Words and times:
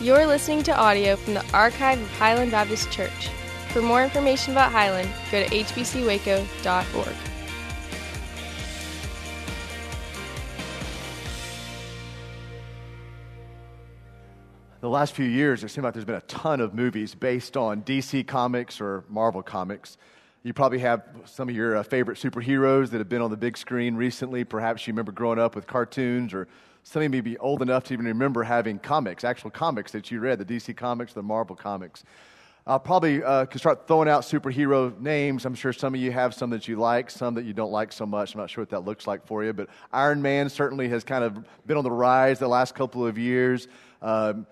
You're 0.00 0.28
listening 0.28 0.62
to 0.62 0.76
audio 0.76 1.16
from 1.16 1.34
the 1.34 1.44
archive 1.52 2.00
of 2.00 2.08
Highland 2.12 2.52
Baptist 2.52 2.88
Church. 2.92 3.30
For 3.72 3.82
more 3.82 4.04
information 4.04 4.52
about 4.52 4.70
Highland, 4.70 5.10
go 5.32 5.42
to 5.44 5.50
hbcwaco.org. 5.50 7.16
The 14.80 14.88
last 14.88 15.16
few 15.16 15.26
years, 15.26 15.64
it 15.64 15.70
seems 15.70 15.82
like 15.82 15.94
there's 15.94 16.04
been 16.04 16.14
a 16.14 16.20
ton 16.22 16.60
of 16.60 16.74
movies 16.74 17.16
based 17.16 17.56
on 17.56 17.82
DC 17.82 18.24
Comics 18.24 18.80
or 18.80 19.02
Marvel 19.08 19.42
Comics. 19.42 19.96
You 20.44 20.52
probably 20.52 20.78
have 20.78 21.02
some 21.24 21.48
of 21.48 21.56
your 21.56 21.76
uh, 21.76 21.82
favorite 21.82 22.18
superheroes 22.18 22.90
that 22.90 22.98
have 22.98 23.08
been 23.08 23.20
on 23.20 23.32
the 23.32 23.36
big 23.36 23.58
screen 23.58 23.96
recently. 23.96 24.44
Perhaps 24.44 24.86
you 24.86 24.92
remember 24.92 25.10
growing 25.10 25.40
up 25.40 25.56
with 25.56 25.66
cartoons, 25.66 26.32
or 26.32 26.46
some 26.88 27.00
of 27.00 27.04
you 27.04 27.10
may 27.10 27.20
be 27.20 27.36
old 27.36 27.60
enough 27.60 27.84
to 27.84 27.92
even 27.92 28.06
remember 28.06 28.42
having 28.42 28.78
comics, 28.78 29.22
actual 29.22 29.50
comics 29.50 29.92
that 29.92 30.10
you 30.10 30.20
read, 30.20 30.38
the 30.38 30.44
DC 30.46 30.74
Comics, 30.74 31.12
the 31.12 31.22
Marvel 31.22 31.54
Comics. 31.54 32.02
I'll 32.66 32.80
probably 32.80 33.22
uh, 33.22 33.44
could 33.44 33.60
start 33.60 33.86
throwing 33.86 34.08
out 34.08 34.22
superhero 34.22 34.98
names. 34.98 35.44
I'm 35.44 35.54
sure 35.54 35.74
some 35.74 35.94
of 35.94 36.00
you 36.00 36.12
have 36.12 36.32
some 36.32 36.48
that 36.48 36.66
you 36.66 36.76
like, 36.76 37.10
some 37.10 37.34
that 37.34 37.44
you 37.44 37.52
don't 37.52 37.72
like 37.72 37.92
so 37.92 38.06
much. 38.06 38.32
I'm 38.32 38.40
not 38.40 38.48
sure 38.48 38.62
what 38.62 38.70
that 38.70 38.86
looks 38.86 39.06
like 39.06 39.26
for 39.26 39.44
you, 39.44 39.52
but 39.52 39.68
Iron 39.92 40.22
Man 40.22 40.48
certainly 40.48 40.88
has 40.88 41.04
kind 41.04 41.24
of 41.24 41.44
been 41.66 41.76
on 41.76 41.84
the 41.84 41.90
rise 41.90 42.38
the 42.38 42.48
last 42.48 42.74
couple 42.74 43.06
of 43.06 43.18
years. 43.18 43.68
Um, 44.00 44.46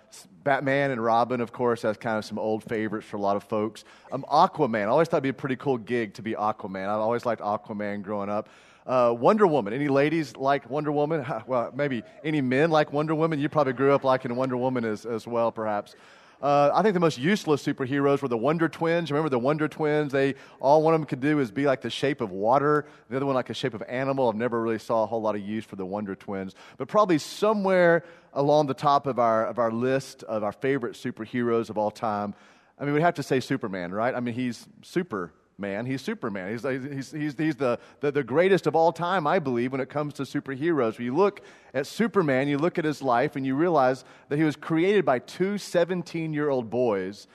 Batman 0.44 0.90
and 0.90 1.02
Robin, 1.02 1.40
of 1.40 1.54
course, 1.54 1.80
that's 1.82 1.96
kind 1.96 2.18
of 2.18 2.24
some 2.26 2.38
old 2.38 2.64
favorites 2.64 3.06
for 3.06 3.16
a 3.16 3.20
lot 3.20 3.36
of 3.36 3.44
folks. 3.44 3.84
Um, 4.12 4.26
Aquaman, 4.30 4.82
I 4.82 4.88
always 4.88 5.08
thought 5.08 5.18
it'd 5.18 5.22
be 5.22 5.30
a 5.30 5.32
pretty 5.32 5.56
cool 5.56 5.78
gig 5.78 6.12
to 6.14 6.22
be 6.22 6.34
Aquaman. 6.34 6.86
I've 6.86 7.00
always 7.00 7.24
liked 7.24 7.40
Aquaman 7.40 8.02
growing 8.02 8.28
up. 8.28 8.50
Uh, 8.86 9.12
Wonder 9.18 9.46
Woman. 9.46 9.72
Any 9.72 9.88
ladies 9.88 10.36
like 10.36 10.70
Wonder 10.70 10.92
Woman? 10.92 11.24
Well, 11.46 11.72
maybe 11.74 12.02
any 12.24 12.40
men 12.40 12.70
like 12.70 12.92
Wonder 12.92 13.14
Woman? 13.14 13.40
You 13.40 13.48
probably 13.48 13.72
grew 13.72 13.92
up 13.92 14.04
liking 14.04 14.34
Wonder 14.36 14.56
Woman 14.56 14.84
as, 14.84 15.04
as 15.04 15.26
well, 15.26 15.52
perhaps. 15.52 15.94
Uh, 16.40 16.70
I 16.74 16.82
think 16.82 16.94
the 16.94 17.00
most 17.00 17.18
useless 17.18 17.64
superheroes 17.64 18.20
were 18.20 18.28
the 18.28 18.36
Wonder 18.36 18.68
Twins. 18.68 19.10
Remember 19.10 19.30
the 19.30 19.38
Wonder 19.38 19.68
Twins? 19.68 20.12
They 20.12 20.34
all 20.60 20.82
one 20.82 20.92
of 20.94 21.00
them 21.00 21.06
could 21.06 21.20
do 21.20 21.40
is 21.40 21.50
be 21.50 21.64
like 21.64 21.80
the 21.80 21.90
shape 21.90 22.20
of 22.20 22.30
water. 22.30 22.86
The 23.08 23.16
other 23.16 23.26
one 23.26 23.34
like 23.34 23.46
the 23.46 23.54
shape 23.54 23.74
of 23.74 23.82
animal. 23.88 24.28
I've 24.28 24.36
never 24.36 24.60
really 24.60 24.78
saw 24.78 25.02
a 25.04 25.06
whole 25.06 25.22
lot 25.22 25.34
of 25.34 25.40
use 25.40 25.64
for 25.64 25.76
the 25.76 25.86
Wonder 25.86 26.14
Twins. 26.14 26.54
But 26.76 26.88
probably 26.88 27.18
somewhere 27.18 28.04
along 28.34 28.66
the 28.66 28.74
top 28.74 29.06
of 29.06 29.18
our 29.18 29.46
of 29.46 29.58
our 29.58 29.72
list 29.72 30.24
of 30.24 30.44
our 30.44 30.52
favorite 30.52 30.94
superheroes 30.94 31.70
of 31.70 31.78
all 31.78 31.90
time. 31.90 32.34
I 32.78 32.84
mean, 32.84 32.92
we'd 32.92 33.02
have 33.02 33.14
to 33.14 33.22
say 33.22 33.40
Superman, 33.40 33.92
right? 33.92 34.14
I 34.14 34.20
mean, 34.20 34.34
he's 34.34 34.68
super 34.82 35.32
man. 35.58 35.86
He's 35.86 36.02
Superman. 36.02 36.52
He's, 36.52 36.62
he's, 36.62 37.12
he's, 37.12 37.38
he's 37.38 37.56
the, 37.56 37.78
the, 38.00 38.10
the, 38.10 38.22
greatest 38.22 38.66
of 38.66 38.76
all 38.76 38.92
time, 38.92 39.26
I 39.26 39.38
believe, 39.38 39.72
when 39.72 39.80
it 39.80 39.88
comes 39.88 40.14
to 40.14 40.22
superheroes. 40.22 40.98
When 40.98 41.06
you 41.06 41.16
look 41.16 41.40
at 41.72 41.86
Superman, 41.86 42.48
you 42.48 42.58
look 42.58 42.78
at 42.78 42.84
his 42.84 43.00
life, 43.00 43.36
and 43.36 43.46
you 43.46 43.54
realize 43.54 44.04
that 44.28 44.38
he 44.38 44.44
was 44.44 44.56
created 44.56 45.04
by 45.04 45.18
two 45.18 45.58
17 45.58 46.32
year 46.32 46.50
old 46.50 46.68
boys 46.68 47.26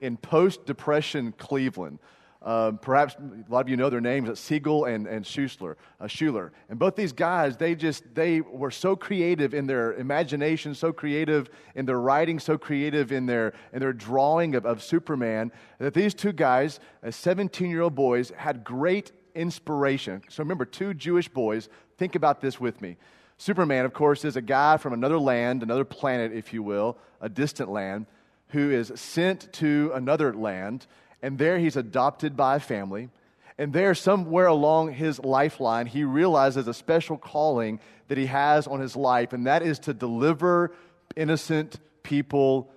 in 0.00 0.16
post 0.16 0.66
Depression 0.66 1.32
Cleveland. 1.38 1.98
Uh, 2.42 2.70
perhaps 2.72 3.14
a 3.16 3.52
lot 3.52 3.60
of 3.60 3.68
you 3.68 3.76
know 3.76 3.90
their 3.90 4.00
names, 4.00 4.40
Siegel 4.40 4.86
and, 4.86 5.06
and 5.06 5.26
Schuler, 5.26 5.76
uh, 6.00 6.06
Schuler. 6.06 6.52
And 6.70 6.78
both 6.78 6.96
these 6.96 7.12
guys, 7.12 7.58
they 7.58 7.74
just, 7.74 8.14
they 8.14 8.40
were 8.40 8.70
so 8.70 8.96
creative 8.96 9.52
in 9.52 9.66
their 9.66 9.92
imagination, 9.94 10.74
so 10.74 10.90
creative 10.90 11.50
in 11.74 11.84
their 11.84 12.00
writing, 12.00 12.38
so 12.38 12.56
creative 12.56 13.12
in 13.12 13.26
their, 13.26 13.52
in 13.74 13.80
their 13.80 13.92
drawing 13.92 14.54
of, 14.54 14.64
of 14.64 14.82
Superman, 14.82 15.52
that 15.78 15.92
these 15.92 16.14
two 16.14 16.32
guys, 16.32 16.80
as 17.02 17.14
17-year-old 17.14 17.94
boys, 17.94 18.30
had 18.34 18.64
great 18.64 19.12
inspiration. 19.34 20.22
So 20.30 20.42
remember, 20.42 20.64
two 20.64 20.94
Jewish 20.94 21.28
boys, 21.28 21.68
think 21.98 22.14
about 22.14 22.40
this 22.40 22.58
with 22.58 22.80
me. 22.80 22.96
Superman, 23.36 23.84
of 23.84 23.92
course, 23.92 24.24
is 24.24 24.36
a 24.36 24.42
guy 24.42 24.78
from 24.78 24.94
another 24.94 25.18
land, 25.18 25.62
another 25.62 25.84
planet, 25.84 26.32
if 26.32 26.54
you 26.54 26.62
will, 26.62 26.96
a 27.20 27.28
distant 27.28 27.70
land, 27.70 28.06
who 28.48 28.70
is 28.70 28.92
sent 28.96 29.52
to 29.52 29.90
another 29.94 30.34
land 30.34 30.86
and 31.22 31.38
there 31.38 31.58
he's 31.58 31.76
adopted 31.76 32.36
by 32.36 32.56
a 32.56 32.60
family. 32.60 33.10
And 33.58 33.72
there, 33.72 33.94
somewhere 33.94 34.46
along 34.46 34.94
his 34.94 35.18
lifeline, 35.18 35.86
he 35.86 36.02
realizes 36.02 36.66
a 36.66 36.72
special 36.72 37.18
calling 37.18 37.78
that 38.08 38.16
he 38.16 38.26
has 38.26 38.66
on 38.66 38.80
his 38.80 38.96
life, 38.96 39.34
and 39.34 39.46
that 39.46 39.62
is 39.62 39.78
to 39.80 39.92
deliver 39.92 40.72
innocent 41.14 41.78
people 42.02 42.70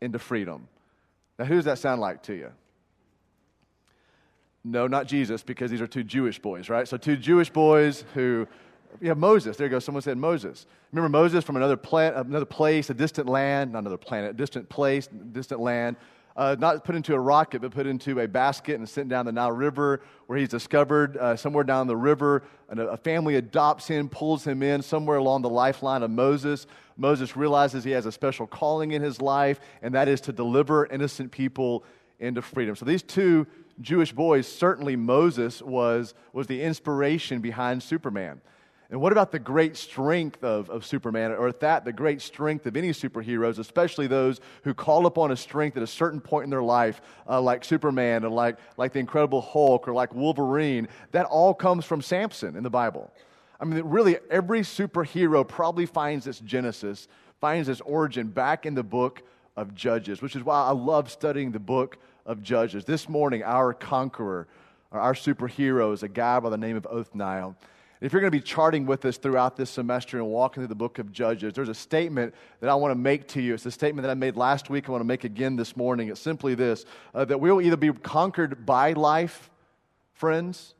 into 0.00 0.18
freedom. 0.18 0.66
Now, 1.38 1.44
who 1.44 1.56
does 1.56 1.66
that 1.66 1.78
sound 1.78 2.00
like 2.00 2.22
to 2.24 2.34
you? 2.34 2.52
No, 4.64 4.86
not 4.86 5.06
Jesus, 5.06 5.42
because 5.42 5.70
these 5.70 5.80
are 5.82 5.86
two 5.86 6.04
Jewish 6.04 6.38
boys, 6.38 6.70
right? 6.70 6.88
So, 6.88 6.96
two 6.96 7.16
Jewish 7.16 7.50
boys 7.50 8.04
who, 8.14 8.48
yeah, 9.00 9.14
Moses. 9.14 9.58
There 9.58 9.66
you 9.66 9.70
go. 9.70 9.78
Someone 9.78 10.02
said 10.02 10.16
Moses. 10.16 10.66
Remember 10.92 11.08
Moses 11.10 11.44
from 11.44 11.56
another, 11.56 11.76
plant, 11.76 12.16
another 12.16 12.46
place, 12.46 12.88
a 12.88 12.94
distant 12.94 13.28
land, 13.28 13.72
not 13.72 13.80
another 13.80 13.96
planet, 13.96 14.30
a 14.30 14.34
distant 14.34 14.68
place, 14.70 15.06
distant 15.32 15.60
land 15.60 15.96
uh, 16.36 16.56
not 16.58 16.84
put 16.84 16.94
into 16.94 17.14
a 17.14 17.20
rocket, 17.20 17.62
but 17.62 17.72
put 17.72 17.86
into 17.86 18.20
a 18.20 18.28
basket 18.28 18.76
and 18.76 18.88
sent 18.88 19.08
down 19.08 19.26
the 19.26 19.32
Nile 19.32 19.52
River, 19.52 20.00
where 20.26 20.38
he's 20.38 20.48
discovered 20.48 21.16
uh, 21.16 21.36
somewhere 21.36 21.64
down 21.64 21.86
the 21.86 21.96
river. 21.96 22.42
And 22.68 22.80
a, 22.80 22.90
a 22.90 22.96
family 22.96 23.36
adopts 23.36 23.86
him, 23.86 24.08
pulls 24.08 24.46
him 24.46 24.62
in 24.62 24.82
somewhere 24.82 25.18
along 25.18 25.42
the 25.42 25.50
lifeline 25.50 26.02
of 26.02 26.10
Moses. 26.10 26.66
Moses 26.96 27.36
realizes 27.36 27.82
he 27.82 27.90
has 27.92 28.06
a 28.06 28.12
special 28.12 28.46
calling 28.46 28.92
in 28.92 29.02
his 29.02 29.20
life, 29.20 29.60
and 29.82 29.94
that 29.94 30.08
is 30.08 30.20
to 30.22 30.32
deliver 30.32 30.86
innocent 30.86 31.32
people 31.32 31.84
into 32.18 32.42
freedom. 32.42 32.76
So 32.76 32.84
these 32.84 33.02
two 33.02 33.46
Jewish 33.80 34.12
boys, 34.12 34.46
certainly 34.46 34.96
Moses 34.96 35.62
was, 35.62 36.14
was 36.32 36.46
the 36.46 36.62
inspiration 36.62 37.40
behind 37.40 37.82
Superman. 37.82 38.40
And 38.90 39.00
what 39.00 39.12
about 39.12 39.30
the 39.30 39.38
great 39.38 39.76
strength 39.76 40.42
of, 40.42 40.68
of 40.68 40.84
Superman, 40.84 41.30
or 41.30 41.46
at 41.46 41.60
that, 41.60 41.84
the 41.84 41.92
great 41.92 42.20
strength 42.20 42.66
of 42.66 42.76
any 42.76 42.90
superheroes, 42.90 43.60
especially 43.60 44.08
those 44.08 44.40
who 44.64 44.74
call 44.74 45.06
upon 45.06 45.30
a 45.30 45.36
strength 45.36 45.76
at 45.76 45.82
a 45.84 45.86
certain 45.86 46.20
point 46.20 46.44
in 46.44 46.50
their 46.50 46.62
life, 46.62 47.00
uh, 47.28 47.40
like 47.40 47.64
Superman, 47.64 48.24
and 48.24 48.34
like, 48.34 48.58
like 48.76 48.92
the 48.92 48.98
Incredible 48.98 49.42
Hulk, 49.42 49.86
or 49.86 49.92
like 49.92 50.12
Wolverine? 50.12 50.88
That 51.12 51.26
all 51.26 51.54
comes 51.54 51.84
from 51.84 52.02
Samson 52.02 52.56
in 52.56 52.64
the 52.64 52.70
Bible. 52.70 53.12
I 53.60 53.64
mean, 53.64 53.80
really, 53.84 54.18
every 54.28 54.62
superhero 54.62 55.46
probably 55.46 55.86
finds 55.86 56.26
its 56.26 56.40
genesis, 56.40 57.06
finds 57.40 57.68
its 57.68 57.80
origin 57.82 58.26
back 58.26 58.66
in 58.66 58.74
the 58.74 58.82
book 58.82 59.22
of 59.56 59.72
Judges, 59.72 60.20
which 60.20 60.34
is 60.34 60.42
why 60.42 60.64
I 60.64 60.72
love 60.72 61.12
studying 61.12 61.52
the 61.52 61.60
book 61.60 61.98
of 62.26 62.42
Judges. 62.42 62.84
This 62.84 63.08
morning, 63.08 63.44
our 63.44 63.72
conqueror, 63.72 64.48
our 64.90 65.14
superhero, 65.14 65.92
is 65.92 66.02
a 66.02 66.08
guy 66.08 66.40
by 66.40 66.50
the 66.50 66.58
name 66.58 66.76
of 66.76 66.86
Othniel. 66.86 67.54
If 68.00 68.14
you're 68.14 68.20
going 68.20 68.32
to 68.32 68.38
be 68.38 68.42
charting 68.42 68.86
with 68.86 69.04
us 69.04 69.18
throughout 69.18 69.56
this 69.56 69.68
semester 69.68 70.16
and 70.16 70.26
walking 70.26 70.62
through 70.62 70.68
the 70.68 70.74
book 70.74 70.98
of 70.98 71.12
Judges, 71.12 71.52
there's 71.52 71.68
a 71.68 71.74
statement 71.74 72.34
that 72.60 72.70
I 72.70 72.74
want 72.74 72.92
to 72.92 72.98
make 72.98 73.28
to 73.28 73.42
you. 73.42 73.52
It's 73.52 73.66
a 73.66 73.70
statement 73.70 74.04
that 74.04 74.10
I 74.10 74.14
made 74.14 74.36
last 74.36 74.70
week. 74.70 74.88
I 74.88 74.92
want 74.92 75.02
to 75.02 75.06
make 75.06 75.24
again 75.24 75.56
this 75.56 75.76
morning. 75.76 76.08
It's 76.08 76.20
simply 76.20 76.54
this 76.54 76.86
uh, 77.14 77.26
that 77.26 77.38
we 77.38 77.52
will 77.52 77.60
either 77.60 77.76
be 77.76 77.92
conquered 77.92 78.64
by 78.64 78.94
life, 78.94 79.50
friends, 80.14 80.74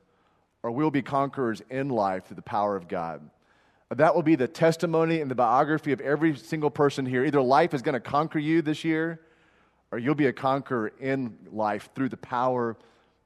or 0.62 0.70
we'll 0.70 0.91
be 0.91 1.03
conquerors 1.03 1.60
in 1.69 1.91
life 1.91 2.26
through 2.26 2.36
the 2.36 2.42
power 2.42 2.75
of 2.75 2.88
God. 2.88 3.28
That 3.91 4.14
will 4.14 4.22
be 4.22 4.36
the 4.36 4.48
testimony 4.48 5.20
and 5.20 5.30
the 5.30 5.34
biography 5.34 5.92
of 5.92 6.00
every 6.00 6.36
single 6.36 6.70
person 6.70 7.04
here. 7.04 7.26
Either 7.26 7.42
life 7.42 7.75
is 7.75 7.82
going 7.82 7.94
to 7.94 8.00
conquer 8.00 8.38
you 8.38 8.62
this 8.62 8.82
year, 8.82 9.20
or 9.92 9.98
you'll 9.98 10.14
be 10.14 10.26
a 10.26 10.32
conqueror 10.32 10.92
in 11.00 11.36
life 11.53 11.91
through 11.94 12.09
the 12.09 12.16
power 12.16 12.78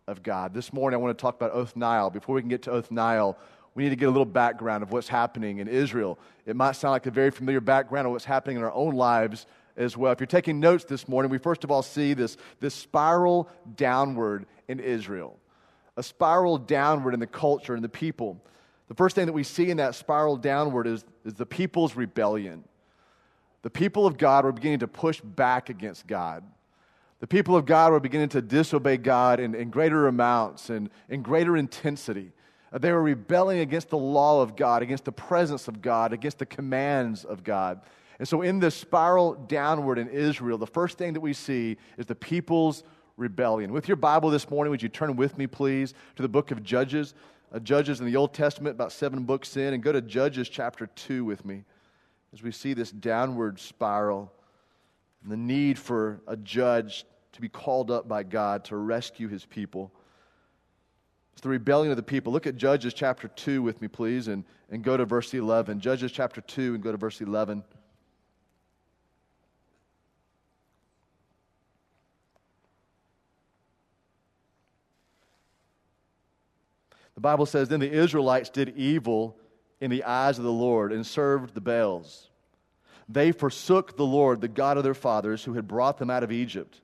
of 0.08 0.24
God. 0.24 0.52
This 0.52 0.72
morning, 0.72 0.98
I 0.98 1.02
want 1.02 1.16
to 1.16 1.22
talk 1.22 1.36
about 1.36 1.52
Othniel. 1.52 2.10
Before 2.10 2.34
we 2.34 2.42
can 2.42 2.48
get 2.48 2.62
to 2.62 2.72
Othniel, 2.72 3.38
we 3.74 3.84
need 3.84 3.90
to 3.90 3.96
get 3.96 4.06
a 4.06 4.10
little 4.10 4.24
background 4.24 4.82
of 4.82 4.92
what's 4.92 5.08
happening 5.08 5.58
in 5.58 5.68
Israel. 5.68 6.18
It 6.46 6.56
might 6.56 6.72
sound 6.72 6.92
like 6.92 7.06
a 7.06 7.10
very 7.10 7.30
familiar 7.30 7.60
background 7.60 8.06
of 8.06 8.12
what's 8.12 8.24
happening 8.24 8.56
in 8.56 8.62
our 8.62 8.72
own 8.72 8.94
lives 8.94 9.46
as 9.76 9.96
well. 9.96 10.12
If 10.12 10.20
you're 10.20 10.26
taking 10.26 10.60
notes 10.60 10.84
this 10.84 11.08
morning, 11.08 11.30
we 11.30 11.38
first 11.38 11.64
of 11.64 11.70
all 11.70 11.82
see 11.82 12.14
this, 12.14 12.36
this 12.60 12.74
spiral 12.74 13.48
downward 13.74 14.46
in 14.68 14.78
Israel, 14.78 15.38
a 15.96 16.02
spiral 16.02 16.58
downward 16.58 17.14
in 17.14 17.20
the 17.20 17.26
culture 17.26 17.74
and 17.74 17.82
the 17.82 17.88
people. 17.88 18.40
The 18.88 18.94
first 18.94 19.16
thing 19.16 19.26
that 19.26 19.32
we 19.32 19.44
see 19.44 19.70
in 19.70 19.78
that 19.78 19.94
spiral 19.94 20.36
downward 20.36 20.86
is, 20.86 21.04
is 21.24 21.34
the 21.34 21.46
people's 21.46 21.96
rebellion. 21.96 22.64
The 23.62 23.70
people 23.70 24.06
of 24.06 24.18
God 24.18 24.44
were 24.44 24.52
beginning 24.52 24.80
to 24.80 24.88
push 24.88 25.20
back 25.20 25.70
against 25.70 26.06
God. 26.06 26.44
The 27.20 27.26
people 27.26 27.56
of 27.56 27.64
God 27.64 27.92
were 27.92 28.00
beginning 28.00 28.28
to 28.30 28.42
disobey 28.42 28.98
God 28.98 29.40
in, 29.40 29.54
in 29.54 29.70
greater 29.70 30.06
amounts 30.06 30.68
and 30.68 30.90
in 31.08 31.22
greater 31.22 31.56
intensity. 31.56 32.32
They 32.80 32.92
were 32.92 33.02
rebelling 33.02 33.60
against 33.60 33.90
the 33.90 33.98
law 33.98 34.42
of 34.42 34.56
God, 34.56 34.82
against 34.82 35.04
the 35.04 35.12
presence 35.12 35.68
of 35.68 35.80
God, 35.80 36.12
against 36.12 36.38
the 36.38 36.46
commands 36.46 37.24
of 37.24 37.44
God. 37.44 37.80
And 38.18 38.26
so, 38.26 38.42
in 38.42 38.58
this 38.58 38.74
spiral 38.74 39.34
downward 39.34 39.98
in 39.98 40.08
Israel, 40.08 40.58
the 40.58 40.66
first 40.66 40.98
thing 40.98 41.12
that 41.12 41.20
we 41.20 41.32
see 41.32 41.76
is 41.98 42.06
the 42.06 42.14
people's 42.14 42.82
rebellion. 43.16 43.72
With 43.72 43.88
your 43.88 43.96
Bible 43.96 44.30
this 44.30 44.50
morning, 44.50 44.70
would 44.70 44.82
you 44.82 44.88
turn 44.88 45.14
with 45.16 45.38
me, 45.38 45.46
please, 45.46 45.94
to 46.16 46.22
the 46.22 46.28
book 46.28 46.50
of 46.50 46.62
Judges? 46.62 47.14
Uh, 47.52 47.60
Judges 47.60 48.00
in 48.00 48.06
the 48.06 48.16
Old 48.16 48.34
Testament, 48.34 48.74
about 48.74 48.92
seven 48.92 49.24
books 49.24 49.56
in, 49.56 49.74
and 49.74 49.82
go 49.82 49.92
to 49.92 50.00
Judges 50.00 50.48
chapter 50.48 50.86
2 50.86 51.24
with 51.24 51.44
me 51.44 51.64
as 52.32 52.42
we 52.42 52.50
see 52.50 52.74
this 52.74 52.90
downward 52.90 53.60
spiral 53.60 54.32
and 55.22 55.30
the 55.30 55.36
need 55.36 55.78
for 55.78 56.20
a 56.26 56.36
judge 56.36 57.04
to 57.32 57.40
be 57.40 57.48
called 57.48 57.90
up 57.90 58.08
by 58.08 58.24
God 58.24 58.64
to 58.64 58.76
rescue 58.76 59.28
his 59.28 59.44
people. 59.46 59.92
It's 61.34 61.40
the 61.40 61.48
rebellion 61.48 61.90
of 61.90 61.96
the 61.96 62.02
people. 62.04 62.32
Look 62.32 62.46
at 62.46 62.56
Judges 62.56 62.94
chapter 62.94 63.26
2 63.26 63.60
with 63.60 63.82
me, 63.82 63.88
please, 63.88 64.28
and, 64.28 64.44
and 64.70 64.84
go 64.84 64.96
to 64.96 65.04
verse 65.04 65.34
11. 65.34 65.80
Judges 65.80 66.12
chapter 66.12 66.40
2 66.40 66.74
and 66.74 66.82
go 66.82 66.92
to 66.92 66.96
verse 66.96 67.20
11. 67.20 67.64
The 77.16 77.20
Bible 77.20 77.46
says, 77.46 77.68
Then 77.68 77.80
the 77.80 77.90
Israelites 77.90 78.48
did 78.48 78.76
evil 78.76 79.36
in 79.80 79.90
the 79.90 80.04
eyes 80.04 80.38
of 80.38 80.44
the 80.44 80.52
Lord 80.52 80.92
and 80.92 81.04
served 81.04 81.52
the 81.52 81.60
Baals. 81.60 82.30
They 83.08 83.32
forsook 83.32 83.96
the 83.96 84.06
Lord, 84.06 84.40
the 84.40 84.46
God 84.46 84.76
of 84.76 84.84
their 84.84 84.94
fathers, 84.94 85.42
who 85.42 85.54
had 85.54 85.66
brought 85.66 85.98
them 85.98 86.10
out 86.10 86.22
of 86.22 86.30
Egypt. 86.30 86.80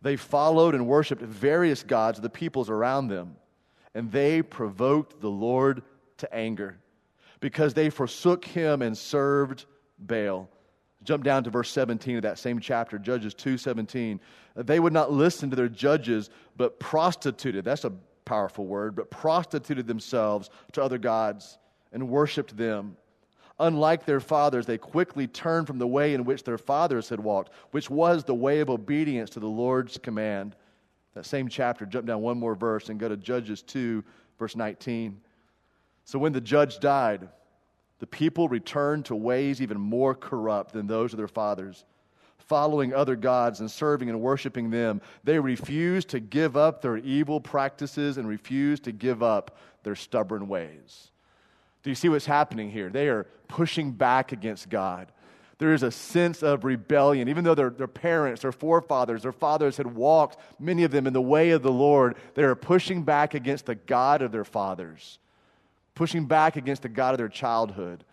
They 0.00 0.14
followed 0.14 0.76
and 0.76 0.86
worshiped 0.86 1.22
various 1.22 1.82
gods 1.82 2.20
of 2.20 2.22
the 2.22 2.30
peoples 2.30 2.70
around 2.70 3.08
them 3.08 3.34
and 3.94 4.10
they 4.12 4.42
provoked 4.42 5.20
the 5.20 5.30
Lord 5.30 5.82
to 6.18 6.34
anger 6.34 6.78
because 7.40 7.74
they 7.74 7.90
forsook 7.90 8.44
him 8.44 8.82
and 8.82 8.96
served 8.96 9.66
Baal. 9.98 10.48
Jump 11.02 11.24
down 11.24 11.44
to 11.44 11.50
verse 11.50 11.70
17 11.70 12.16
of 12.16 12.22
that 12.22 12.38
same 12.38 12.60
chapter, 12.60 12.98
Judges 12.98 13.34
2:17. 13.34 14.20
They 14.54 14.78
would 14.78 14.92
not 14.92 15.10
listen 15.10 15.48
to 15.50 15.56
their 15.56 15.68
judges, 15.68 16.28
but 16.56 16.78
prostituted. 16.78 17.64
That's 17.64 17.84
a 17.84 17.92
powerful 18.26 18.66
word, 18.66 18.94
but 18.94 19.10
prostituted 19.10 19.86
themselves 19.86 20.50
to 20.72 20.82
other 20.82 20.98
gods 20.98 21.58
and 21.92 22.08
worshiped 22.08 22.56
them. 22.56 22.96
Unlike 23.58 24.06
their 24.06 24.20
fathers, 24.20 24.66
they 24.66 24.78
quickly 24.78 25.26
turned 25.26 25.66
from 25.66 25.78
the 25.78 25.86
way 25.86 26.14
in 26.14 26.24
which 26.24 26.44
their 26.44 26.58
fathers 26.58 27.08
had 27.08 27.20
walked, 27.20 27.50
which 27.72 27.90
was 27.90 28.24
the 28.24 28.34
way 28.34 28.60
of 28.60 28.70
obedience 28.70 29.30
to 29.30 29.40
the 29.40 29.48
Lord's 29.48 29.98
command. 29.98 30.56
That 31.14 31.26
same 31.26 31.48
chapter, 31.48 31.86
jump 31.86 32.06
down 32.06 32.22
one 32.22 32.38
more 32.38 32.54
verse 32.54 32.88
and 32.88 33.00
go 33.00 33.08
to 33.08 33.16
Judges 33.16 33.62
2, 33.62 34.04
verse 34.38 34.54
19. 34.54 35.20
So 36.04 36.18
when 36.18 36.32
the 36.32 36.40
judge 36.40 36.78
died, 36.80 37.28
the 37.98 38.06
people 38.06 38.48
returned 38.48 39.04
to 39.06 39.16
ways 39.16 39.60
even 39.60 39.78
more 39.80 40.14
corrupt 40.14 40.72
than 40.72 40.86
those 40.86 41.12
of 41.12 41.18
their 41.18 41.28
fathers, 41.28 41.84
following 42.38 42.94
other 42.94 43.14
gods 43.16 43.60
and 43.60 43.70
serving 43.70 44.08
and 44.08 44.20
worshiping 44.20 44.70
them. 44.70 45.00
They 45.22 45.38
refused 45.38 46.08
to 46.10 46.20
give 46.20 46.56
up 46.56 46.80
their 46.80 46.96
evil 46.96 47.40
practices 47.40 48.16
and 48.16 48.26
refused 48.26 48.84
to 48.84 48.92
give 48.92 49.22
up 49.22 49.56
their 49.82 49.94
stubborn 49.94 50.48
ways. 50.48 51.10
Do 51.82 51.90
you 51.90 51.94
see 51.94 52.08
what's 52.08 52.26
happening 52.26 52.70
here? 52.70 52.90
They 52.90 53.08
are 53.08 53.26
pushing 53.48 53.92
back 53.92 54.32
against 54.32 54.68
God. 54.68 55.12
There 55.60 55.72
is 55.72 55.84
a 55.84 55.92
sense 55.92 56.42
of 56.42 56.64
rebellion. 56.64 57.28
Even 57.28 57.44
though 57.44 57.54
their, 57.54 57.70
their 57.70 57.86
parents, 57.86 58.42
their 58.42 58.50
forefathers, 58.50 59.22
their 59.22 59.32
fathers 59.32 59.76
had 59.76 59.94
walked, 59.94 60.38
many 60.58 60.82
of 60.82 60.90
them, 60.90 61.06
in 61.06 61.12
the 61.12 61.22
way 61.22 61.50
of 61.50 61.62
the 61.62 61.70
Lord, 61.70 62.16
they 62.34 62.42
are 62.42 62.56
pushing 62.56 63.04
back 63.04 63.34
against 63.34 63.66
the 63.66 63.76
God 63.76 64.20
of 64.20 64.32
their 64.32 64.44
fathers 64.44 65.20
pushing 66.00 66.24
back 66.24 66.56
against 66.56 66.80
the 66.80 66.88
God 66.88 67.12
of 67.12 67.18
their 67.18 67.28
childhood, 67.28 68.04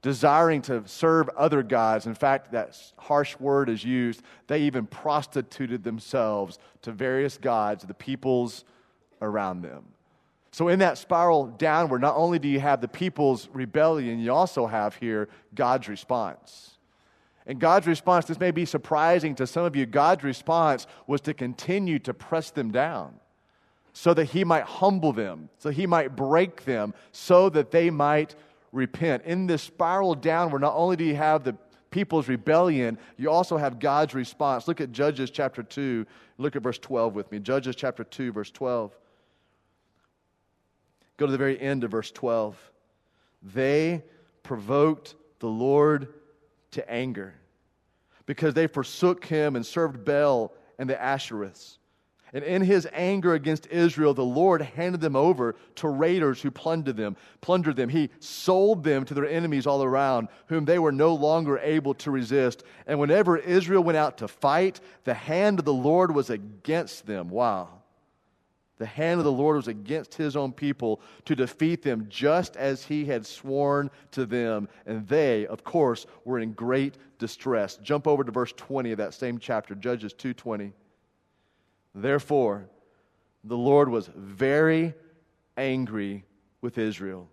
desiring 0.00 0.62
to 0.62 0.82
serve 0.86 1.28
other 1.36 1.62
gods. 1.62 2.06
In 2.06 2.14
fact, 2.14 2.52
that 2.52 2.78
harsh 2.96 3.38
word 3.38 3.68
is 3.68 3.84
used. 3.84 4.22
They 4.46 4.62
even 4.62 4.86
prostituted 4.86 5.84
themselves 5.84 6.58
to 6.80 6.92
various 6.92 7.36
gods, 7.36 7.84
the 7.84 7.92
peoples 7.92 8.64
around 9.20 9.60
them. 9.60 9.84
So, 10.50 10.68
in 10.68 10.78
that 10.78 10.96
spiral 10.96 11.48
downward, 11.48 12.00
not 12.00 12.16
only 12.16 12.38
do 12.38 12.48
you 12.48 12.60
have 12.60 12.80
the 12.80 12.88
people's 12.88 13.50
rebellion, 13.52 14.18
you 14.18 14.32
also 14.32 14.66
have 14.66 14.96
here 14.96 15.28
God's 15.54 15.88
response. 15.88 16.75
And 17.46 17.60
God's 17.60 17.86
response, 17.86 18.26
this 18.26 18.40
may 18.40 18.50
be 18.50 18.64
surprising 18.64 19.34
to 19.36 19.46
some 19.46 19.64
of 19.64 19.76
you, 19.76 19.86
God's 19.86 20.24
response 20.24 20.86
was 21.06 21.20
to 21.22 21.34
continue 21.34 21.98
to 22.00 22.12
press 22.12 22.50
them 22.50 22.72
down 22.72 23.14
so 23.92 24.12
that 24.12 24.24
he 24.26 24.44
might 24.44 24.64
humble 24.64 25.12
them, 25.12 25.48
so 25.58 25.70
he 25.70 25.86
might 25.86 26.14
break 26.14 26.64
them, 26.64 26.92
so 27.12 27.48
that 27.48 27.70
they 27.70 27.88
might 27.88 28.34
repent. 28.72 29.24
In 29.24 29.46
this 29.46 29.62
spiral 29.62 30.14
downward, 30.14 30.60
not 30.60 30.74
only 30.74 30.96
do 30.96 31.04
you 31.04 31.16
have 31.16 31.44
the 31.44 31.56
people's 31.90 32.28
rebellion, 32.28 32.98
you 33.16 33.30
also 33.30 33.56
have 33.56 33.78
God's 33.78 34.12
response. 34.12 34.68
Look 34.68 34.82
at 34.82 34.92
Judges 34.92 35.30
chapter 35.30 35.62
2. 35.62 36.04
Look 36.36 36.56
at 36.56 36.62
verse 36.62 36.78
12 36.78 37.14
with 37.14 37.32
me. 37.32 37.38
Judges 37.38 37.74
chapter 37.74 38.04
2, 38.04 38.32
verse 38.32 38.50
12. 38.50 38.94
Go 41.16 41.24
to 41.24 41.32
the 41.32 41.38
very 41.38 41.58
end 41.58 41.84
of 41.84 41.90
verse 41.90 42.10
12. 42.10 42.58
They 43.42 44.02
provoked 44.42 45.14
the 45.38 45.48
Lord 45.48 46.08
to 46.76 46.90
anger 46.90 47.34
because 48.26 48.54
they 48.54 48.66
forsook 48.66 49.24
him 49.24 49.56
and 49.56 49.64
served 49.64 50.04
Baal 50.04 50.52
and 50.78 50.88
the 50.88 50.94
Ashtoreths. 50.94 51.78
And 52.32 52.44
in 52.44 52.60
his 52.60 52.88
anger 52.92 53.34
against 53.34 53.66
Israel, 53.68 54.12
the 54.12 54.24
Lord 54.24 54.60
handed 54.60 55.00
them 55.00 55.16
over 55.16 55.54
to 55.76 55.88
raiders 55.88 56.42
who 56.42 56.50
plundered 56.50 56.96
them, 56.96 57.16
plundered 57.40 57.76
them. 57.76 57.88
He 57.88 58.10
sold 58.18 58.82
them 58.82 59.04
to 59.04 59.14
their 59.14 59.28
enemies 59.28 59.66
all 59.66 59.82
around, 59.82 60.28
whom 60.48 60.64
they 60.64 60.78
were 60.78 60.92
no 60.92 61.14
longer 61.14 61.58
able 61.58 61.94
to 61.94 62.10
resist. 62.10 62.64
And 62.86 62.98
whenever 62.98 63.38
Israel 63.38 63.82
went 63.82 63.96
out 63.96 64.18
to 64.18 64.28
fight, 64.28 64.80
the 65.04 65.14
hand 65.14 65.60
of 65.60 65.64
the 65.64 65.72
Lord 65.72 66.14
was 66.14 66.28
against 66.28 67.06
them. 67.06 67.30
Wow. 67.30 67.75
The 68.78 68.86
hand 68.86 69.18
of 69.18 69.24
the 69.24 69.32
Lord 69.32 69.56
was 69.56 69.68
against 69.68 70.14
his 70.14 70.36
own 70.36 70.52
people 70.52 71.00
to 71.24 71.34
defeat 71.34 71.82
them 71.82 72.06
just 72.10 72.56
as 72.56 72.84
he 72.84 73.06
had 73.06 73.24
sworn 73.24 73.90
to 74.10 74.26
them. 74.26 74.68
And 74.84 75.06
they, 75.08 75.46
of 75.46 75.64
course, 75.64 76.06
were 76.24 76.38
in 76.38 76.52
great 76.52 76.98
distress. 77.18 77.76
Jump 77.76 78.06
over 78.06 78.22
to 78.22 78.30
verse 78.30 78.52
20 78.54 78.92
of 78.92 78.98
that 78.98 79.14
same 79.14 79.38
chapter, 79.38 79.74
Judges 79.74 80.12
2:20. 80.12 80.72
Therefore, 81.94 82.68
the 83.44 83.56
Lord 83.56 83.88
was 83.88 84.10
very 84.14 84.92
angry 85.56 86.24
with 86.60 86.76
Israel 86.76 87.30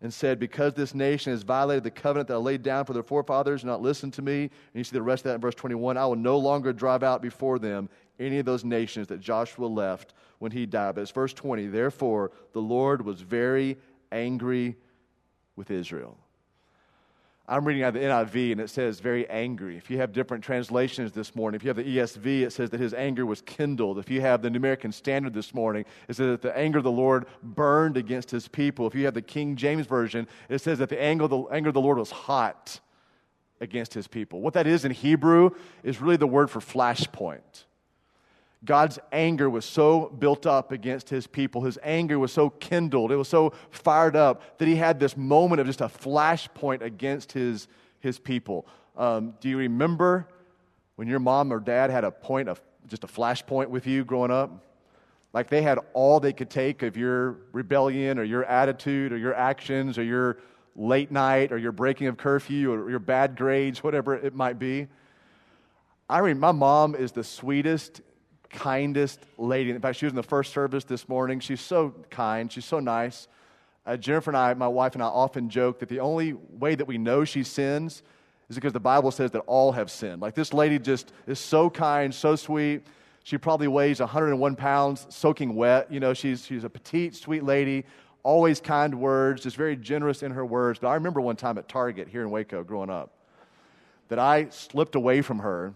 and 0.00 0.12
said, 0.12 0.38
Because 0.38 0.74
this 0.74 0.94
nation 0.94 1.32
has 1.32 1.42
violated 1.42 1.82
the 1.82 1.90
covenant 1.90 2.28
that 2.28 2.34
I 2.34 2.38
laid 2.38 2.62
down 2.62 2.84
for 2.84 2.92
their 2.92 3.02
forefathers 3.02 3.64
not 3.64 3.82
listened 3.82 4.12
to 4.14 4.22
me, 4.22 4.42
and 4.42 4.50
you 4.74 4.84
see 4.84 4.94
the 4.94 5.02
rest 5.02 5.22
of 5.22 5.30
that 5.30 5.36
in 5.36 5.40
verse 5.40 5.54
21, 5.54 5.96
I 5.96 6.06
will 6.06 6.16
no 6.16 6.38
longer 6.38 6.72
drive 6.72 7.02
out 7.02 7.22
before 7.22 7.58
them 7.58 7.88
any 8.18 8.38
of 8.38 8.46
those 8.46 8.64
nations 8.64 9.08
that 9.08 9.20
Joshua 9.20 9.66
left 9.66 10.14
when 10.38 10.52
he 10.52 10.66
died. 10.66 10.94
But 10.94 11.02
it's 11.02 11.10
verse 11.10 11.32
20, 11.32 11.66
therefore 11.66 12.30
the 12.52 12.62
Lord 12.62 13.04
was 13.04 13.20
very 13.20 13.76
angry 14.12 14.76
with 15.56 15.70
Israel. 15.70 16.18
I'm 17.48 17.64
reading 17.64 17.84
out 17.84 17.92
the 17.92 18.00
NIV 18.00 18.52
and 18.52 18.60
it 18.60 18.70
says 18.70 18.98
very 18.98 19.28
angry. 19.30 19.76
If 19.76 19.88
you 19.88 19.98
have 19.98 20.12
different 20.12 20.42
translations 20.42 21.12
this 21.12 21.36
morning, 21.36 21.56
if 21.56 21.62
you 21.62 21.68
have 21.68 21.76
the 21.76 21.84
ESV, 21.84 22.42
it 22.42 22.52
says 22.52 22.70
that 22.70 22.80
his 22.80 22.92
anger 22.92 23.24
was 23.24 23.40
kindled. 23.40 24.00
If 24.00 24.10
you 24.10 24.20
have 24.20 24.42
the 24.42 24.50
New 24.50 24.56
American 24.56 24.90
Standard 24.90 25.32
this 25.32 25.54
morning, 25.54 25.84
it 26.08 26.16
says 26.16 26.26
that 26.26 26.42
the 26.42 26.56
anger 26.58 26.78
of 26.78 26.84
the 26.84 26.90
Lord 26.90 27.26
burned 27.44 27.96
against 27.96 28.32
his 28.32 28.48
people. 28.48 28.88
If 28.88 28.96
you 28.96 29.04
have 29.04 29.14
the 29.14 29.22
King 29.22 29.54
James 29.54 29.86
Version, 29.86 30.26
it 30.48 30.58
says 30.58 30.80
that 30.80 30.88
the 30.88 31.00
anger 31.00 31.24
of 31.24 31.30
the, 31.30 31.42
anger 31.52 31.68
of 31.68 31.74
the 31.74 31.80
Lord 31.80 31.98
was 31.98 32.10
hot 32.10 32.80
against 33.60 33.94
his 33.94 34.08
people. 34.08 34.40
What 34.40 34.54
that 34.54 34.66
is 34.66 34.84
in 34.84 34.90
Hebrew 34.90 35.50
is 35.84 36.00
really 36.00 36.16
the 36.16 36.26
word 36.26 36.50
for 36.50 36.58
flashpoint. 36.58 37.64
God's 38.66 38.98
anger 39.12 39.48
was 39.48 39.64
so 39.64 40.12
built 40.18 40.44
up 40.44 40.72
against 40.72 41.08
his 41.08 41.26
people. 41.26 41.62
His 41.62 41.78
anger 41.82 42.18
was 42.18 42.32
so 42.32 42.50
kindled. 42.50 43.12
It 43.12 43.16
was 43.16 43.28
so 43.28 43.52
fired 43.70 44.16
up 44.16 44.58
that 44.58 44.68
he 44.68 44.76
had 44.76 45.00
this 45.00 45.16
moment 45.16 45.60
of 45.60 45.66
just 45.66 45.80
a 45.80 45.88
flashpoint 45.88 46.82
against 46.82 47.32
his, 47.32 47.68
his 48.00 48.18
people. 48.18 48.66
Um, 48.96 49.34
do 49.40 49.48
you 49.48 49.56
remember 49.56 50.26
when 50.96 51.06
your 51.08 51.20
mom 51.20 51.52
or 51.52 51.60
dad 51.60 51.90
had 51.90 52.04
a 52.04 52.10
point 52.10 52.48
of 52.48 52.60
just 52.88 53.04
a 53.04 53.06
flashpoint 53.06 53.68
with 53.68 53.86
you 53.86 54.04
growing 54.04 54.30
up? 54.30 54.64
Like 55.32 55.48
they 55.48 55.62
had 55.62 55.78
all 55.92 56.18
they 56.18 56.32
could 56.32 56.50
take 56.50 56.82
of 56.82 56.96
your 56.96 57.36
rebellion 57.52 58.18
or 58.18 58.24
your 58.24 58.44
attitude 58.44 59.12
or 59.12 59.18
your 59.18 59.34
actions 59.34 59.98
or 59.98 60.02
your 60.02 60.38
late 60.74 61.10
night 61.10 61.52
or 61.52 61.58
your 61.58 61.72
breaking 61.72 62.06
of 62.06 62.16
curfew 62.16 62.72
or 62.72 62.90
your 62.90 62.98
bad 62.98 63.36
grades, 63.36 63.82
whatever 63.84 64.14
it 64.14 64.34
might 64.34 64.58
be. 64.58 64.88
I 66.08 66.22
mean, 66.22 66.38
my 66.38 66.52
mom 66.52 66.94
is 66.94 67.12
the 67.12 67.24
sweetest 67.24 68.00
kindest 68.50 69.20
lady. 69.38 69.70
In 69.70 69.80
fact, 69.80 69.98
she 69.98 70.06
was 70.06 70.12
in 70.12 70.16
the 70.16 70.22
first 70.22 70.52
service 70.52 70.84
this 70.84 71.08
morning. 71.08 71.40
She's 71.40 71.60
so 71.60 71.94
kind, 72.10 72.50
she's 72.50 72.64
so 72.64 72.80
nice. 72.80 73.28
Uh, 73.84 73.96
Jennifer 73.96 74.30
and 74.30 74.36
I, 74.36 74.54
my 74.54 74.68
wife 74.68 74.94
and 74.94 75.02
I, 75.02 75.06
often 75.06 75.48
joke 75.48 75.78
that 75.78 75.88
the 75.88 76.00
only 76.00 76.32
way 76.32 76.74
that 76.74 76.86
we 76.86 76.98
know 76.98 77.24
she 77.24 77.44
sins 77.44 78.02
is 78.48 78.56
because 78.56 78.72
the 78.72 78.80
Bible 78.80 79.10
says 79.10 79.30
that 79.32 79.40
all 79.40 79.72
have 79.72 79.90
sinned. 79.90 80.20
Like 80.20 80.34
this 80.34 80.52
lady 80.52 80.78
just 80.78 81.12
is 81.26 81.38
so 81.38 81.70
kind, 81.70 82.14
so 82.14 82.36
sweet. 82.36 82.86
She 83.22 83.38
probably 83.38 83.68
weighs 83.68 84.00
101 84.00 84.56
pounds, 84.56 85.06
soaking 85.08 85.54
wet. 85.54 85.90
You 85.90 86.00
know, 86.00 86.14
she's, 86.14 86.44
she's 86.46 86.64
a 86.64 86.70
petite, 86.70 87.14
sweet 87.14 87.42
lady, 87.42 87.84
always 88.22 88.60
kind 88.60 89.00
words, 89.00 89.42
just 89.42 89.56
very 89.56 89.76
generous 89.76 90.22
in 90.22 90.32
her 90.32 90.44
words. 90.44 90.78
But 90.80 90.88
I 90.88 90.94
remember 90.94 91.20
one 91.20 91.36
time 91.36 91.58
at 91.58 91.68
Target 91.68 92.08
here 92.08 92.22
in 92.22 92.30
Waco 92.30 92.62
growing 92.62 92.90
up 92.90 93.12
that 94.08 94.18
I 94.18 94.48
slipped 94.50 94.94
away 94.94 95.22
from 95.22 95.40
her 95.40 95.74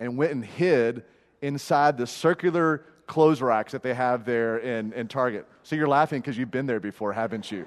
and 0.00 0.16
went 0.16 0.32
and 0.32 0.44
hid 0.44 1.04
inside 1.42 1.98
the 1.98 2.06
circular 2.06 2.84
clothes 3.06 3.40
racks 3.40 3.72
that 3.72 3.82
they 3.82 3.94
have 3.94 4.24
there 4.24 4.58
in, 4.58 4.92
in 4.92 5.08
Target. 5.08 5.46
So 5.62 5.76
you're 5.76 5.88
laughing 5.88 6.20
because 6.20 6.36
you've 6.36 6.50
been 6.50 6.66
there 6.66 6.80
before, 6.80 7.12
haven't 7.12 7.50
you? 7.50 7.66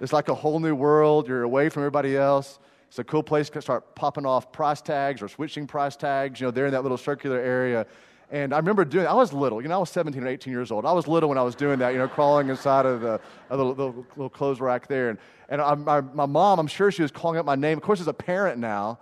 It's 0.00 0.12
like 0.12 0.28
a 0.28 0.34
whole 0.34 0.60
new 0.60 0.74
world. 0.74 1.26
You're 1.26 1.42
away 1.42 1.68
from 1.68 1.82
everybody 1.82 2.16
else. 2.16 2.58
It's 2.88 2.98
a 2.98 3.04
cool 3.04 3.22
place 3.22 3.50
to 3.50 3.60
start 3.60 3.94
popping 3.94 4.24
off 4.24 4.52
price 4.52 4.80
tags 4.80 5.20
or 5.20 5.28
switching 5.28 5.66
price 5.66 5.96
tags. 5.96 6.40
You 6.40 6.46
know, 6.46 6.50
they're 6.50 6.66
in 6.66 6.72
that 6.72 6.82
little 6.82 6.96
circular 6.96 7.38
area. 7.38 7.86
And 8.30 8.52
I 8.52 8.58
remember 8.58 8.84
doing. 8.84 9.06
I 9.06 9.14
was 9.14 9.32
little. 9.32 9.62
You 9.62 9.68
know, 9.68 9.76
I 9.76 9.78
was 9.78 9.90
17 9.90 10.22
or 10.22 10.28
18 10.28 10.52
years 10.52 10.70
old. 10.70 10.84
I 10.84 10.92
was 10.92 11.08
little 11.08 11.28
when 11.28 11.38
I 11.38 11.42
was 11.42 11.54
doing 11.54 11.78
that. 11.78 11.90
You 11.90 11.98
know, 11.98 12.08
crawling 12.08 12.48
inside 12.48 12.86
of 12.86 13.00
the, 13.00 13.20
of 13.50 13.58
the 13.58 13.64
little, 13.64 14.06
little, 14.16 14.28
clothes 14.28 14.60
rack 14.60 14.86
there. 14.86 15.10
And, 15.10 15.18
and 15.48 15.60
I, 15.60 15.74
my, 15.74 16.00
my 16.00 16.26
mom, 16.26 16.58
I'm 16.58 16.66
sure 16.66 16.90
she 16.90 17.02
was 17.02 17.10
calling 17.10 17.38
out 17.38 17.46
my 17.46 17.54
name. 17.54 17.78
Of 17.78 17.82
course, 17.82 18.00
as 18.00 18.08
a 18.08 18.12
parent 18.12 18.58
now, 18.58 18.98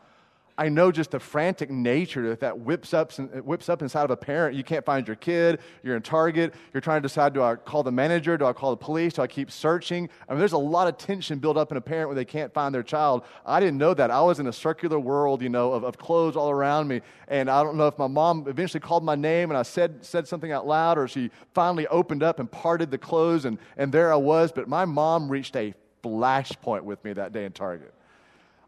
I 0.58 0.70
know 0.70 0.90
just 0.90 1.10
the 1.10 1.20
frantic 1.20 1.70
nature 1.70 2.30
that 2.30 2.40
that 2.40 2.58
whips 2.58 2.94
up, 2.94 3.12
whips 3.44 3.68
up 3.68 3.82
inside 3.82 4.04
of 4.04 4.10
a 4.10 4.16
parent. 4.16 4.56
You 4.56 4.64
can't 4.64 4.84
find 4.84 5.06
your 5.06 5.16
kid. 5.16 5.60
You're 5.82 5.96
in 5.96 6.02
Target. 6.02 6.54
You're 6.72 6.80
trying 6.80 7.02
to 7.02 7.08
decide 7.08 7.34
do 7.34 7.42
I 7.42 7.56
call 7.56 7.82
the 7.82 7.92
manager? 7.92 8.38
Do 8.38 8.46
I 8.46 8.54
call 8.54 8.70
the 8.70 8.78
police? 8.78 9.12
Do 9.14 9.22
I 9.22 9.26
keep 9.26 9.50
searching? 9.50 10.08
I 10.26 10.32
mean, 10.32 10.38
there's 10.38 10.52
a 10.52 10.58
lot 10.58 10.88
of 10.88 10.96
tension 10.96 11.38
built 11.40 11.58
up 11.58 11.70
in 11.72 11.76
a 11.76 11.80
parent 11.80 12.08
when 12.08 12.16
they 12.16 12.24
can't 12.24 12.54
find 12.54 12.74
their 12.74 12.82
child. 12.82 13.24
I 13.44 13.60
didn't 13.60 13.76
know 13.76 13.92
that. 13.92 14.10
I 14.10 14.22
was 14.22 14.40
in 14.40 14.46
a 14.46 14.52
circular 14.52 14.98
world, 14.98 15.42
you 15.42 15.50
know, 15.50 15.72
of, 15.72 15.84
of 15.84 15.98
clothes 15.98 16.36
all 16.36 16.50
around 16.50 16.88
me. 16.88 17.02
And 17.28 17.50
I 17.50 17.62
don't 17.62 17.76
know 17.76 17.86
if 17.86 17.98
my 17.98 18.06
mom 18.06 18.46
eventually 18.48 18.80
called 18.80 19.04
my 19.04 19.14
name 19.14 19.50
and 19.50 19.58
I 19.58 19.62
said, 19.62 20.04
said 20.06 20.26
something 20.26 20.52
out 20.52 20.66
loud 20.66 20.96
or 20.96 21.06
she 21.06 21.30
finally 21.52 21.86
opened 21.88 22.22
up 22.22 22.40
and 22.40 22.50
parted 22.50 22.90
the 22.90 22.98
clothes 22.98 23.44
and, 23.44 23.58
and 23.76 23.92
there 23.92 24.10
I 24.10 24.16
was. 24.16 24.52
But 24.52 24.68
my 24.68 24.86
mom 24.86 25.28
reached 25.28 25.54
a 25.54 25.74
flashpoint 26.02 26.82
with 26.82 27.04
me 27.04 27.12
that 27.12 27.32
day 27.32 27.44
in 27.44 27.52
Target. 27.52 27.92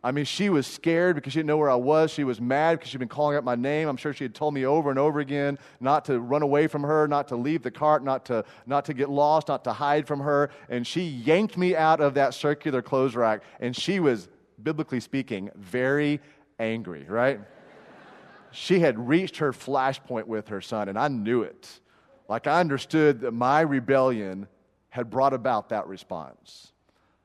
I 0.02 0.12
mean, 0.12 0.24
she 0.24 0.48
was 0.48 0.66
scared 0.66 1.16
because 1.16 1.32
she 1.32 1.40
didn't 1.40 1.48
know 1.48 1.56
where 1.56 1.70
I 1.70 1.74
was. 1.74 2.12
She 2.12 2.22
was 2.22 2.40
mad 2.40 2.78
because 2.78 2.90
she'd 2.90 2.98
been 2.98 3.08
calling 3.08 3.36
out 3.36 3.44
my 3.44 3.56
name. 3.56 3.88
I'm 3.88 3.96
sure 3.96 4.12
she 4.12 4.24
had 4.24 4.34
told 4.34 4.54
me 4.54 4.64
over 4.64 4.90
and 4.90 4.98
over 4.98 5.18
again 5.18 5.58
not 5.80 6.04
to 6.04 6.20
run 6.20 6.42
away 6.42 6.68
from 6.68 6.82
her, 6.82 7.08
not 7.08 7.28
to 7.28 7.36
leave 7.36 7.62
the 7.62 7.70
cart, 7.70 8.04
not 8.04 8.24
to, 8.26 8.44
not 8.66 8.84
to 8.84 8.94
get 8.94 9.10
lost, 9.10 9.48
not 9.48 9.64
to 9.64 9.72
hide 9.72 10.06
from 10.06 10.20
her. 10.20 10.50
And 10.68 10.86
she 10.86 11.02
yanked 11.02 11.56
me 11.56 11.74
out 11.74 12.00
of 12.00 12.14
that 12.14 12.34
circular 12.34 12.80
clothes 12.80 13.16
rack. 13.16 13.42
And 13.58 13.74
she 13.74 13.98
was, 13.98 14.28
biblically 14.62 15.00
speaking, 15.00 15.50
very 15.56 16.20
angry, 16.58 17.04
right? 17.08 17.40
she 18.50 18.80
had 18.80 18.98
reached 19.08 19.38
her 19.38 19.52
flashpoint 19.52 20.26
with 20.26 20.48
her 20.48 20.60
son, 20.60 20.88
and 20.88 20.98
I 20.98 21.08
knew 21.08 21.42
it. 21.42 21.80
Like 22.28 22.46
I 22.46 22.60
understood 22.60 23.20
that 23.20 23.32
my 23.32 23.60
rebellion 23.60 24.48
had 24.90 25.10
brought 25.10 25.32
about 25.32 25.68
that 25.70 25.86
response. 25.86 26.72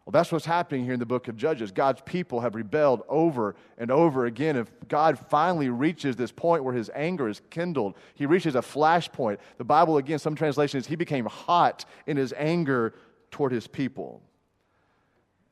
Well, 0.05 0.11
that's 0.11 0.33
what's 0.33 0.45
happening 0.45 0.83
here 0.83 0.93
in 0.93 0.99
the 0.99 1.05
book 1.05 1.29
of 1.29 1.37
Judges. 1.37 1.71
God's 1.71 2.01
people 2.01 2.41
have 2.41 2.55
rebelled 2.55 3.03
over 3.07 3.55
and 3.77 3.89
over 3.89 4.25
again. 4.25 4.57
If 4.57 4.69
God 4.89 5.17
finally 5.17 5.69
reaches 5.69 6.17
this 6.17 6.31
point 6.31 6.65
where 6.65 6.73
his 6.73 6.91
anger 6.93 7.29
is 7.29 7.41
kindled, 7.49 7.95
he 8.13 8.25
reaches 8.25 8.55
a 8.55 8.59
flashpoint. 8.59 9.37
The 9.57 9.63
Bible, 9.63 9.97
again, 9.97 10.19
some 10.19 10.35
translations, 10.35 10.87
he 10.87 10.97
became 10.97 11.25
hot 11.25 11.85
in 12.05 12.17
his 12.17 12.33
anger 12.35 12.93
toward 13.31 13.53
his 13.53 13.65
people. 13.65 14.21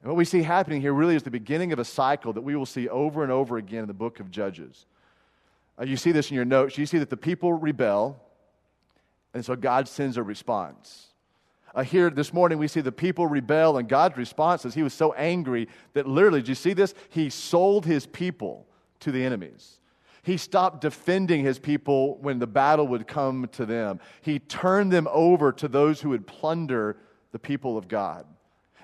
And 0.02 0.10
what 0.10 0.18
we 0.18 0.26
see 0.26 0.42
happening 0.42 0.82
here 0.82 0.94
really 0.94 1.16
is 1.16 1.24
the 1.24 1.32
beginning 1.32 1.72
of 1.72 1.80
a 1.80 1.86
cycle 1.86 2.34
that 2.34 2.42
we 2.42 2.56
will 2.58 2.66
see 2.66 2.90
over 2.90 3.24
and 3.24 3.32
over 3.32 3.58
again 3.58 3.84
in 3.84 3.88
the 3.88 3.94
book 3.94 4.20
of 4.20 4.32
Judges. 4.32 4.86
Uh, 5.80 5.86
you 5.86 5.96
see 5.96 6.12
this 6.12 6.30
in 6.30 6.36
your 6.36 6.46
notes. 6.46 6.78
You 6.78 6.86
see 6.86 6.98
that 6.98 7.10
the 7.10 7.16
people 7.16 7.54
rebel, 7.54 8.22
and 9.34 9.46
so 9.46 9.56
God 9.56 9.88
sends 9.88 10.18
a 10.18 10.24
response. 10.24 11.11
Uh, 11.74 11.84
here 11.84 12.10
this 12.10 12.34
morning, 12.34 12.58
we 12.58 12.68
see 12.68 12.82
the 12.82 12.92
people 12.92 13.28
rebel, 13.28 13.78
and 13.78 13.88
God's 13.88 14.18
response 14.18 14.66
is 14.66 14.74
he 14.74 14.84
was 14.84 14.94
so 14.94 15.14
angry 15.14 15.68
that 15.94 16.08
literally, 16.08 16.42
do 16.42 16.50
you 16.50 16.56
see 16.56 16.74
this? 16.74 16.94
He 17.10 17.30
sold 17.30 17.86
his 17.86 18.06
people 18.06 18.68
to 19.00 19.12
the 19.12 19.24
enemies. 19.24 19.80
He 20.24 20.38
stopped 20.38 20.82
defending 20.82 21.44
his 21.44 21.58
people 21.58 22.18
when 22.18 22.40
the 22.40 22.48
battle 22.48 22.88
would 22.88 23.08
come 23.08 23.48
to 23.54 23.66
them. 23.66 24.00
He 24.22 24.40
turned 24.40 24.92
them 24.92 25.08
over 25.12 25.52
to 25.54 25.68
those 25.68 26.02
who 26.02 26.10
would 26.10 26.28
plunder 26.28 26.98
the 27.32 27.40
people 27.40 27.78
of 27.78 27.88
God. 27.88 28.26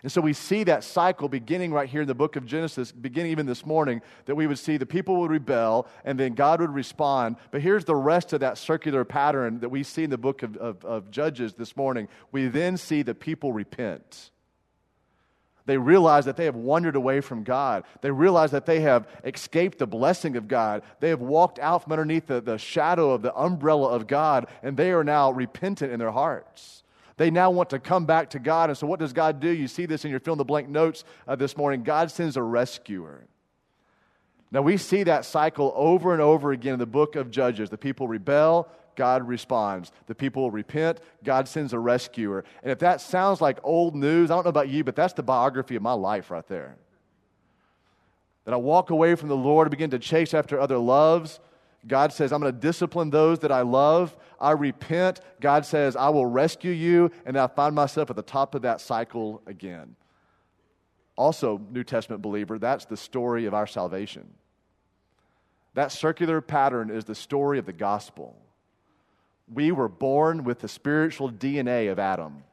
And 0.03 0.11
so 0.11 0.21
we 0.21 0.33
see 0.33 0.63
that 0.65 0.83
cycle 0.83 1.27
beginning 1.27 1.71
right 1.71 1.89
here 1.89 2.01
in 2.01 2.07
the 2.07 2.15
book 2.15 2.35
of 2.35 2.45
Genesis, 2.45 2.91
beginning 2.91 3.31
even 3.31 3.45
this 3.45 3.65
morning, 3.65 4.01
that 4.25 4.35
we 4.35 4.47
would 4.47 4.59
see 4.59 4.77
the 4.77 4.85
people 4.85 5.17
would 5.17 5.31
rebel 5.31 5.87
and 6.05 6.19
then 6.19 6.33
God 6.33 6.61
would 6.61 6.73
respond. 6.73 7.37
But 7.51 7.61
here's 7.61 7.85
the 7.85 7.95
rest 7.95 8.33
of 8.33 8.41
that 8.41 8.57
circular 8.57 9.03
pattern 9.03 9.59
that 9.61 9.69
we 9.69 9.83
see 9.83 10.03
in 10.03 10.09
the 10.09 10.17
book 10.17 10.43
of, 10.43 10.55
of, 10.57 10.85
of 10.85 11.11
Judges 11.11 11.53
this 11.53 11.75
morning. 11.75 12.07
We 12.31 12.47
then 12.47 12.77
see 12.77 13.01
the 13.01 13.15
people 13.15 13.53
repent. 13.53 14.31
They 15.67 15.77
realize 15.77 16.23
that 16.25 16.37
they 16.37 16.45
have 16.45 16.55
wandered 16.55 16.95
away 16.95 17.19
from 17.19 17.43
God. 17.43 17.83
They 18.01 18.09
realize 18.09 18.51
that 18.51 18.65
they 18.65 18.79
have 18.81 19.05
escaped 19.25 19.77
the 19.77 19.85
blessing 19.85 20.37
of 20.37 20.47
God. 20.47 20.81
They 21.01 21.09
have 21.09 21.19
walked 21.19 21.59
out 21.59 21.83
from 21.83 21.91
underneath 21.91 22.27
the, 22.27 22.39
the 22.39 22.57
shadow 22.57 23.11
of 23.11 23.21
the 23.21 23.35
umbrella 23.35 23.89
of 23.89 24.07
God, 24.07 24.47
and 24.63 24.77
they 24.77 24.93
are 24.93 25.03
now 25.03 25.31
repentant 25.31 25.91
in 25.91 25.99
their 25.99 26.11
hearts. 26.11 26.83
They 27.17 27.31
now 27.31 27.49
want 27.49 27.71
to 27.71 27.79
come 27.79 28.05
back 28.05 28.29
to 28.31 28.39
God. 28.39 28.69
And 28.69 28.77
so, 28.77 28.87
what 28.87 28.99
does 28.99 29.11
God 29.11 29.39
do? 29.39 29.49
You 29.49 29.67
see 29.67 29.85
this 29.85 30.05
in 30.05 30.11
your 30.11 30.19
fill 30.19 30.33
in 30.33 30.37
the 30.37 30.45
blank 30.45 30.69
notes 30.69 31.03
uh, 31.27 31.35
this 31.35 31.57
morning. 31.57 31.83
God 31.83 32.11
sends 32.11 32.37
a 32.37 32.43
rescuer. 32.43 33.25
Now, 34.51 34.61
we 34.61 34.77
see 34.77 35.03
that 35.03 35.25
cycle 35.25 35.73
over 35.75 36.13
and 36.13 36.21
over 36.21 36.51
again 36.51 36.73
in 36.73 36.79
the 36.79 36.85
book 36.85 37.15
of 37.15 37.31
Judges. 37.31 37.69
The 37.69 37.77
people 37.77 38.07
rebel, 38.07 38.69
God 38.95 39.27
responds. 39.27 39.91
The 40.05 40.15
people 40.15 40.51
repent, 40.51 40.99
God 41.23 41.47
sends 41.47 41.73
a 41.73 41.79
rescuer. 41.79 42.45
And 42.61 42.71
if 42.71 42.79
that 42.79 43.01
sounds 43.01 43.41
like 43.41 43.59
old 43.63 43.95
news, 43.95 44.31
I 44.31 44.35
don't 44.35 44.45
know 44.45 44.49
about 44.49 44.69
you, 44.69 44.83
but 44.83 44.95
that's 44.95 45.13
the 45.13 45.23
biography 45.23 45.75
of 45.75 45.81
my 45.81 45.93
life 45.93 46.31
right 46.31 46.47
there. 46.47 46.77
That 48.45 48.53
I 48.53 48.57
walk 48.57 48.89
away 48.89 49.15
from 49.15 49.27
the 49.27 49.35
Lord 49.35 49.69
begin 49.69 49.89
to 49.89 49.99
chase 49.99 50.33
after 50.33 50.59
other 50.59 50.77
loves. 50.77 51.39
God 51.87 52.11
says, 52.11 52.33
I'm 52.33 52.41
going 52.41 52.53
to 52.53 52.59
discipline 52.59 53.09
those 53.09 53.39
that 53.39 53.51
I 53.51 53.61
love. 53.61 54.15
I 54.39 54.51
repent. 54.51 55.21
God 55.39 55.65
says, 55.65 55.95
I 55.95 56.09
will 56.09 56.25
rescue 56.25 56.71
you. 56.71 57.11
And 57.25 57.37
I 57.37 57.47
find 57.47 57.73
myself 57.73 58.09
at 58.09 58.15
the 58.15 58.21
top 58.21 58.55
of 58.55 58.63
that 58.63 58.81
cycle 58.81 59.41
again. 59.47 59.95
Also, 61.15 61.59
New 61.71 61.83
Testament 61.83 62.21
believer, 62.21 62.59
that's 62.59 62.85
the 62.85 62.97
story 62.97 63.45
of 63.45 63.53
our 63.53 63.65
salvation. 63.65 64.27
That 65.73 65.91
circular 65.91 66.41
pattern 66.41 66.89
is 66.89 67.05
the 67.05 67.15
story 67.15 67.59
of 67.59 67.65
the 67.65 67.73
gospel. 67.73 68.35
We 69.51 69.71
were 69.71 69.87
born 69.87 70.43
with 70.43 70.59
the 70.59 70.67
spiritual 70.67 71.31
DNA 71.31 71.91
of 71.91 71.99
Adam. 71.99 72.43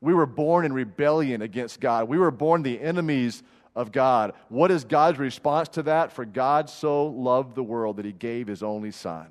We 0.00 0.14
were 0.14 0.26
born 0.26 0.64
in 0.64 0.72
rebellion 0.72 1.42
against 1.42 1.80
God. 1.80 2.08
We 2.08 2.18
were 2.18 2.30
born 2.30 2.62
the 2.62 2.80
enemies 2.80 3.42
of 3.76 3.92
God. 3.92 4.32
What 4.48 4.72
is 4.72 4.84
God's 4.84 5.18
response 5.20 5.68
to 5.70 5.84
that? 5.84 6.10
For 6.10 6.24
God 6.24 6.68
so 6.68 7.06
loved 7.06 7.54
the 7.54 7.62
world 7.62 7.98
that 7.98 8.06
he 8.06 8.12
gave 8.12 8.48
his 8.48 8.62
only 8.62 8.90
Son. 8.90 9.28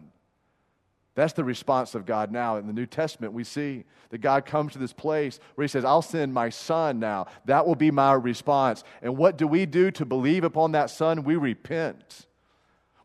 That's 1.16 1.34
the 1.34 1.46
response 1.46 1.96
of 1.96 2.06
God 2.06 2.32
now. 2.32 2.58
In 2.58 2.68
the 2.68 2.74
New 2.74 2.86
Testament, 2.86 3.34
we 3.34 3.46
see 3.46 3.86
that 4.10 4.20
God 4.20 4.46
comes 4.46 4.74
to 4.74 4.80
this 4.80 4.92
place 4.94 5.40
where 5.56 5.64
He 5.64 5.70
says, 5.70 5.86
I'll 5.86 6.02
send 6.02 6.34
my 6.34 6.50
Son 6.50 7.00
now. 7.00 7.28
That 7.46 7.66
will 7.66 7.76
be 7.76 7.90
my 7.90 8.14
response. 8.14 8.84
And 9.02 9.18
what 9.18 9.38
do 9.38 9.48
we 9.48 9.66
do 9.66 9.92
to 9.92 10.06
believe 10.06 10.44
upon 10.44 10.74
that 10.74 10.90
Son? 10.90 11.24
We 11.24 11.38
repent. 11.38 12.28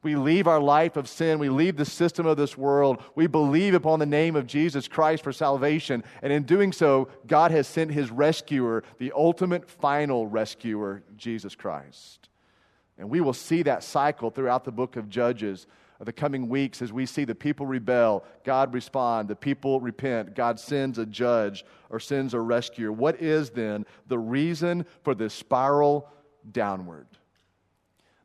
We 0.03 0.17
leave 0.17 0.47
our 0.47 0.61
life 0.61 0.97
of 0.97 1.09
sin. 1.09 1.39
We 1.39 1.51
leave 1.51 1.77
the 1.77 1.85
system 1.85 2.27
of 2.27 2.37
this 2.37 2.57
world. 2.57 3.03
We 3.15 3.27
believe 3.27 3.75
upon 3.75 3.99
the 3.99 4.07
name 4.07 4.35
of 4.35 4.47
Jesus 4.47 4.89
Christ 4.89 5.23
for 5.23 5.33
salvation. 5.33 6.03
And 6.23 6.33
in 6.33 6.45
doing 6.45 6.73
so, 6.73 7.09
God 7.27 7.51
has 7.51 7.67
sent 7.67 7.91
his 7.91 8.11
rescuer, 8.11 8.83
the 8.99 9.13
ultimate 9.15 9.69
final 9.69 10.27
rescuer, 10.27 11.03
Jesus 11.17 11.55
Christ. 11.55 12.31
And 12.97 13.11
we 13.11 13.21
will 13.21 13.35
see 13.35 13.63
that 13.63 13.85
cycle 13.85 14.31
throughout 14.31 14.65
the 14.65 14.73
book 14.73 14.97
of 14.97 15.09
Judges 15.09 15.67
of 16.01 16.07
the 16.07 16.13
coming 16.13 16.49
weeks 16.49 16.81
as 16.81 16.93
we 16.93 17.05
see 17.05 17.25
the 17.25 17.35
people 17.35 17.67
rebel, 17.67 18.25
God 18.43 18.73
respond, 18.73 19.29
the 19.29 19.37
people 19.37 19.81
repent, 19.81 20.35
God 20.35 20.59
sends 20.59 20.99
a 20.99 21.05
judge 21.05 21.63
or 21.91 22.01
sends 22.01 22.33
a 22.33 22.41
rescuer. 22.41 22.91
What 22.91 23.21
is 23.21 23.51
then 23.51 23.85
the 24.09 24.19
reason 24.19 24.87
for 25.03 25.15
this 25.15 25.35
spiral 25.35 26.09
downward? 26.53 27.07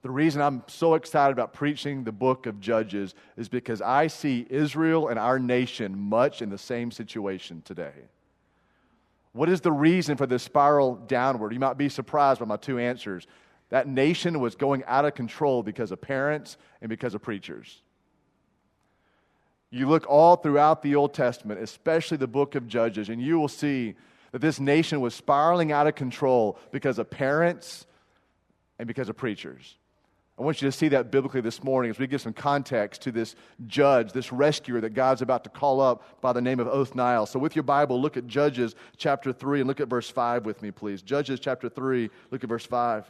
The 0.06 0.12
reason 0.12 0.40
I'm 0.40 0.62
so 0.68 0.94
excited 0.94 1.32
about 1.34 1.52
preaching 1.52 2.04
the 2.04 2.12
book 2.12 2.46
of 2.46 2.60
Judges 2.60 3.16
is 3.38 3.50
because 3.50 3.82
I 3.82 4.06
see 4.06 4.46
Israel 4.52 5.08
and 5.08 5.18
our 5.18 5.40
nation 5.40 5.98
much 5.98 6.44
in 6.44 6.52
the 6.52 6.60
same 6.60 6.92
situation 6.92 7.64
today. 7.66 8.06
What 9.34 9.50
is 9.50 9.62
the 9.62 9.72
reason 9.72 10.16
for 10.16 10.28
this 10.28 10.44
spiral 10.44 10.94
downward? 10.94 11.54
You 11.54 11.60
might 11.60 11.80
be 11.80 11.90
surprised 11.90 12.40
by 12.40 12.46
my 12.46 12.58
two 12.58 12.78
answers. 12.78 13.26
That 13.70 13.88
nation 13.88 14.40
was 14.40 14.54
going 14.54 14.84
out 14.86 15.06
of 15.06 15.16
control 15.16 15.64
because 15.64 15.92
of 15.92 16.02
parents 16.02 16.58
and 16.82 16.90
because 16.90 17.16
of 17.16 17.24
preachers. 17.24 17.82
You 19.72 19.90
look 19.90 20.06
all 20.08 20.36
throughout 20.36 20.84
the 20.84 20.94
Old 20.94 21.16
Testament, 21.16 21.62
especially 21.62 22.18
the 22.18 22.28
book 22.28 22.54
of 22.54 22.68
Judges, 22.68 23.10
and 23.10 23.20
you 23.20 23.40
will 23.40 23.48
see 23.48 23.96
that 24.34 24.40
this 24.40 24.60
nation 24.60 25.02
was 25.02 25.16
spiraling 25.16 25.72
out 25.72 25.88
of 25.88 25.96
control 25.96 26.60
because 26.72 27.00
of 27.00 27.10
parents 27.10 27.88
and 28.78 28.88
because 28.88 29.10
of 29.10 29.18
preachers. 29.18 29.78
I 30.38 30.42
want 30.44 30.62
you 30.62 30.68
to 30.68 30.72
see 30.72 30.90
that 30.90 31.12
biblically 31.12 31.40
this 31.40 31.64
morning 31.64 31.90
as 31.90 31.98
we 31.98 32.08
give 32.08 32.20
some 32.20 32.34
context 32.34 33.02
to 33.04 33.12
this 33.12 33.36
judge, 33.68 34.12
this 34.12 34.34
rescuer 34.34 34.82
that 34.82 34.94
God's 34.94 35.22
about 35.22 35.46
to 35.46 35.50
call 35.50 35.80
up 35.80 36.22
by 36.22 36.34
the 36.34 36.42
name 36.42 36.60
of 36.60 36.68
Othniel. 36.68 37.26
So, 37.26 37.40
with 37.40 37.56
your 37.56 37.64
Bible, 37.64 38.02
look 38.02 38.18
at 38.18 38.28
Judges 38.28 38.76
chapter 38.98 39.32
3 39.32 39.62
and 39.62 39.68
look 39.68 39.80
at 39.80 39.88
verse 39.88 40.10
5 40.10 40.46
with 40.46 40.62
me, 40.62 40.72
please. 40.72 41.02
Judges 41.02 41.40
chapter 41.40 41.70
3, 41.70 42.10
look 42.32 42.44
at 42.44 42.50
verse 42.50 42.66
5. 42.66 43.10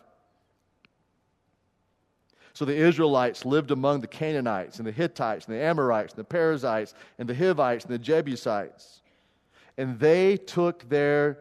So 2.54 2.64
the 2.64 2.76
Israelites 2.76 3.44
lived 3.44 3.72
among 3.72 4.00
the 4.00 4.08
Canaanites 4.08 4.78
and 4.78 4.88
the 4.88 4.92
Hittites 4.92 5.46
and 5.46 5.56
the 5.56 5.62
Amorites 5.62 6.14
and 6.14 6.20
the 6.20 6.24
Perizzites 6.24 6.94
and 7.20 7.28
the 7.28 7.36
Hivites 7.36 7.84
and 7.84 7.94
the 7.94 8.00
Jebusites. 8.00 9.02
And 9.78 10.00
they 10.00 10.38
took 10.38 10.88
their 10.88 11.40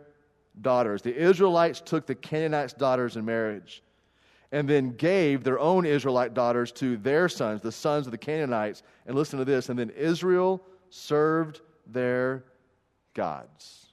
daughters. 0.60 1.02
The 1.02 1.16
Israelites 1.16 1.80
took 1.80 2.06
the 2.06 2.16
Canaanites' 2.16 2.72
daughters 2.72 3.16
in 3.16 3.24
marriage 3.24 3.84
and 4.54 4.68
then 4.68 4.90
gave 4.90 5.42
their 5.42 5.58
own 5.58 5.84
Israelite 5.84 6.32
daughters 6.32 6.70
to 6.70 6.96
their 6.96 7.28
sons, 7.28 7.60
the 7.60 7.72
sons 7.72 8.06
of 8.06 8.12
the 8.12 8.18
Canaanites. 8.18 8.84
And 9.04 9.16
listen 9.16 9.40
to 9.40 9.44
this. 9.44 9.68
And 9.68 9.76
then 9.76 9.90
Israel 9.90 10.62
served 10.90 11.60
their 11.88 12.44
gods. 13.14 13.86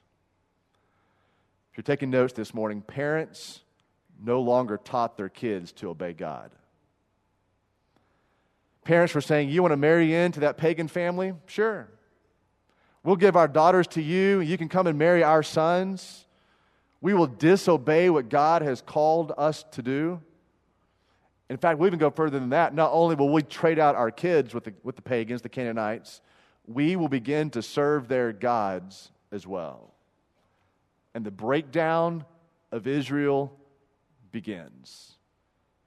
If 1.72 1.78
you're 1.78 1.82
taking 1.82 2.10
notes 2.10 2.32
this 2.32 2.54
morning, 2.54 2.80
parents 2.80 3.62
no 4.24 4.40
longer 4.40 4.76
taught 4.76 5.16
their 5.16 5.28
kids 5.28 5.72
to 5.72 5.90
obey 5.90 6.12
God. 6.12 6.52
Parents 8.84 9.16
were 9.16 9.20
saying, 9.20 9.48
You 9.48 9.62
want 9.62 9.72
to 9.72 9.76
marry 9.76 10.14
into 10.14 10.40
that 10.40 10.58
pagan 10.58 10.86
family? 10.86 11.32
Sure. 11.46 11.88
We'll 13.02 13.16
give 13.16 13.34
our 13.34 13.48
daughters 13.48 13.88
to 13.88 14.00
you. 14.00 14.38
You 14.38 14.56
can 14.56 14.68
come 14.68 14.86
and 14.86 14.96
marry 14.96 15.24
our 15.24 15.42
sons. 15.42 16.24
We 17.00 17.14
will 17.14 17.26
disobey 17.26 18.10
what 18.10 18.28
God 18.28 18.62
has 18.62 18.80
called 18.80 19.32
us 19.36 19.64
to 19.72 19.82
do. 19.82 20.20
In 21.52 21.58
fact, 21.58 21.78
we 21.78 21.86
even 21.86 21.98
go 21.98 22.08
further 22.08 22.40
than 22.40 22.48
that. 22.48 22.74
Not 22.74 22.92
only 22.94 23.14
will 23.14 23.28
we 23.28 23.42
trade 23.42 23.78
out 23.78 23.94
our 23.94 24.10
kids 24.10 24.54
with 24.54 24.64
the, 24.64 24.72
with 24.82 24.96
the 24.96 25.02
pagans, 25.02 25.42
the 25.42 25.50
Canaanites, 25.50 26.22
we 26.66 26.96
will 26.96 27.10
begin 27.10 27.50
to 27.50 27.60
serve 27.60 28.08
their 28.08 28.32
gods 28.32 29.10
as 29.30 29.46
well. 29.46 29.92
And 31.14 31.26
the 31.26 31.30
breakdown 31.30 32.24
of 32.70 32.86
Israel 32.86 33.52
begins 34.30 35.12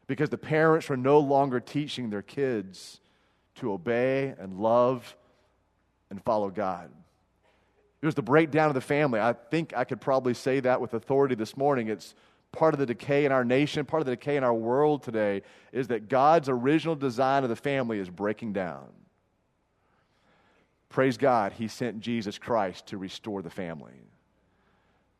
because 0.06 0.30
the 0.30 0.38
parents 0.38 0.88
were 0.88 0.98
no 0.98 1.18
longer 1.18 1.60
teaching 1.60 2.12
their 2.12 2.22
kids 2.22 3.02
to 3.56 3.72
obey 3.72 4.36
and 4.38 4.60
love 4.60 5.16
and 6.12 6.24
follow 6.24 6.52
God. 6.52 6.92
It 8.04 8.06
was 8.06 8.14
the 8.14 8.22
breakdown 8.22 8.68
of 8.68 8.76
the 8.76 8.82
family. 8.82 9.20
I 9.20 9.34
think 9.34 9.74
I 9.76 9.84
could 9.84 10.00
probably 10.00 10.36
say 10.36 10.60
that 10.60 10.80
with 10.80 10.94
authority 10.94 11.34
this 11.34 11.58
morning. 11.58 11.88
It's 11.88 12.14
part 12.56 12.74
of 12.74 12.80
the 12.80 12.86
decay 12.86 13.26
in 13.26 13.32
our 13.32 13.46
nation, 13.46 13.86
part 13.86 14.02
of 14.02 14.06
the 14.06 14.16
decay 14.16 14.38
in 14.38 14.44
our 14.44 14.54
world 14.54 15.04
today, 15.04 15.42
is 15.72 15.88
that 15.90 16.10
God's 16.10 16.50
original 16.50 16.96
design 16.96 17.44
of 17.44 17.50
the 17.50 17.56
family 17.56 18.00
is 18.00 18.10
breaking 18.10 18.54
down. 18.54 18.88
Praise 20.90 21.18
God, 21.18 21.52
He 21.52 21.68
sent 21.68 22.00
Jesus 22.00 22.38
Christ 22.38 22.88
to 22.88 22.98
restore 22.98 23.42
the 23.42 23.50
family. 23.50 23.92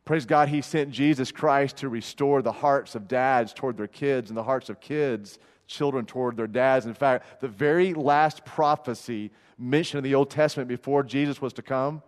Praise 0.06 0.24
God, 0.24 0.48
He 0.48 0.62
sent 0.62 0.90
Jesus 0.90 1.30
Christ 1.30 1.76
to 1.78 1.88
restore 1.88 2.40
the 2.40 2.52
hearts 2.52 2.94
of 2.94 3.06
dads 3.06 3.52
toward 3.52 3.76
their 3.76 3.86
kids 3.86 4.30
and 4.30 4.36
the 4.36 4.42
hearts 4.42 4.70
of 4.70 4.80
kids, 4.80 5.38
children 5.66 6.06
toward 6.06 6.36
their 6.36 6.46
dads. 6.46 6.86
In 6.86 6.94
fact, 6.94 7.40
the 7.40 7.48
very 7.48 7.92
last 7.92 8.44
prophecy 8.44 9.30
mentioned 9.58 9.98
in 9.98 10.10
the 10.10 10.14
Old 10.14 10.30
Testament 10.30 10.68
before 10.68 11.02
Jesus 11.02 11.42
was 11.42 11.52
to 11.54 11.62
come, 11.62 12.02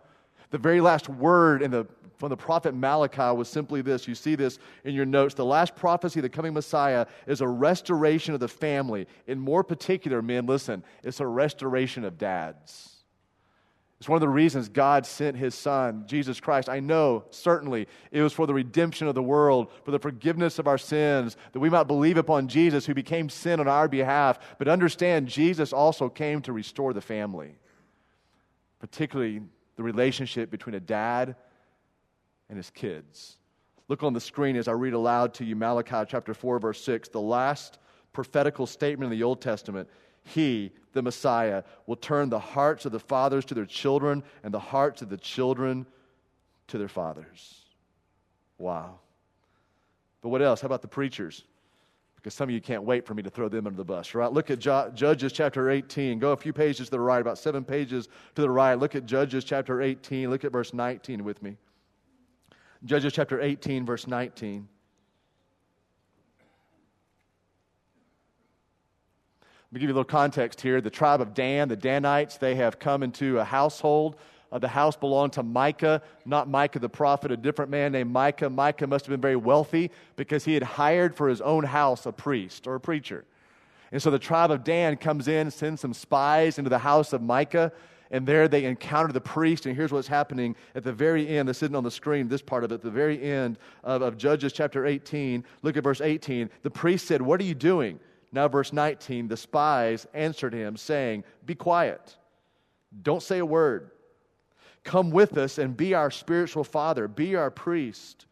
the 0.49 0.57
very 0.57 0.81
last 0.81 1.09
word 1.09 1.61
in 1.61 1.71
the 1.71 1.85
from 2.19 2.29
the 2.29 2.37
prophet 2.37 2.75
Malachi 2.75 3.35
was 3.35 3.47
simply 3.47 3.81
this. 3.81 4.05
You 4.05 4.13
see 4.13 4.35
this 4.35 4.59
in 4.83 4.93
your 4.93 5.05
notes. 5.05 5.35
The 5.35 5.45
last 5.45 5.75
prophecy 5.77 6.19
of 6.19 6.23
the 6.23 6.29
coming 6.29 6.53
Messiah 6.53 7.05
is 7.25 7.39
a 7.39 7.47
restoration 7.47 8.33
of 8.33 8.41
the 8.41 8.47
family. 8.49 9.07
In 9.25 9.39
more 9.39 9.63
particular, 9.63 10.21
men, 10.21 10.45
listen, 10.45 10.83
it's 11.01 11.21
a 11.21 11.25
restoration 11.25 12.03
of 12.03 12.17
dads. 12.17 12.97
It's 13.99 14.09
one 14.09 14.17
of 14.17 14.21
the 14.21 14.29
reasons 14.29 14.67
God 14.67 15.05
sent 15.05 15.37
his 15.37 15.55
son, 15.55 16.03
Jesus 16.07 16.41
Christ. 16.41 16.67
I 16.67 16.81
know, 16.81 17.23
certainly, 17.29 17.87
it 18.11 18.21
was 18.21 18.33
for 18.33 18.47
the 18.47 18.53
redemption 18.53 19.07
of 19.07 19.15
the 19.15 19.23
world, 19.23 19.71
for 19.85 19.91
the 19.91 19.99
forgiveness 19.99 20.59
of 20.59 20.67
our 20.67 20.77
sins, 20.77 21.37
that 21.53 21.59
we 21.59 21.69
might 21.69 21.83
believe 21.83 22.17
upon 22.17 22.49
Jesus 22.49 22.85
who 22.85 22.93
became 22.93 23.29
sin 23.29 23.61
on 23.61 23.67
our 23.69 23.87
behalf. 23.87 24.39
But 24.57 24.67
understand, 24.67 25.29
Jesus 25.29 25.71
also 25.71 26.09
came 26.09 26.41
to 26.41 26.53
restore 26.53 26.91
the 26.93 27.01
family, 27.01 27.55
particularly 28.79 29.41
the 29.77 29.83
relationship 29.83 30.51
between 30.51 30.75
a 30.75 30.81
dad 30.81 31.37
and 32.49 32.57
his 32.57 32.69
kids. 32.69 33.37
Look 33.87 34.03
on 34.03 34.13
the 34.13 34.19
screen 34.19 34.55
as 34.55 34.67
I 34.67 34.73
read 34.73 34.93
aloud 34.93 35.33
to 35.35 35.45
you 35.45 35.55
Malachi 35.55 36.03
chapter 36.07 36.33
4, 36.33 36.59
verse 36.59 36.81
6, 36.83 37.09
the 37.09 37.21
last 37.21 37.79
prophetical 38.13 38.67
statement 38.67 39.11
in 39.11 39.17
the 39.17 39.23
Old 39.23 39.41
Testament. 39.41 39.89
He, 40.23 40.71
the 40.93 41.01
Messiah, 41.01 41.63
will 41.87 41.95
turn 41.95 42.29
the 42.29 42.39
hearts 42.39 42.85
of 42.85 42.91
the 42.91 42.99
fathers 42.99 43.45
to 43.45 43.55
their 43.55 43.65
children 43.65 44.23
and 44.43 44.53
the 44.53 44.59
hearts 44.59 45.01
of 45.01 45.09
the 45.09 45.17
children 45.17 45.87
to 46.67 46.77
their 46.77 46.87
fathers. 46.87 47.65
Wow. 48.57 48.99
But 50.21 50.29
what 50.29 50.41
else? 50.41 50.61
How 50.61 50.67
about 50.67 50.81
the 50.81 50.87
preachers? 50.87 51.45
Because 52.15 52.33
some 52.33 52.49
of 52.49 52.53
you 52.53 52.61
can't 52.61 52.83
wait 52.83 53.05
for 53.07 53.13
me 53.13 53.23
to 53.23 53.29
throw 53.29 53.47
them 53.47 53.65
under 53.65 53.77
the 53.77 53.85
bus, 53.85 54.13
right? 54.13 54.31
Look 54.31 54.51
at 54.51 54.59
Judges 54.59 55.31
chapter 55.31 55.69
18. 55.69 56.19
Go 56.19 56.33
a 56.33 56.37
few 56.37 56.51
pages 56.51 56.87
to 56.87 56.91
the 56.91 56.99
right, 56.99 57.21
about 57.21 57.37
seven 57.37 57.63
pages 57.63 58.09
to 58.35 58.41
the 58.41 58.49
right. 58.49 58.75
Look 58.75 58.93
at 58.93 59.05
Judges 59.05 59.45
chapter 59.45 59.81
18. 59.81 60.29
Look 60.29 60.43
at 60.43 60.51
verse 60.51 60.73
19 60.73 61.23
with 61.23 61.41
me. 61.41 61.57
Judges 62.85 63.11
chapter 63.11 63.41
18, 63.41 63.85
verse 63.85 64.07
19. 64.07 64.67
Let 69.41 69.73
me 69.73 69.79
give 69.81 69.89
you 69.89 69.93
a 69.93 69.97
little 69.97 70.05
context 70.05 70.61
here. 70.61 70.79
The 70.79 70.89
tribe 70.89 71.19
of 71.19 71.33
Dan, 71.33 71.67
the 71.67 71.75
Danites, 71.75 72.37
they 72.37 72.55
have 72.55 72.79
come 72.79 73.03
into 73.03 73.37
a 73.37 73.43
household. 73.43 74.15
Uh, 74.51 74.59
the 74.59 74.67
house 74.69 74.95
belonged 74.95 75.33
to 75.33 75.43
Micah, 75.43 76.01
not 76.25 76.49
Micah 76.49 76.79
the 76.79 76.89
prophet, 76.89 77.31
a 77.31 77.37
different 77.37 77.69
man 77.69 77.91
named 77.91 78.11
Micah. 78.11 78.49
Micah 78.49 78.87
must 78.87 79.05
have 79.05 79.11
been 79.11 79.21
very 79.21 79.35
wealthy 79.35 79.91
because 80.15 80.45
he 80.45 80.53
had 80.53 80.63
hired 80.63 81.13
for 81.13 81.27
his 81.27 81.41
own 81.41 81.65
house 81.65 82.05
a 82.05 82.13
priest 82.13 82.65
or 82.65 82.75
a 82.75 82.79
preacher. 82.79 83.25
And 83.91 84.01
so 84.01 84.09
the 84.09 84.17
tribe 84.17 84.51
of 84.51 84.63
Dan 84.63 84.95
comes 84.95 85.27
in, 85.27 85.51
sends 85.51 85.81
some 85.81 85.93
spies 85.93 86.57
into 86.57 86.69
the 86.69 86.79
house 86.79 87.11
of 87.11 87.21
Micah, 87.21 87.73
and 88.11 88.25
there 88.25 88.47
they 88.47 88.65
encounter 88.65 89.13
the 89.13 89.21
priest. 89.21 89.65
And 89.65 89.75
here's 89.75 89.91
what's 89.91 90.07
happening 90.07 90.55
at 90.75 90.83
the 90.83 90.93
very 90.93 91.27
end. 91.27 91.47
That's 91.47 91.59
sitting 91.59 91.75
on 91.75 91.83
the 91.83 91.91
screen, 91.91 92.27
this 92.27 92.41
part 92.41 92.63
of 92.63 92.71
it, 92.71 92.81
the 92.81 92.89
very 92.89 93.21
end 93.21 93.59
of, 93.83 94.01
of 94.01 94.17
Judges 94.17 94.53
chapter 94.53 94.85
18. 94.85 95.43
Look 95.61 95.77
at 95.77 95.83
verse 95.83 96.01
18. 96.01 96.49
The 96.63 96.71
priest 96.71 97.07
said, 97.07 97.21
What 97.21 97.39
are 97.39 97.45
you 97.45 97.55
doing? 97.55 97.99
Now, 98.31 98.47
verse 98.47 98.73
19, 98.73 99.27
the 99.27 99.37
spies 99.37 100.05
answered 100.13 100.53
him, 100.53 100.77
saying, 100.77 101.23
Be 101.45 101.55
quiet. 101.55 102.15
Don't 103.01 103.23
say 103.23 103.39
a 103.39 103.45
word. 103.45 103.91
Come 104.83 105.11
with 105.11 105.37
us 105.37 105.57
and 105.57 105.75
be 105.75 105.93
our 105.93 106.09
spiritual 106.09 106.63
father, 106.63 107.07
be 107.07 107.35
our 107.35 107.51
priest. 107.51 108.25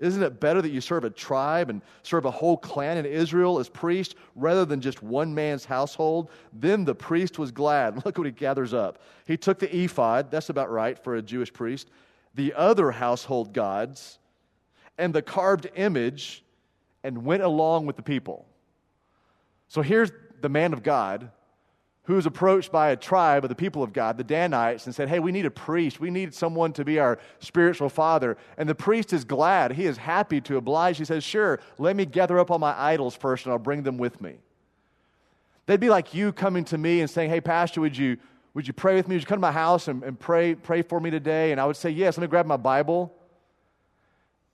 Isn't 0.00 0.22
it 0.22 0.40
better 0.40 0.60
that 0.60 0.72
you 0.72 0.80
serve 0.80 1.04
a 1.04 1.10
tribe 1.10 1.70
and 1.70 1.80
serve 2.02 2.24
a 2.24 2.30
whole 2.30 2.56
clan 2.56 2.98
in 2.98 3.06
Israel 3.06 3.58
as 3.58 3.68
priest 3.68 4.16
rather 4.34 4.64
than 4.64 4.80
just 4.80 5.02
one 5.02 5.34
man's 5.34 5.64
household? 5.64 6.30
Then 6.52 6.84
the 6.84 6.94
priest 6.94 7.38
was 7.38 7.52
glad. 7.52 7.96
Look 8.04 8.18
what 8.18 8.26
he 8.26 8.32
gathers 8.32 8.74
up. 8.74 8.98
He 9.26 9.36
took 9.36 9.58
the 9.58 9.74
ephod, 9.74 10.30
that's 10.30 10.48
about 10.48 10.70
right 10.70 10.98
for 10.98 11.14
a 11.14 11.22
Jewish 11.22 11.52
priest, 11.52 11.90
the 12.34 12.52
other 12.54 12.90
household 12.90 13.52
gods, 13.52 14.18
and 14.98 15.14
the 15.14 15.22
carved 15.22 15.68
image, 15.76 16.44
and 17.04 17.24
went 17.24 17.42
along 17.42 17.86
with 17.86 17.96
the 17.96 18.02
people. 18.02 18.46
So 19.68 19.82
here's 19.82 20.10
the 20.40 20.48
man 20.48 20.72
of 20.72 20.82
God 20.82 21.30
who 22.04 22.14
was 22.14 22.26
approached 22.26 22.70
by 22.70 22.90
a 22.90 22.96
tribe 22.96 23.44
of 23.44 23.48
the 23.48 23.54
people 23.54 23.82
of 23.82 23.92
God, 23.92 24.18
the 24.18 24.24
Danites, 24.24 24.84
and 24.84 24.94
said, 24.94 25.08
Hey, 25.08 25.20
we 25.20 25.32
need 25.32 25.46
a 25.46 25.50
priest. 25.50 26.00
We 26.00 26.10
need 26.10 26.34
someone 26.34 26.72
to 26.74 26.84
be 26.84 26.98
our 26.98 27.18
spiritual 27.38 27.88
father. 27.88 28.36
And 28.58 28.68
the 28.68 28.74
priest 28.74 29.12
is 29.12 29.24
glad. 29.24 29.72
He 29.72 29.86
is 29.86 29.96
happy 29.96 30.40
to 30.42 30.58
oblige. 30.58 30.98
He 30.98 31.06
says, 31.06 31.24
Sure, 31.24 31.60
let 31.78 31.96
me 31.96 32.04
gather 32.04 32.38
up 32.38 32.50
all 32.50 32.58
my 32.58 32.78
idols 32.78 33.16
first 33.16 33.46
and 33.46 33.52
I'll 33.52 33.58
bring 33.58 33.82
them 33.82 33.96
with 33.96 34.20
me. 34.20 34.36
They'd 35.66 35.80
be 35.80 35.88
like 35.88 36.12
you 36.12 36.30
coming 36.30 36.64
to 36.66 36.76
me 36.76 37.00
and 37.00 37.08
saying, 37.08 37.30
Hey, 37.30 37.40
Pastor, 37.40 37.80
would 37.80 37.96
you, 37.96 38.18
would 38.52 38.66
you 38.66 38.74
pray 38.74 38.96
with 38.96 39.08
me? 39.08 39.14
Would 39.14 39.22
you 39.22 39.26
come 39.26 39.38
to 39.38 39.40
my 39.40 39.52
house 39.52 39.88
and, 39.88 40.02
and 40.02 40.20
pray, 40.20 40.54
pray 40.54 40.82
for 40.82 41.00
me 41.00 41.10
today? 41.10 41.52
And 41.52 41.60
I 41.60 41.64
would 41.64 41.76
say, 41.76 41.88
Yes, 41.88 42.18
let 42.18 42.22
me 42.22 42.28
grab 42.28 42.44
my 42.44 42.58
Bible 42.58 43.14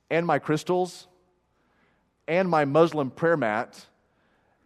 and 0.08 0.24
my 0.24 0.38
crystals 0.38 1.08
and 2.28 2.48
my 2.48 2.64
Muslim 2.64 3.10
prayer 3.10 3.36
mat 3.36 3.86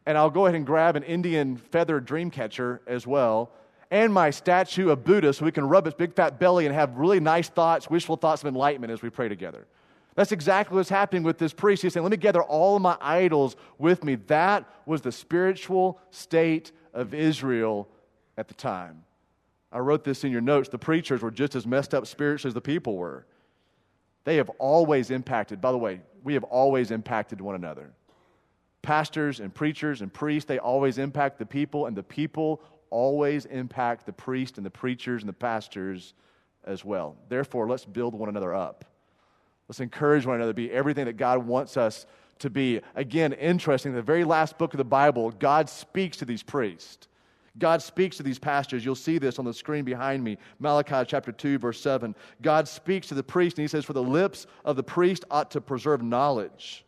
and 0.06 0.18
I'll 0.18 0.30
go 0.30 0.46
ahead 0.46 0.54
and 0.54 0.66
grab 0.66 0.96
an 0.96 1.02
Indian 1.02 1.56
feather 1.56 2.00
dream 2.00 2.30
catcher 2.30 2.80
as 2.86 3.06
well, 3.06 3.52
and 3.90 4.12
my 4.12 4.30
statue 4.30 4.90
of 4.90 5.04
Buddha 5.04 5.32
so 5.32 5.44
we 5.44 5.52
can 5.52 5.66
rub 5.68 5.86
its 5.86 5.96
big 5.96 6.14
fat 6.14 6.38
belly 6.38 6.66
and 6.66 6.74
have 6.74 6.96
really 6.96 7.20
nice 7.20 7.48
thoughts, 7.48 7.88
wishful 7.88 8.16
thoughts 8.16 8.42
of 8.42 8.48
enlightenment 8.48 8.92
as 8.92 9.02
we 9.02 9.10
pray 9.10 9.28
together. 9.28 9.66
That's 10.14 10.32
exactly 10.32 10.76
what's 10.76 10.88
happening 10.88 11.22
with 11.22 11.38
this 11.38 11.52
priest. 11.52 11.82
He's 11.82 11.92
saying, 11.92 12.04
Let 12.04 12.10
me 12.10 12.16
gather 12.16 12.42
all 12.42 12.76
of 12.76 12.82
my 12.82 12.96
idols 13.00 13.56
with 13.78 14.04
me. 14.04 14.16
That 14.26 14.68
was 14.86 15.00
the 15.00 15.10
spiritual 15.10 15.98
state 16.10 16.72
of 16.92 17.14
Israel 17.14 17.88
at 18.36 18.48
the 18.48 18.54
time. 18.54 19.04
I 19.72 19.78
wrote 19.78 20.04
this 20.04 20.22
in 20.22 20.30
your 20.30 20.40
notes. 20.40 20.68
The 20.68 20.78
preachers 20.78 21.20
were 21.20 21.32
just 21.32 21.56
as 21.56 21.66
messed 21.66 21.94
up 21.94 22.06
spiritually 22.06 22.50
as 22.50 22.54
the 22.54 22.60
people 22.60 22.96
were. 22.96 23.26
They 24.22 24.36
have 24.36 24.50
always 24.58 25.10
impacted, 25.10 25.60
by 25.60 25.72
the 25.72 25.78
way, 25.78 26.00
we 26.22 26.34
have 26.34 26.44
always 26.44 26.90
impacted 26.92 27.40
one 27.40 27.56
another 27.56 27.92
pastors 28.84 29.40
and 29.40 29.52
preachers 29.52 30.02
and 30.02 30.12
priests, 30.12 30.46
they 30.46 30.58
always 30.58 30.98
impact 30.98 31.38
the 31.38 31.46
people, 31.46 31.86
and 31.86 31.96
the 31.96 32.02
people 32.02 32.62
always 32.90 33.46
impact 33.46 34.06
the 34.06 34.12
priests 34.12 34.58
and 34.58 34.64
the 34.64 34.70
preachers 34.70 35.22
and 35.22 35.28
the 35.28 35.32
pastors 35.32 36.14
as 36.64 36.84
well. 36.84 37.16
Therefore, 37.28 37.68
let's 37.68 37.84
build 37.84 38.14
one 38.14 38.28
another 38.28 38.54
up. 38.54 38.84
Let's 39.68 39.80
encourage 39.80 40.26
one 40.26 40.36
another 40.36 40.52
to 40.52 40.56
be 40.56 40.70
everything 40.70 41.06
that 41.06 41.16
God 41.16 41.44
wants 41.44 41.76
us 41.76 42.06
to 42.40 42.50
be. 42.50 42.80
Again, 42.94 43.32
interesting, 43.32 43.94
the 43.94 44.02
very 44.02 44.24
last 44.24 44.58
book 44.58 44.74
of 44.74 44.78
the 44.78 44.84
Bible, 44.84 45.30
God 45.32 45.68
speaks 45.68 46.18
to 46.18 46.24
these 46.24 46.42
priests. 46.42 47.08
God 47.58 47.80
speaks 47.80 48.16
to 48.16 48.22
these 48.22 48.38
pastors. 48.38 48.84
You'll 48.84 48.96
see 48.96 49.18
this 49.18 49.38
on 49.38 49.44
the 49.44 49.54
screen 49.54 49.84
behind 49.84 50.22
me. 50.22 50.38
Malachi 50.58 51.04
chapter 51.06 51.32
2, 51.32 51.58
verse 51.58 51.80
7. 51.80 52.14
God 52.42 52.68
speaks 52.68 53.06
to 53.08 53.14
the 53.14 53.22
priest, 53.22 53.58
and 53.58 53.62
he 53.62 53.68
says, 53.68 53.84
For 53.84 53.92
the 53.92 54.02
lips 54.02 54.46
of 54.64 54.76
the 54.76 54.82
priest 54.82 55.24
ought 55.30 55.52
to 55.52 55.60
preserve 55.60 56.02
knowledge. 56.02 56.84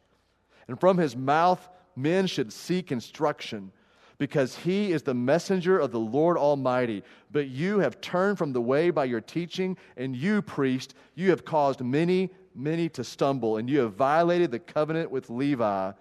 And 0.68 0.78
from 0.78 0.98
his 0.98 1.16
mouth 1.16 1.68
men 1.96 2.26
should 2.26 2.52
seek 2.52 2.92
instruction 2.92 3.72
because 4.18 4.56
he 4.56 4.92
is 4.92 5.02
the 5.02 5.14
messenger 5.14 5.78
of 5.78 5.92
the 5.92 6.00
Lord 6.00 6.36
Almighty. 6.36 7.02
But 7.30 7.48
you 7.48 7.80
have 7.80 8.00
turned 8.00 8.38
from 8.38 8.52
the 8.52 8.60
way 8.60 8.90
by 8.90 9.04
your 9.04 9.20
teaching, 9.20 9.76
and 9.96 10.16
you, 10.16 10.42
priest, 10.42 10.94
you 11.14 11.30
have 11.30 11.44
caused 11.44 11.80
many, 11.80 12.30
many 12.54 12.88
to 12.90 13.04
stumble, 13.04 13.58
and 13.58 13.68
you 13.68 13.80
have 13.80 13.94
violated 13.94 14.50
the 14.50 14.58
covenant 14.58 15.10
with 15.10 15.28
Levi, 15.28 15.92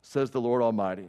says 0.00 0.30
the 0.30 0.40
Lord 0.40 0.62
Almighty. 0.62 1.08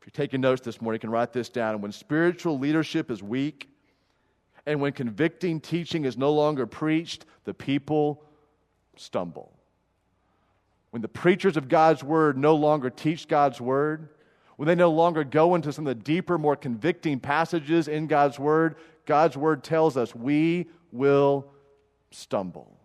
If 0.00 0.06
you're 0.06 0.24
taking 0.26 0.40
notes 0.40 0.60
this 0.60 0.80
morning, 0.80 0.96
you 0.96 1.00
can 1.00 1.10
write 1.10 1.32
this 1.32 1.48
down. 1.48 1.80
When 1.80 1.92
spiritual 1.92 2.58
leadership 2.58 3.10
is 3.10 3.22
weak, 3.22 3.70
and 4.66 4.80
when 4.80 4.92
convicting 4.92 5.60
teaching 5.60 6.04
is 6.04 6.16
no 6.16 6.32
longer 6.32 6.66
preached, 6.66 7.26
the 7.44 7.54
people 7.54 8.22
stumble. 8.96 9.53
When 10.94 11.02
the 11.02 11.08
preachers 11.08 11.56
of 11.56 11.68
God's 11.68 12.04
word 12.04 12.38
no 12.38 12.54
longer 12.54 12.88
teach 12.88 13.26
God's 13.26 13.60
word, 13.60 14.10
when 14.54 14.68
they 14.68 14.76
no 14.76 14.92
longer 14.92 15.24
go 15.24 15.56
into 15.56 15.72
some 15.72 15.88
of 15.88 15.98
the 15.98 16.00
deeper, 16.00 16.38
more 16.38 16.54
convicting 16.54 17.18
passages 17.18 17.88
in 17.88 18.06
God's 18.06 18.38
word, 18.38 18.76
God's 19.04 19.36
word 19.36 19.64
tells 19.64 19.96
us 19.96 20.14
we 20.14 20.68
will 20.92 21.50
stumble. 22.12 22.78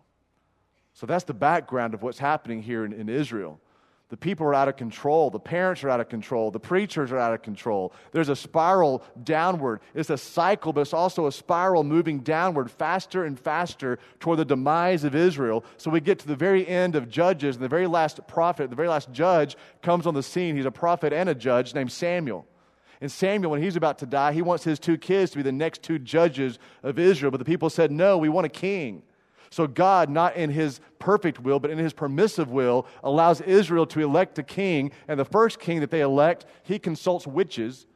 So 0.92 1.06
that's 1.06 1.22
the 1.22 1.34
background 1.34 1.94
of 1.94 2.02
what's 2.02 2.18
happening 2.18 2.64
here 2.64 2.84
in, 2.84 2.92
in 2.92 3.08
Israel. 3.08 3.60
The 4.10 4.16
people 4.16 4.44
are 4.46 4.54
out 4.54 4.68
of 4.68 4.76
control. 4.76 5.30
The 5.30 5.38
parents 5.38 5.84
are 5.84 5.88
out 5.88 6.00
of 6.00 6.08
control. 6.08 6.50
The 6.50 6.58
preachers 6.58 7.12
are 7.12 7.18
out 7.18 7.32
of 7.32 7.42
control. 7.42 7.92
There's 8.10 8.28
a 8.28 8.34
spiral 8.34 9.04
downward. 9.22 9.80
It's 9.94 10.10
a 10.10 10.18
cycle, 10.18 10.72
but 10.72 10.80
it's 10.80 10.92
also 10.92 11.28
a 11.28 11.32
spiral 11.32 11.84
moving 11.84 12.18
downward 12.18 12.72
faster 12.72 13.24
and 13.24 13.38
faster 13.38 14.00
toward 14.18 14.40
the 14.40 14.44
demise 14.44 15.04
of 15.04 15.14
Israel. 15.14 15.64
So 15.76 15.90
we 15.90 16.00
get 16.00 16.18
to 16.18 16.26
the 16.26 16.34
very 16.34 16.66
end 16.66 16.96
of 16.96 17.08
Judges, 17.08 17.54
and 17.54 17.64
the 17.64 17.68
very 17.68 17.86
last 17.86 18.20
prophet, 18.26 18.68
the 18.68 18.76
very 18.76 18.88
last 18.88 19.12
judge 19.12 19.56
comes 19.80 20.06
on 20.06 20.14
the 20.14 20.24
scene. 20.24 20.56
He's 20.56 20.66
a 20.66 20.72
prophet 20.72 21.12
and 21.12 21.28
a 21.28 21.34
judge 21.34 21.72
named 21.72 21.92
Samuel. 21.92 22.46
And 23.00 23.10
Samuel, 23.10 23.52
when 23.52 23.62
he's 23.62 23.76
about 23.76 23.98
to 23.98 24.06
die, 24.06 24.32
he 24.32 24.42
wants 24.42 24.64
his 24.64 24.78
two 24.80 24.98
kids 24.98 25.30
to 25.30 25.38
be 25.38 25.42
the 25.42 25.52
next 25.52 25.82
two 25.82 25.98
judges 26.00 26.58
of 26.82 26.98
Israel. 26.98 27.30
But 27.30 27.38
the 27.38 27.44
people 27.44 27.70
said, 27.70 27.90
No, 27.90 28.18
we 28.18 28.28
want 28.28 28.44
a 28.44 28.50
king. 28.50 29.02
So 29.50 29.66
God, 29.66 30.08
not 30.08 30.36
in 30.36 30.50
his 30.50 30.80
perfect 30.98 31.40
will, 31.40 31.58
but 31.58 31.70
in 31.70 31.78
his 31.78 31.92
permissive 31.92 32.50
will, 32.50 32.86
allows 33.02 33.40
Israel 33.40 33.84
to 33.86 34.00
elect 34.00 34.38
a 34.38 34.44
king. 34.44 34.92
And 35.08 35.18
the 35.18 35.24
first 35.24 35.58
king 35.58 35.80
that 35.80 35.90
they 35.90 36.02
elect, 36.02 36.46
he 36.62 36.78
consults 36.78 37.26
witches. 37.26 37.86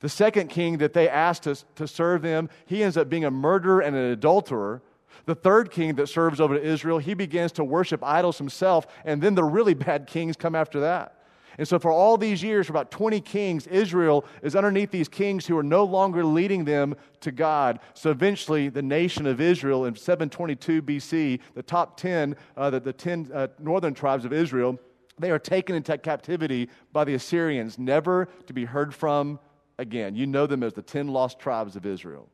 The 0.00 0.08
second 0.08 0.48
king 0.48 0.78
that 0.78 0.92
they 0.92 1.08
ask 1.08 1.42
to, 1.42 1.56
to 1.76 1.86
serve 1.86 2.22
them, 2.22 2.50
he 2.66 2.82
ends 2.82 2.96
up 2.96 3.08
being 3.08 3.24
a 3.24 3.30
murderer 3.30 3.80
and 3.80 3.94
an 3.94 4.10
adulterer. 4.10 4.82
The 5.26 5.34
third 5.34 5.70
king 5.70 5.94
that 5.94 6.08
serves 6.08 6.40
over 6.40 6.56
Israel, 6.56 6.98
he 6.98 7.14
begins 7.14 7.52
to 7.52 7.64
worship 7.64 8.02
idols 8.02 8.38
himself. 8.38 8.86
And 9.04 9.22
then 9.22 9.34
the 9.34 9.44
really 9.44 9.74
bad 9.74 10.06
kings 10.06 10.36
come 10.36 10.54
after 10.54 10.80
that. 10.80 11.15
And 11.58 11.66
so, 11.66 11.78
for 11.78 11.90
all 11.90 12.16
these 12.18 12.42
years, 12.42 12.66
for 12.66 12.72
about 12.72 12.90
20 12.90 13.20
kings, 13.20 13.66
Israel 13.66 14.24
is 14.42 14.54
underneath 14.54 14.90
these 14.90 15.08
kings 15.08 15.46
who 15.46 15.56
are 15.56 15.62
no 15.62 15.84
longer 15.84 16.24
leading 16.24 16.64
them 16.64 16.94
to 17.20 17.32
God. 17.32 17.80
So, 17.94 18.10
eventually, 18.10 18.68
the 18.68 18.82
nation 18.82 19.26
of 19.26 19.40
Israel 19.40 19.86
in 19.86 19.94
722 19.96 20.82
BC, 20.82 21.40
the 21.54 21.62
top 21.62 21.96
10, 21.96 22.36
uh, 22.56 22.70
the, 22.70 22.80
the 22.80 22.92
10 22.92 23.30
uh, 23.32 23.48
northern 23.58 23.94
tribes 23.94 24.24
of 24.24 24.32
Israel, 24.32 24.78
they 25.18 25.30
are 25.30 25.38
taken 25.38 25.74
into 25.74 25.96
captivity 25.96 26.68
by 26.92 27.04
the 27.04 27.14
Assyrians, 27.14 27.78
never 27.78 28.28
to 28.46 28.52
be 28.52 28.64
heard 28.64 28.94
from 28.94 29.38
again. 29.78 30.14
You 30.14 30.26
know 30.26 30.46
them 30.46 30.62
as 30.62 30.74
the 30.74 30.82
10 30.82 31.08
lost 31.08 31.38
tribes 31.38 31.76
of 31.76 31.86
Israel. 31.86 32.28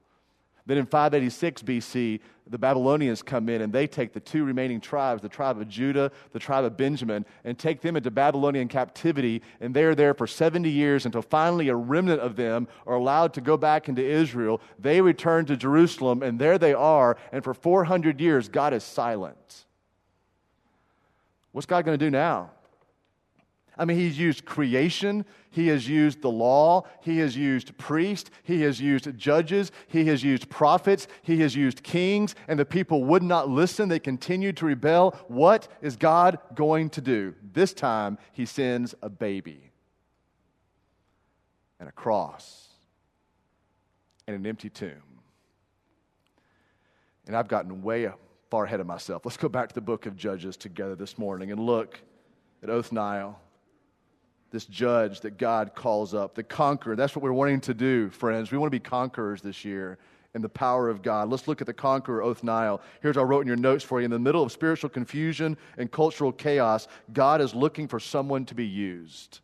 Then 0.67 0.79
in 0.79 0.87
586 0.87 1.63
BC, 1.63 2.21
the 2.47 2.59
Babylonians 2.59 3.23
come 3.23 3.49
in 3.49 3.63
and 3.63 3.73
they 3.73 3.87
take 3.87 4.13
the 4.13 4.21
two 4.21 4.45
remaining 4.45 4.81
tribes, 4.81 5.23
the 5.23 5.29
tribe 5.29 5.59
of 5.59 5.69
Judah, 5.69 6.13
the 6.33 6.39
tribe 6.39 6.65
of 6.65 6.77
Benjamin, 6.77 7.25
and 7.45 7.59
take 7.59 7.81
them 7.81 7.97
into 7.97 8.11
Babylonian 8.11 8.69
captivity. 8.69 9.43
And 9.61 9.75
they're 9.75 9.95
there 9.95 10.15
for 10.15 10.27
70 10.27 10.71
years 10.71 11.05
until 11.05 11.23
finally 11.23 11.69
a 11.69 11.75
remnant 11.75 12.21
of 12.21 12.37
them 12.37 12.69
are 12.87 12.95
allowed 12.95 13.35
to 13.35 13.41
go 13.41 13.57
back 13.57 13.89
into 13.89 14.05
Israel. 14.05 14.61
They 14.79 15.01
return 15.01 15.47
to 15.47 15.57
Jerusalem, 15.57 16.23
and 16.23 16.39
there 16.39 16.59
they 16.59 16.75
are. 16.75 17.17
And 17.33 17.43
for 17.43 17.55
400 17.55 18.21
years, 18.21 18.49
God 18.49 18.73
is 18.73 18.85
silent. 18.85 19.67
What's 21.53 21.67
God 21.67 21.85
going 21.85 21.99
to 21.99 22.05
do 22.05 22.11
now? 22.11 22.51
I 23.83 23.85
mean, 23.85 23.99
he's 23.99 24.17
used 24.17 24.45
creation, 24.45 25.25
he 25.51 25.67
has 25.67 25.89
used 25.89 26.23
the 26.23 26.31
law, 26.31 26.85
he 27.01 27.19
has 27.19 27.37
used 27.37 27.77
priests, 27.79 28.31
he 28.45 28.61
has 28.63 28.81
used 28.81 29.19
judges, 29.19 29.73
he 29.89 30.05
has 30.05 30.23
used 30.23 30.49
prophets, 30.49 31.09
he 31.23 31.41
has 31.41 31.57
used 31.57 31.83
kings, 31.83 32.37
and 32.47 32.61
the 32.61 32.65
people 32.65 33.03
would 33.03 33.25
not 33.25 33.49
listen. 33.49 33.89
They 33.89 33.99
continued 33.99 34.57
to 34.59 34.67
rebel. 34.67 35.19
What 35.27 35.67
is 35.81 35.97
God 35.97 36.39
going 36.55 36.91
to 36.91 37.01
do? 37.01 37.35
This 37.53 37.75
time, 37.75 38.19
he 38.33 38.47
sends 38.47 38.95
a 39.03 39.11
baby 39.11 39.73
and 41.81 41.89
a 41.89 41.93
cross 41.93 42.69
and 44.29 44.37
an 44.37 44.47
empty 44.47 44.71
tomb. 44.71 45.03
And 47.27 47.37
I've 47.37 47.49
gotten 47.49 47.83
way 47.83 48.09
far 48.49 48.65
ahead 48.65 48.79
of 48.79 48.87
myself. 48.87 49.27
Let's 49.27 49.37
go 49.37 49.49
back 49.49 49.71
to 49.71 49.75
the 49.75 49.81
book 49.81 50.07
of 50.07 50.17
Judges 50.17 50.57
together 50.57 50.95
this 50.95 51.19
morning 51.19 51.51
and 51.51 51.59
look 51.59 52.01
at 52.63 52.71
Othniel 52.71 53.41
this 54.53 54.67
judge 54.67 55.21
that 55.23 55.39
God 55.39 55.75
calls 55.75 56.15
up, 56.15 56.35
the 56.35 56.43
conqueror. 56.43 56.95
That's 56.95 57.17
what 57.17 57.23
we're 57.23 57.33
wanting 57.33 57.63
to 57.63 57.75
do, 57.75 58.11
friends. 58.11 58.53
We 58.53 58.59
want 58.59 58.71
to 58.71 58.79
be 58.79 58.81
conquerors 58.81 59.43
this 59.43 59.65
year 59.65 59.99
in 60.35 60.43
the 60.43 60.49
power 60.49 60.89
of 60.89 61.03
God. 61.03 61.31
Let's 61.31 61.49
look 61.49 61.61
at 61.61 61.67
the 61.67 61.75
conqueror, 61.75 62.23
Othniel. 62.23 62.81
Here's 63.01 63.17
what 63.17 63.23
I 63.23 63.25
wrote 63.27 63.41
in 63.41 63.47
your 63.47 63.57
notes 63.57 63.83
for 63.83 64.01
you. 64.01 64.05
In 64.05 64.11
the 64.11 64.19
middle 64.19 64.43
of 64.43 64.53
spiritual 64.53 64.91
confusion 64.91 65.57
and 65.77 65.91
cultural 65.91 66.33
chaos, 66.33 66.87
God 67.13 67.41
is 67.41 67.55
looking 67.55 67.89
for 67.89 67.99
someone 67.99 68.45
to 68.47 68.55
be 68.55 68.67
used. 68.67 69.41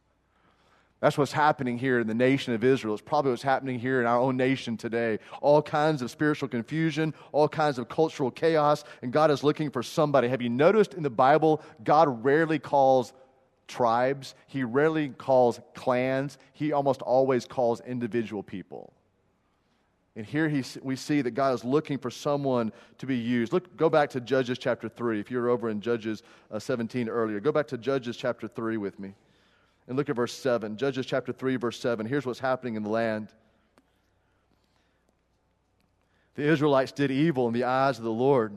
That's 1.00 1.16
what's 1.16 1.32
happening 1.32 1.78
here 1.78 2.00
in 2.00 2.08
the 2.08 2.14
nation 2.14 2.54
of 2.54 2.64
Israel. 2.64 2.94
It's 2.94 3.02
probably 3.02 3.30
what's 3.30 3.42
happening 3.42 3.78
here 3.78 4.00
in 4.00 4.06
our 4.06 4.18
own 4.18 4.36
nation 4.36 4.76
today. 4.76 5.20
All 5.40 5.62
kinds 5.62 6.02
of 6.02 6.10
spiritual 6.10 6.48
confusion, 6.48 7.14
all 7.30 7.48
kinds 7.48 7.78
of 7.78 7.88
cultural 7.88 8.32
chaos, 8.32 8.82
and 9.00 9.12
God 9.12 9.30
is 9.30 9.44
looking 9.44 9.70
for 9.70 9.82
somebody. 9.82 10.28
Have 10.28 10.42
you 10.42 10.48
noticed 10.48 10.94
in 10.94 11.04
the 11.04 11.10
Bible, 11.10 11.62
God 11.84 12.24
rarely 12.24 12.58
calls 12.58 13.12
tribes. 13.68 14.34
He 14.48 14.64
rarely 14.64 15.10
calls 15.10 15.60
clans. 15.74 16.38
He 16.52 16.72
almost 16.72 17.02
always 17.02 17.46
calls 17.46 17.80
individual 17.82 18.42
people. 18.42 18.92
And 20.16 20.26
here 20.26 20.48
he, 20.48 20.64
we 20.82 20.96
see 20.96 21.22
that 21.22 21.30
God 21.30 21.54
is 21.54 21.64
looking 21.64 21.96
for 21.96 22.10
someone 22.10 22.72
to 22.98 23.06
be 23.06 23.16
used. 23.16 23.52
Look, 23.52 23.76
go 23.76 23.88
back 23.88 24.10
to 24.10 24.20
Judges 24.20 24.58
chapter 24.58 24.88
3. 24.88 25.20
If 25.20 25.30
you 25.30 25.38
were 25.38 25.48
over 25.48 25.68
in 25.68 25.80
Judges 25.80 26.24
uh, 26.50 26.58
17 26.58 27.08
earlier, 27.08 27.38
go 27.38 27.52
back 27.52 27.68
to 27.68 27.78
Judges 27.78 28.16
chapter 28.16 28.48
3 28.48 28.78
with 28.78 28.98
me. 28.98 29.14
And 29.86 29.96
look 29.96 30.10
at 30.10 30.16
verse 30.16 30.34
7. 30.34 30.76
Judges 30.76 31.06
chapter 31.06 31.32
3, 31.32 31.54
verse 31.54 31.78
7. 31.78 32.04
Here's 32.04 32.26
what's 32.26 32.40
happening 32.40 32.74
in 32.74 32.82
the 32.82 32.88
land. 32.88 33.28
The 36.34 36.42
Israelites 36.42 36.90
did 36.90 37.12
evil 37.12 37.46
in 37.46 37.54
the 37.54 37.64
eyes 37.64 37.98
of 37.98 38.04
the 38.04 38.10
Lord. 38.10 38.52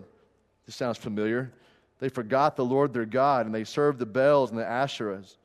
This 0.66 0.76
sounds 0.76 0.98
familiar. 0.98 1.52
They 2.02 2.10
forgot 2.10 2.56
the 2.58 2.66
Lord 2.66 2.94
their 2.94 3.06
God 3.06 3.46
and 3.46 3.56
they 3.56 3.64
served 3.64 4.00
the 4.00 4.06
Baals 4.06 4.50
and 4.50 4.60
the 4.60 4.66
Asherahs. 4.66 5.38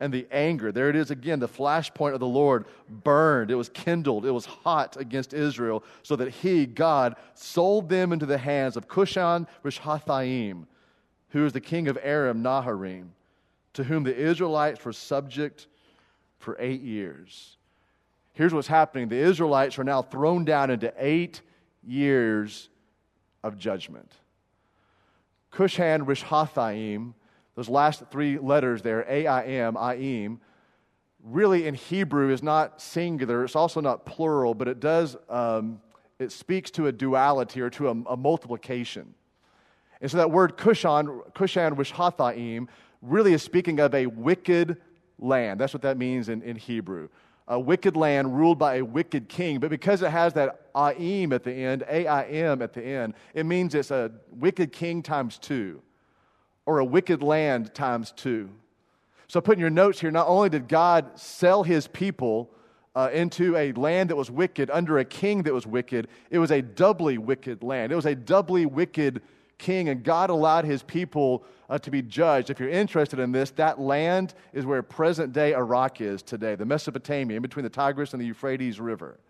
And 0.00 0.12
the 0.12 0.26
anger, 0.32 0.72
there 0.72 0.88
it 0.88 0.96
is 0.96 1.10
again, 1.10 1.40
the 1.40 1.46
flashpoint 1.46 2.14
of 2.14 2.20
the 2.20 2.26
Lord 2.26 2.64
burned. 2.88 3.50
It 3.50 3.54
was 3.54 3.68
kindled. 3.68 4.24
It 4.24 4.30
was 4.30 4.46
hot 4.46 4.96
against 4.96 5.34
Israel, 5.34 5.84
so 6.02 6.16
that 6.16 6.30
he, 6.30 6.64
God, 6.64 7.16
sold 7.34 7.90
them 7.90 8.10
into 8.14 8.24
the 8.24 8.38
hands 8.38 8.78
of 8.78 8.88
Cushan 8.88 9.46
Rishathaim, 9.62 10.64
who 11.28 11.44
is 11.44 11.52
the 11.52 11.60
king 11.60 11.86
of 11.86 11.98
Aram 12.02 12.42
Naharaim, 12.42 13.08
to 13.74 13.84
whom 13.84 14.02
the 14.02 14.16
Israelites 14.16 14.82
were 14.82 14.94
subject 14.94 15.66
for 16.38 16.56
eight 16.58 16.80
years. 16.80 17.58
Here's 18.32 18.54
what's 18.54 18.68
happening 18.68 19.08
the 19.08 19.18
Israelites 19.18 19.78
are 19.78 19.84
now 19.84 20.00
thrown 20.00 20.46
down 20.46 20.70
into 20.70 20.94
eight 20.96 21.42
years 21.86 22.70
of 23.42 23.58
judgment. 23.58 24.10
Cushan 25.52 26.06
Rishathaim, 26.06 27.14
those 27.54 27.68
last 27.68 28.04
three 28.10 28.38
letters 28.38 28.82
there, 28.82 29.04
A-I-M, 29.08 29.76
I-M, 29.76 30.40
really 31.22 31.66
in 31.66 31.74
Hebrew 31.74 32.30
is 32.32 32.42
not 32.42 32.80
singular. 32.80 33.44
It's 33.44 33.56
also 33.56 33.80
not 33.80 34.06
plural, 34.06 34.54
but 34.54 34.68
it 34.68 34.80
does, 34.80 35.16
um, 35.28 35.80
it 36.18 36.32
speaks 36.32 36.70
to 36.72 36.86
a 36.86 36.92
duality 36.92 37.60
or 37.60 37.70
to 37.70 37.88
a, 37.88 37.90
a 37.90 38.16
multiplication. 38.16 39.14
And 40.00 40.10
so 40.10 40.16
that 40.16 40.30
word 40.30 40.56
Cushan, 40.56 41.32
Cushan 41.32 41.76
Rishathaim, 41.76 42.68
really 43.02 43.32
is 43.32 43.42
speaking 43.42 43.80
of 43.80 43.94
a 43.94 44.06
wicked 44.06 44.80
land. 45.18 45.60
That's 45.60 45.74
what 45.74 45.82
that 45.82 45.98
means 45.98 46.28
in, 46.28 46.42
in 46.42 46.56
Hebrew 46.56 47.08
a 47.48 47.58
wicked 47.58 47.96
land 47.96 48.36
ruled 48.36 48.58
by 48.58 48.76
a 48.76 48.84
wicked 48.84 49.28
king. 49.28 49.58
But 49.58 49.70
because 49.70 50.02
it 50.02 50.10
has 50.10 50.32
that 50.34 50.66
aim 50.76 51.32
at 51.32 51.42
the 51.42 51.52
end, 51.52 51.84
A-I-M 51.88 52.62
at 52.62 52.72
the 52.72 52.82
end, 52.82 53.14
it 53.34 53.44
means 53.44 53.74
it's 53.74 53.90
a 53.90 54.12
wicked 54.30 54.72
king 54.72 55.02
times 55.02 55.38
two, 55.38 55.82
or 56.66 56.78
a 56.78 56.84
wicked 56.84 57.22
land 57.22 57.74
times 57.74 58.12
two. 58.12 58.50
So 59.26 59.40
put 59.40 59.54
in 59.54 59.60
your 59.60 59.70
notes 59.70 60.00
here, 60.00 60.10
not 60.10 60.26
only 60.26 60.48
did 60.48 60.68
God 60.68 61.18
sell 61.18 61.62
his 61.62 61.86
people 61.86 62.50
uh, 62.94 63.10
into 63.12 63.56
a 63.56 63.72
land 63.72 64.10
that 64.10 64.16
was 64.16 64.30
wicked 64.30 64.70
under 64.70 64.98
a 64.98 65.04
king 65.04 65.44
that 65.44 65.54
was 65.54 65.66
wicked, 65.66 66.08
it 66.30 66.38
was 66.38 66.50
a 66.50 66.62
doubly 66.62 67.18
wicked 67.18 67.62
land. 67.62 67.92
It 67.92 67.96
was 67.96 68.06
a 68.06 68.14
doubly 68.14 68.66
wicked 68.66 69.22
king, 69.60 69.88
and 69.88 70.02
God 70.02 70.30
allowed 70.30 70.64
his 70.64 70.82
people 70.82 71.44
uh, 71.68 71.78
to 71.78 71.90
be 71.90 72.02
judged. 72.02 72.50
If 72.50 72.58
you're 72.58 72.68
interested 72.68 73.20
in 73.20 73.30
this, 73.30 73.52
that 73.52 73.78
land 73.78 74.34
is 74.52 74.66
where 74.66 74.82
present 74.82 75.32
day 75.32 75.54
Iraq 75.54 76.00
is 76.00 76.22
today, 76.22 76.56
the 76.56 76.66
Mesopotamia, 76.66 77.36
in 77.36 77.42
between 77.42 77.62
the 77.62 77.70
Tigris 77.70 78.12
and 78.12 78.20
the 78.20 78.26
Euphrates 78.26 78.80
River. 78.80 79.20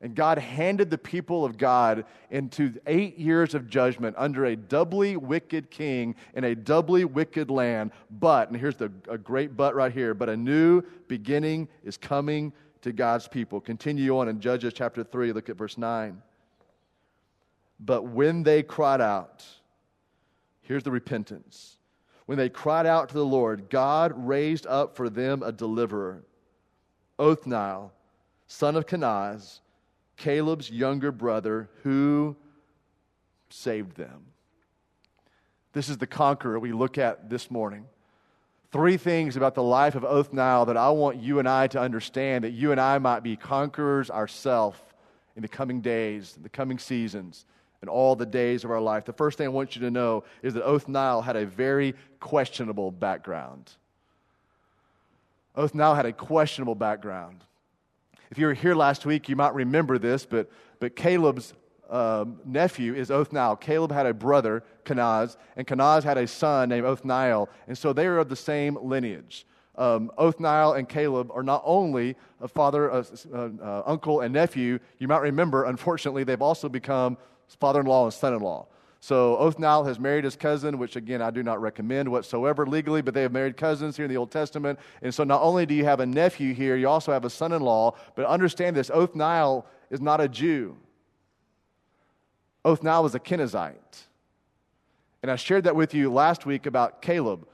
And 0.00 0.14
God 0.14 0.38
handed 0.38 0.90
the 0.90 0.98
people 0.98 1.44
of 1.44 1.56
God 1.56 2.04
into 2.30 2.74
eight 2.86 3.18
years 3.18 3.54
of 3.54 3.68
judgment 3.68 4.14
under 4.18 4.44
a 4.44 4.56
doubly 4.56 5.16
wicked 5.16 5.70
king 5.70 6.14
in 6.34 6.44
a 6.44 6.54
doubly 6.54 7.04
wicked 7.04 7.50
land. 7.50 7.92
But, 8.10 8.48
and 8.48 8.58
here's 8.58 8.76
the, 8.76 8.92
a 9.08 9.16
great 9.16 9.56
but 9.56 9.74
right 9.74 9.92
here, 9.92 10.12
but 10.12 10.28
a 10.28 10.36
new 10.36 10.82
beginning 11.08 11.68
is 11.82 11.96
coming 11.96 12.52
to 12.82 12.92
God's 12.92 13.26
people. 13.26 13.60
Continue 13.60 14.18
on 14.18 14.28
in 14.28 14.38
Judges 14.38 14.74
chapter 14.74 15.02
3, 15.02 15.32
look 15.32 15.48
at 15.48 15.56
verse 15.56 15.78
9. 15.78 16.22
But 17.80 18.04
when 18.04 18.42
they 18.42 18.62
cried 18.62 19.00
out, 19.00 19.44
here's 20.66 20.82
the 20.82 20.90
repentance. 20.90 21.78
When 22.26 22.38
they 22.38 22.48
cried 22.48 22.86
out 22.86 23.08
to 23.08 23.14
the 23.14 23.24
Lord, 23.24 23.70
God 23.70 24.12
raised 24.16 24.66
up 24.66 24.96
for 24.96 25.08
them 25.08 25.42
a 25.42 25.52
deliverer, 25.52 26.24
Othniel, 27.18 27.92
son 28.46 28.76
of 28.76 28.86
Kenaz 28.86 29.60
Caleb's 30.16 30.70
younger 30.70 31.12
brother 31.12 31.68
who 31.82 32.36
saved 33.50 33.96
them. 33.96 34.26
This 35.72 35.88
is 35.88 35.98
the 35.98 36.06
conqueror 36.06 36.58
we 36.58 36.72
look 36.72 36.96
at 36.96 37.28
this 37.28 37.50
morning. 37.50 37.84
Three 38.72 38.96
things 38.96 39.36
about 39.36 39.54
the 39.54 39.62
life 39.62 39.94
of 39.94 40.04
Othniel 40.04 40.66
that 40.66 40.76
I 40.76 40.90
want 40.90 41.18
you 41.18 41.38
and 41.38 41.48
I 41.48 41.66
to 41.68 41.80
understand 41.80 42.44
that 42.44 42.50
you 42.50 42.72
and 42.72 42.80
I 42.80 42.98
might 42.98 43.22
be 43.22 43.36
conquerors 43.36 44.10
ourselves 44.10 44.78
in 45.36 45.42
the 45.42 45.48
coming 45.48 45.80
days, 45.82 46.34
in 46.36 46.42
the 46.42 46.48
coming 46.48 46.78
seasons, 46.78 47.44
and 47.80 47.90
all 47.90 48.16
the 48.16 48.26
days 48.26 48.64
of 48.64 48.70
our 48.70 48.80
life. 48.80 49.04
The 49.04 49.12
first 49.12 49.38
thing 49.38 49.46
I 49.46 49.50
want 49.50 49.76
you 49.76 49.82
to 49.82 49.90
know 49.90 50.24
is 50.42 50.54
that 50.54 50.64
Othniel 50.64 51.22
had 51.22 51.36
a 51.36 51.46
very 51.46 51.94
questionable 52.20 52.90
background. 52.90 53.72
Othniel 55.54 55.94
had 55.94 56.06
a 56.06 56.12
questionable 56.12 56.74
background. 56.74 57.44
If 58.30 58.38
you 58.38 58.46
were 58.46 58.54
here 58.54 58.74
last 58.74 59.06
week, 59.06 59.28
you 59.28 59.36
might 59.36 59.54
remember 59.54 59.98
this, 59.98 60.26
but, 60.26 60.50
but 60.80 60.96
Caleb's 60.96 61.54
um, 61.88 62.40
nephew 62.44 62.94
is 62.94 63.10
Othniel. 63.10 63.56
Caleb 63.56 63.92
had 63.92 64.06
a 64.06 64.14
brother, 64.14 64.64
Kenaz, 64.84 65.36
and 65.56 65.66
Kenaz 65.66 66.02
had 66.02 66.18
a 66.18 66.26
son 66.26 66.68
named 66.68 66.84
Othniel, 66.84 67.48
and 67.68 67.78
so 67.78 67.92
they 67.92 68.06
are 68.06 68.18
of 68.18 68.28
the 68.28 68.36
same 68.36 68.76
lineage. 68.82 69.46
Um, 69.76 70.10
Othniel 70.18 70.72
and 70.72 70.88
Caleb 70.88 71.30
are 71.32 71.42
not 71.42 71.62
only 71.64 72.16
a 72.40 72.48
father, 72.48 72.88
a, 72.88 73.04
a, 73.32 73.38
a 73.38 73.82
uncle, 73.86 74.20
and 74.20 74.32
nephew. 74.32 74.78
You 74.98 75.06
might 75.06 75.20
remember, 75.20 75.64
unfortunately, 75.64 76.24
they've 76.24 76.40
also 76.42 76.68
become 76.68 77.18
father 77.54 77.80
in 77.80 77.86
law 77.86 78.04
and 78.04 78.12
son 78.12 78.34
in 78.34 78.40
law. 78.40 78.66
So 79.00 79.36
Othniel 79.36 79.84
has 79.84 80.00
married 80.00 80.24
his 80.24 80.34
cousin, 80.34 80.78
which 80.78 80.96
again 80.96 81.22
I 81.22 81.30
do 81.30 81.42
not 81.42 81.60
recommend 81.60 82.10
whatsoever 82.10 82.66
legally, 82.66 83.02
but 83.02 83.14
they 83.14 83.22
have 83.22 83.32
married 83.32 83.56
cousins 83.56 83.96
here 83.96 84.04
in 84.04 84.10
the 84.10 84.16
Old 84.16 84.32
Testament. 84.32 84.78
And 85.00 85.14
so 85.14 85.22
not 85.22 85.42
only 85.42 85.64
do 85.64 85.74
you 85.74 85.84
have 85.84 86.00
a 86.00 86.06
nephew 86.06 86.54
here, 86.54 86.76
you 86.76 86.88
also 86.88 87.12
have 87.12 87.24
a 87.24 87.30
son 87.30 87.52
in 87.52 87.62
law. 87.62 87.94
But 88.16 88.26
understand 88.26 88.74
this 88.74 88.90
Othniel 88.90 89.64
is 89.90 90.00
not 90.00 90.20
a 90.20 90.28
Jew, 90.28 90.76
Othniel 92.64 93.04
was 93.04 93.14
a 93.14 93.20
Kenizzite. 93.20 94.06
And 95.22 95.30
I 95.30 95.36
shared 95.36 95.64
that 95.64 95.76
with 95.76 95.94
you 95.94 96.12
last 96.12 96.46
week 96.46 96.66
about 96.66 97.00
Caleb 97.00 97.46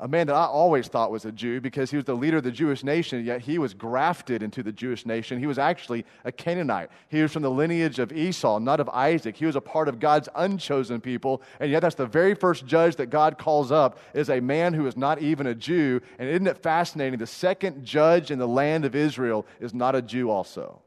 a 0.00 0.06
man 0.06 0.28
that 0.28 0.36
I 0.36 0.44
always 0.44 0.86
thought 0.86 1.10
was 1.10 1.24
a 1.24 1.32
Jew 1.32 1.60
because 1.60 1.90
he 1.90 1.96
was 1.96 2.04
the 2.04 2.14
leader 2.14 2.36
of 2.36 2.44
the 2.44 2.52
Jewish 2.52 2.84
nation, 2.84 3.24
yet 3.24 3.40
he 3.40 3.58
was 3.58 3.74
grafted 3.74 4.42
into 4.42 4.62
the 4.62 4.70
Jewish 4.70 5.04
nation. 5.04 5.40
He 5.40 5.46
was 5.46 5.58
actually 5.58 6.04
a 6.24 6.30
Canaanite. 6.30 6.90
He 7.08 7.20
was 7.20 7.32
from 7.32 7.42
the 7.42 7.50
lineage 7.50 7.98
of 7.98 8.12
Esau, 8.12 8.60
not 8.60 8.78
of 8.78 8.88
Isaac. 8.90 9.36
He 9.36 9.46
was 9.46 9.56
a 9.56 9.60
part 9.60 9.88
of 9.88 9.98
God's 9.98 10.28
unchosen 10.36 11.00
people, 11.00 11.42
and 11.58 11.70
yet 11.70 11.80
that's 11.80 11.96
the 11.96 12.06
very 12.06 12.34
first 12.34 12.64
judge 12.64 12.96
that 12.96 13.06
God 13.06 13.38
calls 13.38 13.72
up 13.72 13.98
is 14.14 14.30
a 14.30 14.40
man 14.40 14.72
who 14.72 14.86
is 14.86 14.96
not 14.96 15.20
even 15.20 15.48
a 15.48 15.54
Jew. 15.54 16.00
And 16.18 16.28
isn't 16.28 16.46
it 16.46 16.58
fascinating? 16.58 17.18
The 17.18 17.26
second 17.26 17.84
judge 17.84 18.30
in 18.30 18.38
the 18.38 18.48
land 18.48 18.84
of 18.84 18.94
Israel 18.94 19.46
is 19.58 19.74
not 19.74 19.96
a 19.96 20.02
Jew 20.02 20.30
also. 20.30 20.80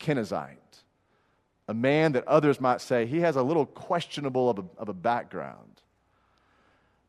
Kenizzite. 0.00 0.56
A 1.68 1.74
man 1.74 2.12
that 2.12 2.26
others 2.26 2.60
might 2.60 2.80
say 2.80 3.06
he 3.06 3.20
has 3.20 3.36
a 3.36 3.42
little 3.42 3.66
questionable 3.66 4.50
of 4.50 4.58
a, 4.58 4.64
of 4.78 4.88
a 4.88 4.94
background. 4.94 5.82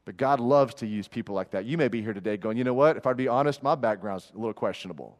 But 0.07 0.15
God 0.15 0.39
loves 0.39 0.73
to 0.75 0.87
use 0.87 1.09
people 1.09 1.35
like 1.35 1.51
that. 1.51 1.65
You 1.65 1.77
may 1.77 1.89
be 1.89 2.01
here 2.01 2.13
today 2.13 2.37
going, 2.37 2.55
you 2.55 2.63
know 2.63 2.73
what? 2.73 2.95
If 2.95 3.05
I'd 3.05 3.17
be 3.17 3.27
honest, 3.27 3.61
my 3.61 3.75
background's 3.75 4.31
a 4.33 4.37
little 4.37 4.53
questionable. 4.53 5.19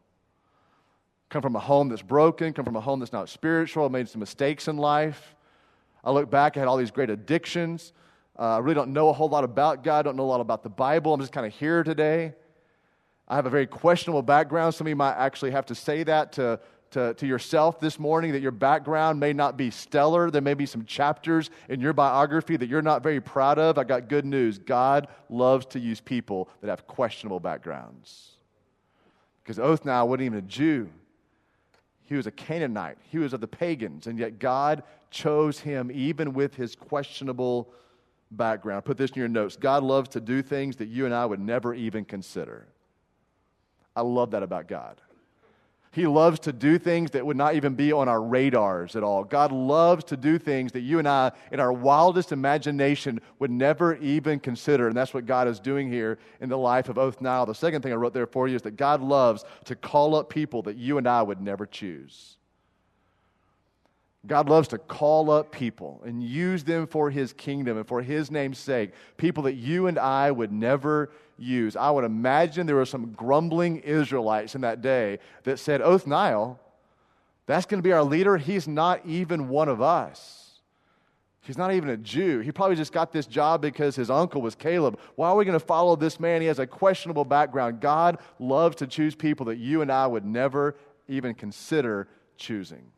Come 1.28 1.42
from 1.42 1.54
a 1.56 1.58
home 1.58 1.90
that's 1.90 2.00
broken, 2.00 2.54
come 2.54 2.64
from 2.64 2.74
a 2.74 2.80
home 2.80 2.98
that's 2.98 3.12
not 3.12 3.28
spiritual, 3.28 3.90
made 3.90 4.08
some 4.08 4.20
mistakes 4.20 4.66
in 4.66 4.78
life. 4.78 5.36
I 6.02 6.10
look 6.10 6.30
back, 6.30 6.56
I 6.56 6.60
had 6.60 6.68
all 6.70 6.78
these 6.78 6.90
great 6.90 7.10
addictions. 7.10 7.92
Uh, 8.38 8.44
I 8.44 8.58
really 8.60 8.76
don't 8.76 8.94
know 8.94 9.10
a 9.10 9.12
whole 9.12 9.28
lot 9.28 9.44
about 9.44 9.84
God, 9.84 10.06
don't 10.06 10.16
know 10.16 10.22
a 10.22 10.32
lot 10.32 10.40
about 10.40 10.62
the 10.62 10.70
Bible. 10.70 11.12
I'm 11.12 11.20
just 11.20 11.32
kind 11.32 11.46
of 11.46 11.52
here 11.52 11.82
today. 11.82 12.32
I 13.28 13.36
have 13.36 13.44
a 13.44 13.50
very 13.50 13.66
questionable 13.66 14.22
background. 14.22 14.74
Some 14.74 14.86
of 14.86 14.88
you 14.88 14.96
might 14.96 15.16
actually 15.16 15.50
have 15.50 15.66
to 15.66 15.74
say 15.74 16.02
that 16.04 16.32
to 16.32 16.60
to, 16.90 17.14
to 17.14 17.26
yourself 17.26 17.80
this 17.80 17.98
morning 17.98 18.32
that 18.32 18.40
your 18.40 18.50
background 18.50 19.20
may 19.20 19.32
not 19.32 19.56
be 19.56 19.70
stellar. 19.70 20.30
There 20.30 20.42
may 20.42 20.54
be 20.54 20.66
some 20.66 20.84
chapters 20.84 21.50
in 21.68 21.80
your 21.80 21.92
biography 21.92 22.56
that 22.56 22.68
you're 22.68 22.82
not 22.82 23.02
very 23.02 23.20
proud 23.20 23.58
of. 23.58 23.78
I 23.78 23.84
got 23.84 24.08
good 24.08 24.24
news. 24.24 24.58
God 24.58 25.08
loves 25.28 25.66
to 25.66 25.78
use 25.78 26.00
people 26.00 26.48
that 26.60 26.68
have 26.68 26.86
questionable 26.86 27.40
backgrounds. 27.40 28.32
Because 29.42 29.58
Othniel 29.58 30.08
wasn't 30.08 30.22
even 30.22 30.38
a 30.38 30.42
Jew, 30.42 30.88
he 32.04 32.14
was 32.14 32.26
a 32.26 32.30
Canaanite, 32.30 32.98
he 33.02 33.18
was 33.18 33.32
of 33.32 33.40
the 33.40 33.48
pagans, 33.48 34.06
and 34.06 34.18
yet 34.18 34.38
God 34.38 34.82
chose 35.10 35.60
him 35.60 35.90
even 35.92 36.32
with 36.32 36.54
his 36.54 36.74
questionable 36.74 37.70
background. 38.30 38.84
Put 38.84 38.96
this 38.96 39.10
in 39.10 39.18
your 39.18 39.28
notes 39.28 39.56
God 39.56 39.82
loves 39.82 40.08
to 40.10 40.20
do 40.20 40.42
things 40.42 40.76
that 40.76 40.88
you 40.88 41.06
and 41.06 41.14
I 41.14 41.24
would 41.26 41.40
never 41.40 41.74
even 41.74 42.04
consider. 42.04 42.66
I 43.96 44.02
love 44.02 44.30
that 44.30 44.42
about 44.42 44.68
God. 44.68 45.00
He 45.90 46.06
loves 46.06 46.38
to 46.40 46.52
do 46.52 46.78
things 46.78 47.10
that 47.12 47.24
would 47.24 47.36
not 47.36 47.54
even 47.54 47.74
be 47.74 47.92
on 47.92 48.08
our 48.08 48.22
radars 48.22 48.94
at 48.94 49.02
all. 49.02 49.24
God 49.24 49.52
loves 49.52 50.04
to 50.04 50.16
do 50.16 50.38
things 50.38 50.72
that 50.72 50.80
you 50.80 50.98
and 50.98 51.08
I, 51.08 51.32
in 51.50 51.60
our 51.60 51.72
wildest 51.72 52.30
imagination, 52.30 53.20
would 53.38 53.50
never 53.50 53.96
even 53.96 54.38
consider. 54.38 54.88
And 54.88 54.96
that's 54.96 55.14
what 55.14 55.26
God 55.26 55.48
is 55.48 55.60
doing 55.60 55.90
here 55.90 56.18
in 56.40 56.48
the 56.48 56.58
life 56.58 56.88
of 56.88 56.98
Othniel. 56.98 57.46
The 57.46 57.54
second 57.54 57.82
thing 57.82 57.92
I 57.92 57.96
wrote 57.96 58.12
there 58.12 58.26
for 58.26 58.48
you 58.48 58.56
is 58.56 58.62
that 58.62 58.76
God 58.76 59.00
loves 59.00 59.44
to 59.64 59.74
call 59.74 60.14
up 60.14 60.28
people 60.28 60.62
that 60.62 60.76
you 60.76 60.98
and 60.98 61.08
I 61.08 61.22
would 61.22 61.40
never 61.40 61.64
choose. 61.64 62.36
God 64.28 64.48
loves 64.48 64.68
to 64.68 64.78
call 64.78 65.30
up 65.30 65.50
people 65.50 66.02
and 66.04 66.22
use 66.22 66.62
them 66.62 66.86
for 66.86 67.10
his 67.10 67.32
kingdom 67.32 67.78
and 67.78 67.86
for 67.86 68.02
his 68.02 68.30
name's 68.30 68.58
sake. 68.58 68.92
People 69.16 69.42
that 69.44 69.54
you 69.54 69.86
and 69.86 69.98
I 69.98 70.30
would 70.30 70.52
never 70.52 71.10
use. 71.38 71.76
I 71.76 71.90
would 71.90 72.04
imagine 72.04 72.66
there 72.66 72.76
were 72.76 72.84
some 72.84 73.12
grumbling 73.12 73.78
Israelites 73.78 74.54
in 74.54 74.60
that 74.60 74.82
day 74.82 75.18
that 75.44 75.58
said, 75.58 75.80
Othniel, 75.80 76.60
that's 77.46 77.64
going 77.64 77.78
to 77.78 77.86
be 77.86 77.92
our 77.92 78.04
leader. 78.04 78.36
He's 78.36 78.68
not 78.68 79.04
even 79.06 79.48
one 79.48 79.68
of 79.68 79.80
us. 79.80 80.60
He's 81.40 81.56
not 81.56 81.72
even 81.72 81.88
a 81.88 81.96
Jew. 81.96 82.40
He 82.40 82.52
probably 82.52 82.76
just 82.76 82.92
got 82.92 83.10
this 83.10 83.26
job 83.26 83.62
because 83.62 83.96
his 83.96 84.10
uncle 84.10 84.42
was 84.42 84.54
Caleb. 84.54 84.98
Why 85.14 85.30
are 85.30 85.36
we 85.36 85.46
going 85.46 85.58
to 85.58 85.64
follow 85.64 85.96
this 85.96 86.20
man? 86.20 86.42
He 86.42 86.46
has 86.48 86.58
a 86.58 86.66
questionable 86.66 87.24
background. 87.24 87.80
God 87.80 88.18
loves 88.38 88.76
to 88.76 88.86
choose 88.86 89.14
people 89.14 89.46
that 89.46 89.56
you 89.56 89.80
and 89.80 89.90
I 89.90 90.06
would 90.06 90.26
never 90.26 90.76
even 91.08 91.34
consider 91.34 92.06
choosing. 92.36 92.92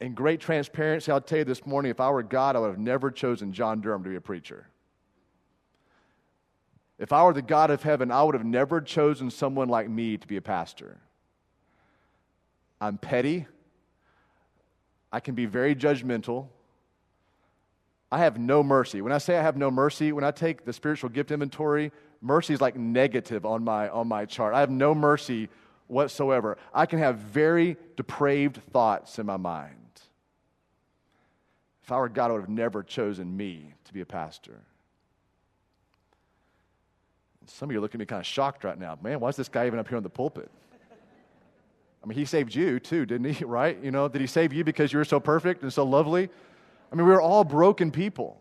In 0.00 0.14
great 0.14 0.40
transparency, 0.40 1.12
I'll 1.12 1.20
tell 1.20 1.38
you 1.38 1.44
this 1.44 1.66
morning 1.66 1.90
if 1.90 2.00
I 2.00 2.10
were 2.10 2.22
God, 2.22 2.56
I 2.56 2.60
would 2.60 2.68
have 2.68 2.78
never 2.78 3.10
chosen 3.10 3.52
John 3.52 3.80
Durham 3.80 4.02
to 4.02 4.10
be 4.10 4.16
a 4.16 4.20
preacher. 4.20 4.66
If 6.98 7.12
I 7.12 7.22
were 7.24 7.32
the 7.32 7.42
God 7.42 7.70
of 7.70 7.82
heaven, 7.82 8.10
I 8.10 8.22
would 8.22 8.34
have 8.34 8.44
never 8.44 8.80
chosen 8.80 9.30
someone 9.30 9.68
like 9.68 9.88
me 9.88 10.16
to 10.16 10.26
be 10.26 10.36
a 10.36 10.42
pastor. 10.42 10.98
I'm 12.80 12.96
petty. 12.98 13.46
I 15.12 15.20
can 15.20 15.34
be 15.34 15.46
very 15.46 15.74
judgmental. 15.74 16.48
I 18.12 18.18
have 18.18 18.38
no 18.38 18.62
mercy. 18.62 19.02
When 19.02 19.12
I 19.12 19.18
say 19.18 19.38
I 19.38 19.42
have 19.42 19.56
no 19.56 19.70
mercy, 19.70 20.12
when 20.12 20.24
I 20.24 20.30
take 20.30 20.64
the 20.64 20.72
spiritual 20.72 21.10
gift 21.10 21.30
inventory, 21.30 21.92
mercy 22.20 22.54
is 22.54 22.60
like 22.60 22.76
negative 22.76 23.44
on 23.44 23.64
my, 23.64 23.88
on 23.88 24.08
my 24.08 24.24
chart. 24.24 24.54
I 24.54 24.60
have 24.60 24.70
no 24.70 24.94
mercy 24.94 25.48
whatsoever. 25.86 26.56
I 26.72 26.86
can 26.86 26.98
have 26.98 27.16
very 27.16 27.76
depraved 27.96 28.60
thoughts 28.72 29.18
in 29.18 29.26
my 29.26 29.36
mind. 29.36 29.79
If 31.90 31.94
I 31.94 31.98
were 31.98 32.08
God, 32.08 32.30
I 32.30 32.34
would 32.34 32.42
have 32.42 32.48
never 32.48 32.84
chosen 32.84 33.36
me 33.36 33.74
to 33.82 33.92
be 33.92 34.00
a 34.00 34.06
pastor. 34.06 34.60
Some 37.46 37.68
of 37.68 37.72
you 37.72 37.80
are 37.80 37.82
looking 37.82 37.98
at 37.98 38.02
me 38.02 38.06
kind 38.06 38.20
of 38.20 38.26
shocked 38.26 38.62
right 38.62 38.78
now. 38.78 38.96
Man, 39.02 39.18
why 39.18 39.28
is 39.28 39.34
this 39.34 39.48
guy 39.48 39.66
even 39.66 39.80
up 39.80 39.88
here 39.88 39.96
on 39.96 40.04
the 40.04 40.08
pulpit? 40.08 40.52
I 42.00 42.06
mean, 42.06 42.16
he 42.16 42.24
saved 42.24 42.54
you 42.54 42.78
too, 42.78 43.06
didn't 43.06 43.34
he? 43.34 43.44
Right? 43.60 43.76
You 43.82 43.90
know, 43.90 44.06
did 44.06 44.20
he 44.20 44.28
save 44.28 44.52
you 44.52 44.62
because 44.62 44.92
you 44.92 45.00
were 45.00 45.04
so 45.04 45.18
perfect 45.18 45.62
and 45.64 45.72
so 45.72 45.84
lovely? 45.84 46.28
I 46.92 46.94
mean, 46.94 47.06
we 47.06 47.10
were 47.10 47.20
all 47.20 47.42
broken 47.42 47.90
people. 47.90 48.40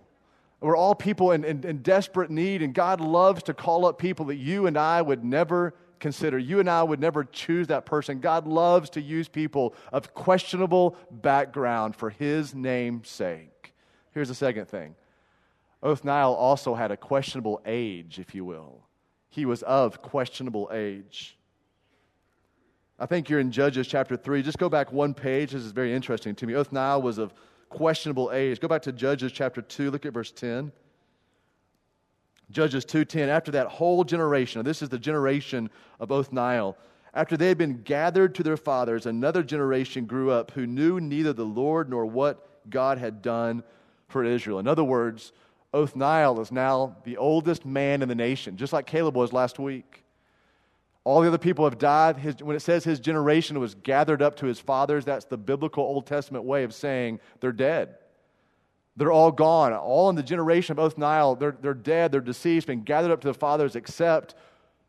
We're 0.62 0.78
all 0.78 0.94
people 0.94 1.32
in, 1.32 1.44
in, 1.44 1.64
in, 1.64 1.80
desperate 1.80 2.30
need, 2.30 2.62
and 2.62 2.72
God 2.72 3.02
loves 3.02 3.42
to 3.44 3.56
call 3.56 3.88
up 3.88 3.98
people 3.98 4.26
that 4.26 4.36
you 4.36 4.68
and 4.68 4.78
I 4.78 5.02
would 5.02 5.24
never 5.24 5.74
consider. 6.00 6.38
You 6.38 6.60
and 6.60 6.70
I 6.70 6.84
would 6.84 7.00
never 7.00 7.24
choose 7.24 7.68
that 7.68 7.86
person. 7.86 8.20
God 8.20 8.48
loves 8.48 8.90
to 8.92 9.02
use 9.02 9.28
people 9.28 9.76
of 9.92 10.14
questionable 10.14 10.96
background 11.12 11.96
for 11.96 12.10
His 12.10 12.56
name's 12.56 13.10
sake. 13.10 13.74
Here's 14.12 14.30
the 14.30 14.36
second 14.36 14.68
thing 14.68 14.96
Othniel 15.84 16.34
also 16.34 16.76
had 16.76 16.92
a 16.92 16.98
questionable 16.98 17.62
age, 17.66 18.20
if 18.20 18.34
you 18.34 18.44
will 18.46 18.84
he 19.30 19.46
was 19.46 19.62
of 19.64 20.02
questionable 20.02 20.70
age. 20.74 21.38
I 22.98 23.06
think 23.06 23.30
you're 23.30 23.40
in 23.40 23.52
Judges 23.52 23.88
chapter 23.88 24.18
3. 24.18 24.42
Just 24.42 24.58
go 24.58 24.68
back 24.68 24.92
one 24.92 25.14
page. 25.14 25.52
This 25.52 25.64
is 25.64 25.72
very 25.72 25.94
interesting 25.94 26.36
to 26.36 26.48
me. 26.48 26.56
Othniel 26.56 27.02
was 27.02 27.18
of 27.18 27.34
questionable 27.70 28.32
age. 28.34 28.60
Go 28.60 28.68
back 28.68 28.82
to 28.82 28.92
Judges 28.92 29.32
chapter 29.32 29.62
2. 29.62 29.92
Look 29.92 30.06
at 30.06 30.14
verse 30.14 30.32
10. 30.32 30.72
Judges 32.52 32.86
2:10 32.86 33.30
after 33.30 33.52
that 33.52 33.68
whole 33.68 34.04
generation 34.04 34.64
this 34.64 34.82
is 34.82 34.90
the 34.90 35.00
generation 35.00 35.70
of 36.00 36.12
Othniel 36.12 36.78
after 37.14 37.38
they 37.38 37.48
had 37.48 37.58
been 37.58 37.82
gathered 37.84 38.36
to 38.36 38.44
their 38.44 38.58
fathers 38.58 39.06
another 39.06 39.44
generation 39.44 40.06
grew 40.06 40.32
up 40.32 40.52
who 40.52 40.66
knew 40.66 41.00
neither 41.00 41.34
the 41.34 41.46
Lord 41.46 41.90
nor 41.90 42.06
what 42.06 42.70
God 42.70 42.98
had 42.98 43.22
done 43.22 43.64
for 44.08 44.24
Israel 44.24 44.60
in 44.60 44.68
other 44.68 44.84
words 44.84 45.32
Othniel 45.74 46.40
is 46.42 46.52
now 46.52 46.98
the 47.04 47.18
oldest 47.18 47.66
man 47.66 48.02
in 48.02 48.10
the 48.10 48.16
nation 48.16 48.58
just 48.58 48.74
like 48.74 48.88
Caleb 48.88 49.16
was 49.16 49.32
last 49.32 49.60
week 49.60 50.04
all 51.10 51.22
the 51.22 51.28
other 51.28 51.38
people 51.38 51.66
have 51.66 51.80
died. 51.80 52.18
His, 52.18 52.36
when 52.44 52.56
it 52.56 52.60
says 52.60 52.84
his 52.84 53.00
generation 53.00 53.60
was 53.60 53.74
gathered 53.74 54.22
up 54.22 54.36
to 54.38 54.46
his 54.46 54.60
fathers, 54.60 55.06
that's 55.06 55.26
the 55.26 55.38
biblical 55.38 55.84
Old 55.84 56.06
Testament 56.06 56.46
way 56.46 56.64
of 56.64 56.74
saying 56.74 57.20
they're 57.40 57.52
dead. 57.52 57.96
They're 59.00 59.14
all 59.14 59.32
gone. 59.32 59.72
All 59.72 60.10
in 60.10 60.18
the 60.18 60.24
generation 60.24 60.78
of 60.78 60.80
Othniel, 60.80 61.36
they're, 61.36 61.56
they're 61.62 61.74
dead, 61.74 62.12
they're 62.12 62.20
deceased, 62.20 62.68
been 62.68 62.84
gathered 62.84 63.12
up 63.12 63.22
to 63.22 63.30
the 63.30 63.34
fathers 63.34 63.78
except 63.78 64.36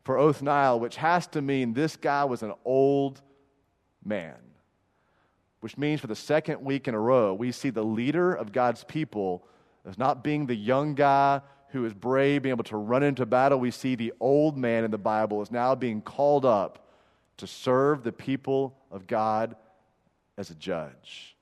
for 0.03 0.19
Othniel, 0.19 0.81
which 0.81 0.97
has 0.97 1.27
to 1.27 1.41
mean 1.41 1.73
this 1.73 1.95
guy 1.95 2.25
was 2.25 2.43
an 2.43 2.53
old 2.65 3.21
man. 4.03 4.35
Which 5.61 5.77
means 5.77 6.01
for 6.01 6.07
the 6.07 6.15
second 6.15 6.61
week 6.61 6.89
in 6.89 6.93
a 6.93 6.99
row, 6.99 7.33
we 7.33 7.53
see 7.53 7.69
the 7.69 7.85
leader 7.85 8.33
of 8.33 8.51
God's 8.51 8.83
people 8.83 9.47
as 9.85 9.97
not 9.97 10.25
being 10.25 10.45
the 10.45 10.55
young 10.55 10.93
guy 10.93 11.39
who 11.69 11.85
is 11.85 11.93
brave, 11.93 12.41
being 12.41 12.51
able 12.51 12.65
to 12.65 12.75
run 12.75 13.03
into 13.03 13.25
battle. 13.25 13.61
We 13.61 13.71
see 13.71 13.95
the 13.95 14.11
old 14.19 14.57
man 14.57 14.83
in 14.83 14.91
the 14.91 14.97
Bible 14.97 15.41
is 15.41 15.51
now 15.51 15.73
being 15.73 16.01
called 16.01 16.45
up 16.45 16.85
to 17.37 17.47
serve 17.47 18.03
the 18.03 18.11
people 18.11 18.75
of 18.91 19.07
God 19.07 19.55
as 20.37 20.49
a 20.49 20.55
judge. 20.55 21.37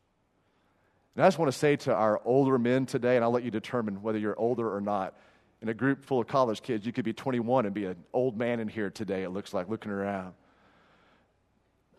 And 1.20 1.26
I 1.26 1.28
just 1.28 1.38
want 1.38 1.52
to 1.52 1.58
say 1.58 1.76
to 1.76 1.94
our 1.94 2.22
older 2.24 2.58
men 2.58 2.86
today, 2.86 3.18
and 3.18 3.26
I'll 3.26 3.32
let 3.32 3.44
you 3.44 3.52
determine 3.52 4.02
whether 4.02 4.18
you're 4.18 4.40
older 4.40 4.74
or 4.74 4.80
not. 4.80 5.16
In 5.62 5.68
a 5.68 5.74
group 5.74 6.06
full 6.06 6.22
of 6.22 6.28
college 6.28 6.62
kids, 6.62 6.86
you 6.86 6.94
could 6.94 7.04
be 7.04 7.12
21 7.12 7.66
and 7.66 7.76
be 7.76 7.84
an 7.84 7.98
old 8.14 8.38
man 8.38 8.62
in 8.62 8.70
here 8.70 8.90
today, 8.90 9.24
it 9.24 9.32
looks 9.32 9.54
like, 9.54 9.68
looking 9.68 9.92
around. 9.92 10.34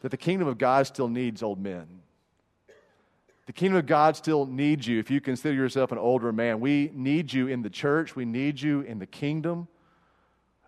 That 0.00 0.11
the 0.11 0.16
kingdom 0.16 0.48
of 0.48 0.56
God 0.56 0.87
still 0.87 1.06
needs 1.06 1.42
old 1.42 1.61
men. 1.61 1.87
The 3.44 3.52
kingdom 3.52 3.76
of 3.76 3.85
God 3.85 4.16
still 4.16 4.46
needs 4.46 4.87
you 4.87 4.98
if 4.98 5.11
you 5.11 5.20
consider 5.20 5.54
yourself 5.54 5.92
an 5.92 5.98
older 5.98 6.33
man. 6.33 6.59
We 6.59 6.90
need 6.94 7.30
you 7.30 7.46
in 7.46 7.61
the 7.61 7.68
church, 7.68 8.16
we 8.16 8.24
need 8.24 8.59
you 8.59 8.80
in 8.80 9.00
the 9.00 9.06
kingdom. 9.06 9.68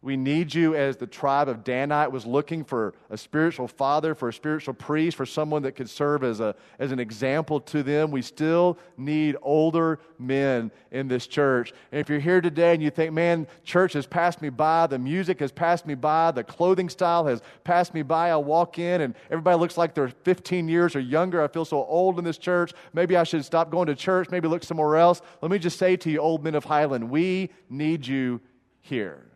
We 0.02 0.16
need 0.16 0.52
you 0.52 0.74
as 0.74 0.96
the 0.96 1.06
tribe 1.06 1.48
of 1.48 1.62
Danite 1.62 2.10
was 2.10 2.26
looking 2.26 2.64
for 2.64 2.92
a 3.08 3.16
spiritual 3.16 3.68
father, 3.68 4.16
for 4.16 4.28
a 4.28 4.32
spiritual 4.32 4.74
priest, 4.74 5.16
for 5.16 5.24
someone 5.24 5.62
that 5.62 5.72
could 5.72 5.88
serve 5.88 6.24
as, 6.24 6.40
a, 6.40 6.56
as 6.80 6.90
an 6.90 6.98
example 6.98 7.60
to 7.60 7.84
them. 7.84 8.10
We 8.10 8.20
still 8.20 8.78
need 8.96 9.36
older 9.42 10.00
men 10.18 10.72
in 10.90 11.06
this 11.06 11.28
church. 11.28 11.72
And 11.92 12.00
if 12.00 12.08
you're 12.08 12.18
here 12.18 12.40
today 12.40 12.74
and 12.74 12.82
you 12.82 12.90
think, 12.90 13.12
man, 13.12 13.46
church 13.62 13.92
has 13.92 14.04
passed 14.04 14.42
me 14.42 14.48
by, 14.48 14.88
the 14.88 14.98
music 14.98 15.38
has 15.38 15.52
passed 15.52 15.86
me 15.86 15.94
by, 15.94 16.32
the 16.32 16.42
clothing 16.42 16.88
style 16.88 17.24
has 17.26 17.40
passed 17.62 17.94
me 17.94 18.02
by, 18.02 18.30
I 18.30 18.36
walk 18.36 18.80
in 18.80 19.02
and 19.02 19.14
everybody 19.30 19.56
looks 19.56 19.78
like 19.78 19.94
they're 19.94 20.12
15 20.24 20.66
years 20.66 20.96
or 20.96 21.00
younger. 21.00 21.40
I 21.40 21.46
feel 21.46 21.64
so 21.64 21.84
old 21.84 22.18
in 22.18 22.24
this 22.24 22.38
church. 22.38 22.72
Maybe 22.92 23.16
I 23.16 23.22
should 23.22 23.44
stop 23.44 23.70
going 23.70 23.86
to 23.86 23.94
church, 23.94 24.30
maybe 24.30 24.48
look 24.48 24.64
somewhere 24.64 24.96
else. 24.96 25.22
Let 25.40 25.52
me 25.52 25.60
just 25.60 25.78
say 25.78 25.96
to 25.98 26.10
you, 26.10 26.18
old 26.18 26.42
men 26.42 26.56
of 26.56 26.64
Highland, 26.64 27.08
we 27.08 27.50
need 27.70 28.04
you 28.04 28.40
here. 28.80 29.31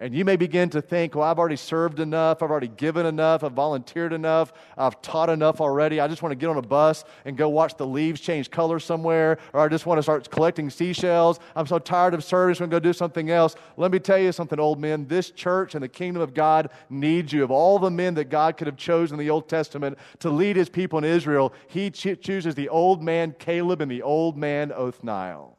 And 0.00 0.14
you 0.14 0.24
may 0.24 0.36
begin 0.36 0.70
to 0.70 0.80
think, 0.80 1.16
well, 1.16 1.24
I've 1.24 1.40
already 1.40 1.56
served 1.56 1.98
enough, 1.98 2.40
I've 2.40 2.52
already 2.52 2.68
given 2.68 3.04
enough, 3.04 3.42
I've 3.42 3.52
volunteered 3.52 4.12
enough, 4.12 4.52
I've 4.76 5.02
taught 5.02 5.28
enough 5.28 5.60
already. 5.60 5.98
I 5.98 6.06
just 6.06 6.22
want 6.22 6.30
to 6.30 6.36
get 6.36 6.48
on 6.48 6.56
a 6.56 6.62
bus 6.62 7.02
and 7.24 7.36
go 7.36 7.48
watch 7.48 7.76
the 7.76 7.86
leaves 7.86 8.20
change 8.20 8.48
color 8.48 8.78
somewhere, 8.78 9.38
or 9.52 9.60
I 9.60 9.66
just 9.66 9.86
want 9.86 9.98
to 9.98 10.02
start 10.04 10.30
collecting 10.30 10.70
seashells. 10.70 11.40
I'm 11.56 11.66
so 11.66 11.80
tired 11.80 12.14
of 12.14 12.22
service, 12.22 12.60
I'm 12.60 12.68
going 12.68 12.80
to 12.80 12.88
go 12.88 12.90
do 12.90 12.92
something 12.92 13.30
else. 13.30 13.56
Let 13.76 13.90
me 13.90 13.98
tell 13.98 14.18
you 14.18 14.30
something, 14.30 14.60
old 14.60 14.78
men. 14.78 15.08
This 15.08 15.32
church 15.32 15.74
and 15.74 15.82
the 15.82 15.88
kingdom 15.88 16.22
of 16.22 16.32
God 16.32 16.70
needs 16.88 17.32
you. 17.32 17.42
Of 17.42 17.50
all 17.50 17.80
the 17.80 17.90
men 17.90 18.14
that 18.14 18.26
God 18.26 18.56
could 18.56 18.68
have 18.68 18.76
chosen 18.76 19.18
in 19.18 19.26
the 19.26 19.30
Old 19.30 19.48
Testament 19.48 19.98
to 20.20 20.30
lead 20.30 20.54
his 20.54 20.68
people 20.68 21.00
in 21.00 21.04
Israel, 21.04 21.52
he 21.66 21.90
chooses 21.90 22.54
the 22.54 22.68
old 22.68 23.02
man 23.02 23.34
Caleb 23.40 23.80
and 23.80 23.90
the 23.90 24.02
old 24.02 24.36
man 24.36 24.70
Othniel 24.70 25.58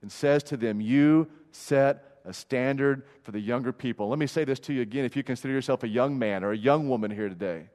and 0.00 0.12
says 0.12 0.44
to 0.44 0.56
them, 0.56 0.80
You 0.80 1.28
set 1.50 2.11
a 2.24 2.32
standard 2.32 3.02
for 3.22 3.32
the 3.32 3.40
younger 3.40 3.72
people. 3.72 4.08
Let 4.08 4.18
me 4.18 4.26
say 4.26 4.44
this 4.44 4.60
to 4.60 4.72
you 4.72 4.82
again 4.82 5.04
if 5.04 5.16
you 5.16 5.22
consider 5.22 5.52
yourself 5.52 5.82
a 5.82 5.88
young 5.88 6.18
man 6.18 6.44
or 6.44 6.52
a 6.52 6.56
young 6.56 6.88
woman 6.88 7.10
here 7.10 7.28
today. 7.28 7.68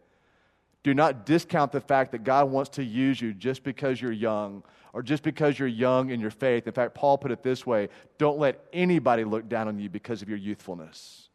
Do 0.83 0.93
not 0.93 1.25
discount 1.25 1.71
the 1.71 1.81
fact 1.81 2.13
that 2.13 2.23
God 2.23 2.49
wants 2.49 2.69
to 2.71 2.83
use 2.83 3.19
you 3.19 3.33
just 3.33 3.63
because 3.63 4.01
you're 4.01 4.11
young 4.11 4.63
or 4.93 5.03
just 5.03 5.21
because 5.21 5.59
you're 5.59 5.67
young 5.67 6.11
in 6.11 6.19
your 6.19 6.31
faith. 6.31 6.65
In 6.65 6.73
fact, 6.73 6.95
Paul 6.95 7.17
put 7.17 7.31
it 7.31 7.43
this 7.43 7.65
way 7.65 7.89
don't 8.17 8.39
let 8.39 8.63
anybody 8.71 9.23
look 9.23 9.49
down 9.49 9.67
on 9.67 9.79
you 9.79 9.89
because 9.89 10.21
of 10.21 10.29
your 10.29 10.37
youthfulness, 10.37 11.29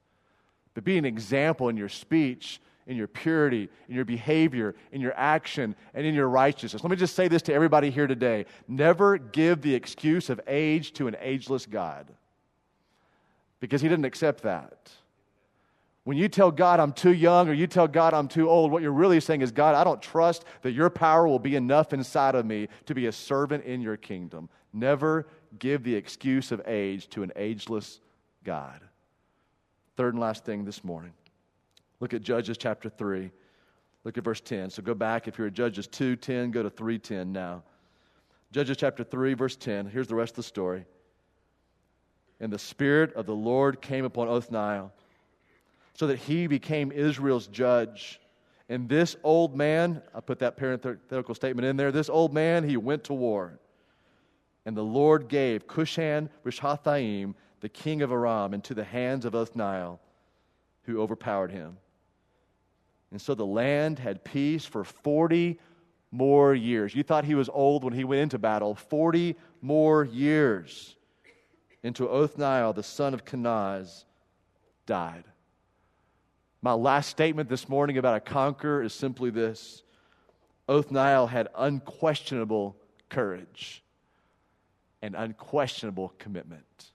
but 0.75 0.85
be 0.85 0.97
an 0.97 1.05
example 1.05 1.69
in 1.69 1.77
your 1.77 1.89
speech. 1.89 2.61
In 2.85 2.97
your 2.97 3.07
purity, 3.07 3.69
in 3.89 3.95
your 3.95 4.05
behavior, 4.05 4.75
in 4.91 5.01
your 5.01 5.15
action, 5.17 5.77
and 5.95 6.05
in 6.05 6.17
your 6.17 6.29
righteousness. 6.29 6.83
Let 6.83 6.91
me 6.91 6.97
just 6.97 7.15
say 7.15 7.29
this 7.29 7.41
to 7.43 7.55
everybody 7.55 7.91
here 7.91 8.09
today. 8.09 8.45
Never 8.67 9.19
give 9.19 9.63
the 9.63 9.73
excuse 9.73 10.29
of 10.29 10.41
age 10.49 10.93
to 10.95 11.07
an 11.07 11.15
ageless 11.21 11.65
God 11.65 12.13
because 13.63 13.81
he 13.81 13.89
didn't 13.89 14.07
accept 14.07 14.43
that. 14.43 14.91
When 16.03 16.17
you 16.17 16.29
tell 16.29 16.51
God 16.51 16.81
I'm 16.81 16.93
too 16.93 17.13
young 17.13 17.49
or 17.49 17.53
you 17.53 17.69
tell 17.69 17.87
God 17.87 18.13
I'm 18.13 18.27
too 18.27 18.51
old, 18.51 18.73
what 18.73 18.83
you're 18.83 18.91
really 18.91 19.21
saying 19.21 19.41
is, 19.41 19.53
God, 19.53 19.77
I 19.77 19.85
don't 19.85 20.03
trust 20.03 20.45
that 20.63 20.73
your 20.73 20.91
power 20.91 21.29
will 21.29 21.39
be 21.39 21.55
enough 21.55 21.93
inside 21.93 22.35
of 22.35 22.45
me 22.45 22.67
to 22.87 22.95
be 22.95 23.07
a 23.07 23.13
servant 23.13 23.65
in 23.65 23.81
your 23.81 23.97
kingdom. 23.97 24.49
Never 24.73 25.29
give 25.61 25.85
the 25.85 25.95
excuse 25.95 26.51
of 26.51 26.61
age 26.67 27.09
to 27.11 27.23
an 27.23 27.31
ageless 27.37 28.01
God. 28.43 28.81
Third 29.97 30.15
and 30.15 30.21
last 30.21 30.45
thing 30.45 30.65
this 30.65 30.83
morning. 30.83 31.13
Look 32.01 32.15
at 32.15 32.23
Judges 32.23 32.59
chapter 32.59 32.89
3. 32.89 33.31
Look 34.03 34.19
at 34.19 34.25
verse 34.25 34.41
10. 34.41 34.71
So 34.71 34.83
go 34.83 34.95
back. 34.95 35.29
If 35.29 35.39
you're 35.39 35.47
at 35.47 35.55
Judges 35.55 35.87
2:10, 35.87 36.51
go 36.51 36.65
to 36.65 36.71
3:10 36.71 37.31
now. 37.31 37.63
Judges 38.51 38.77
chapter 38.77 39.05
3, 39.05 39.35
verse 39.35 39.55
10. 39.55 39.87
Here's 39.87 40.09
the 40.09 40.17
rest 40.17 40.33
of 40.33 40.37
the 40.37 40.43
story 40.43 40.85
and 42.43 42.53
the 42.53 42.59
Spirit 42.59 43.15
of 43.15 43.25
the 43.25 43.35
Lord 43.35 43.81
came 43.81 44.05
upon 44.05 44.29
Othniel, 44.29 44.93
so 45.95 46.09
that 46.09 46.19
he 46.19 46.49
became 46.49 46.91
Israel's 46.91 47.47
judge. 47.47 48.21
And 48.69 48.89
this 48.89 49.15
old 49.23 49.57
man, 49.57 50.03
I 50.13 50.21
put 50.21 50.41
that 50.41 50.57
parenthetical 50.57 51.37
statement 51.37 51.67
in 51.67 51.77
there, 51.77 51.93
this 51.93 52.11
old 52.11 52.35
man, 52.35 52.69
he 52.69 52.77
went 52.77 53.05
to 53.05 53.15
war. 53.15 53.61
And 54.67 54.77
the 54.77 54.83
Lord 54.83 55.29
gave 55.29 55.69
Cushan 55.69 56.29
Rishathaim, 56.45 57.35
the 57.61 57.69
king 57.69 58.03
of 58.03 58.11
Aram, 58.11 58.55
into 58.55 58.75
the 58.75 58.85
hands 58.85 59.25
of 59.25 59.37
Othniel, 59.37 60.01
who 60.83 61.01
overpowered 61.01 61.53
him. 61.53 61.77
And 63.13 63.21
so 63.21 63.37
the 63.37 63.47
land 63.47 64.01
had 64.01 64.25
peace 64.25 64.65
for 64.65 64.83
40 64.83 65.61
more 66.11 66.55
years. 66.55 66.93
You 66.93 67.05
thought 67.05 67.25
he 67.25 67.37
was 67.37 67.49
old 67.49 67.85
when 67.85 67.93
he 67.93 68.03
went 68.03 68.23
into 68.23 68.39
battle. 68.39 68.75
40 68.75 69.37
more 69.61 70.05
years 70.05 70.97
into 71.83 72.09
Othniel, 72.09 72.73
the 72.73 72.83
son 72.83 73.15
of 73.15 73.25
Kenaz, 73.25 74.05
died. 74.87 75.25
My 76.61 76.73
last 76.73 77.09
statement 77.09 77.49
this 77.49 77.69
morning 77.69 77.99
about 77.99 78.17
a 78.17 78.21
conqueror 78.21 78.83
is 78.83 78.95
simply 78.95 79.31
this 79.31 79.83
Othniel 80.69 81.27
had 81.27 81.49
unquestionable 81.57 82.77
courage 83.09 83.83
and 85.03 85.17
unquestionable 85.17 86.15
commitment. 86.19 86.93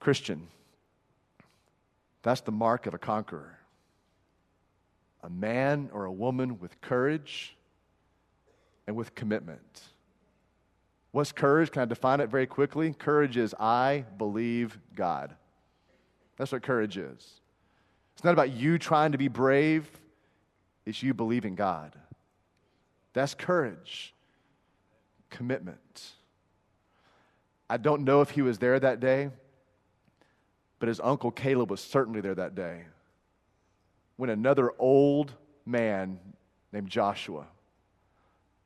Christian, 0.00 0.48
that's 2.22 2.40
the 2.40 2.50
mark 2.50 2.86
of 2.86 2.94
a 2.94 2.98
conqueror. 2.98 3.58
A 5.22 5.30
man 5.30 5.88
or 5.92 6.04
a 6.04 6.12
woman 6.12 6.58
with 6.58 6.80
courage 6.80 7.56
and 8.88 8.96
with 8.96 9.14
commitment. 9.14 9.82
What's 11.12 11.30
courage? 11.30 11.70
Can 11.70 11.82
I 11.82 11.84
define 11.84 12.20
it 12.20 12.30
very 12.30 12.46
quickly? 12.46 12.94
Courage 12.94 13.36
is 13.36 13.54
I 13.60 14.04
believe 14.18 14.78
God. 14.94 15.34
That's 16.36 16.52
what 16.52 16.62
courage 16.62 16.96
is. 16.96 17.40
It's 18.14 18.24
not 18.24 18.32
about 18.32 18.52
you 18.52 18.78
trying 18.78 19.12
to 19.12 19.18
be 19.18 19.28
brave, 19.28 19.90
it's 20.84 21.02
you 21.02 21.14
believing 21.14 21.54
God. 21.54 21.94
That's 23.12 23.34
courage, 23.34 24.14
commitment. 25.30 26.12
I 27.68 27.76
don't 27.76 28.04
know 28.04 28.22
if 28.22 28.30
he 28.30 28.42
was 28.42 28.58
there 28.58 28.80
that 28.80 29.00
day, 29.00 29.30
but 30.78 30.88
his 30.88 31.00
uncle 31.00 31.30
Caleb 31.30 31.70
was 31.70 31.80
certainly 31.80 32.20
there 32.20 32.34
that 32.34 32.54
day 32.54 32.84
when 34.16 34.30
another 34.30 34.72
old 34.78 35.32
man 35.64 36.18
named 36.72 36.88
Joshua 36.88 37.46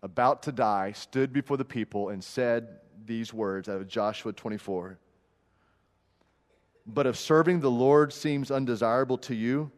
about 0.03 0.43
to 0.45 0.53
die, 0.53 0.93
stood 0.93 1.33
before 1.33 1.57
the 1.57 1.65
people 1.65 2.11
and 2.11 2.23
said 2.23 2.69
these 3.05 3.33
words 3.33 3.69
out 3.69 3.81
of 3.81 3.89
Joshua 3.89 4.33
24 4.33 4.99
But 6.87 7.07
if 7.07 7.17
serving 7.17 7.61
the 7.61 7.71
Lord 7.71 8.13
seems 8.13 8.51
undesirable 8.51 9.19
to 9.19 9.35
you, 9.35 9.71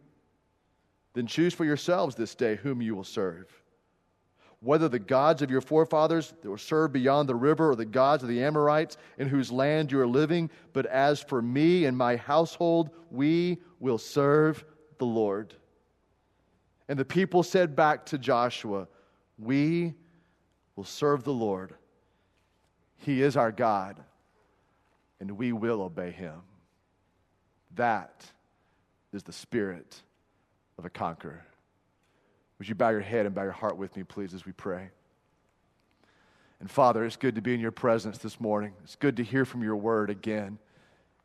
then 1.14 1.26
choose 1.26 1.54
for 1.54 1.64
yourselves 1.64 2.14
this 2.14 2.34
day 2.34 2.56
whom 2.56 2.82
you 2.82 2.94
will 2.94 3.04
serve. 3.04 3.46
Whether 4.60 4.88
the 4.88 4.98
gods 4.98 5.40
of 5.40 5.50
your 5.50 5.60
forefathers 5.60 6.34
that 6.42 6.50
were 6.50 6.58
served 6.58 6.92
beyond 6.92 7.28
the 7.28 7.34
river 7.34 7.70
or 7.70 7.76
the 7.76 7.84
gods 7.84 8.24
of 8.24 8.28
the 8.28 8.42
Amorites 8.42 8.96
in 9.16 9.28
whose 9.28 9.52
land 9.52 9.92
you 9.92 10.00
are 10.00 10.06
living, 10.06 10.50
but 10.72 10.84
as 10.86 11.20
for 11.20 11.40
me 11.40 11.84
and 11.84 11.96
my 11.96 12.16
household, 12.16 12.90
we 13.10 13.58
will 13.78 13.98
serve 13.98 14.64
the 14.98 15.06
Lord. 15.06 15.54
And 16.88 16.98
the 16.98 17.04
people 17.04 17.42
said 17.42 17.76
back 17.76 18.06
to 18.06 18.18
Joshua, 18.18 18.88
We 19.38 19.94
will 20.78 20.84
serve 20.84 21.24
the 21.24 21.32
Lord. 21.32 21.74
He 22.98 23.20
is 23.20 23.36
our 23.36 23.50
God, 23.50 23.96
and 25.18 25.32
we 25.32 25.50
will 25.50 25.82
obey 25.82 26.12
him. 26.12 26.40
That 27.74 28.24
is 29.12 29.24
the 29.24 29.32
spirit 29.32 30.00
of 30.78 30.84
a 30.84 30.88
conqueror. 30.88 31.44
Would 32.58 32.68
you 32.68 32.76
bow 32.76 32.90
your 32.90 33.00
head 33.00 33.26
and 33.26 33.34
bow 33.34 33.42
your 33.42 33.50
heart 33.50 33.76
with 33.76 33.96
me, 33.96 34.04
please, 34.04 34.32
as 34.32 34.46
we 34.46 34.52
pray? 34.52 34.90
And 36.60 36.70
Father, 36.70 37.04
it's 37.04 37.16
good 37.16 37.34
to 37.34 37.42
be 37.42 37.54
in 37.54 37.60
your 37.60 37.72
presence 37.72 38.18
this 38.18 38.40
morning. 38.40 38.72
It's 38.84 38.94
good 38.94 39.16
to 39.16 39.24
hear 39.24 39.44
from 39.44 39.64
your 39.64 39.74
word 39.74 40.10
again. 40.10 40.60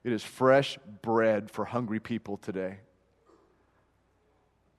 It 0.03 0.13
is 0.13 0.23
fresh 0.23 0.79
bread 1.03 1.51
for 1.51 1.63
hungry 1.63 1.99
people 1.99 2.37
today. 2.37 2.77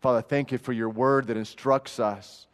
Father, 0.01 0.21
thank 0.21 0.51
you 0.51 0.59
for 0.59 0.73
your 0.73 0.91
word 0.91 1.29
that 1.29 1.37
instructs 1.37 2.01
us. 2.01 2.49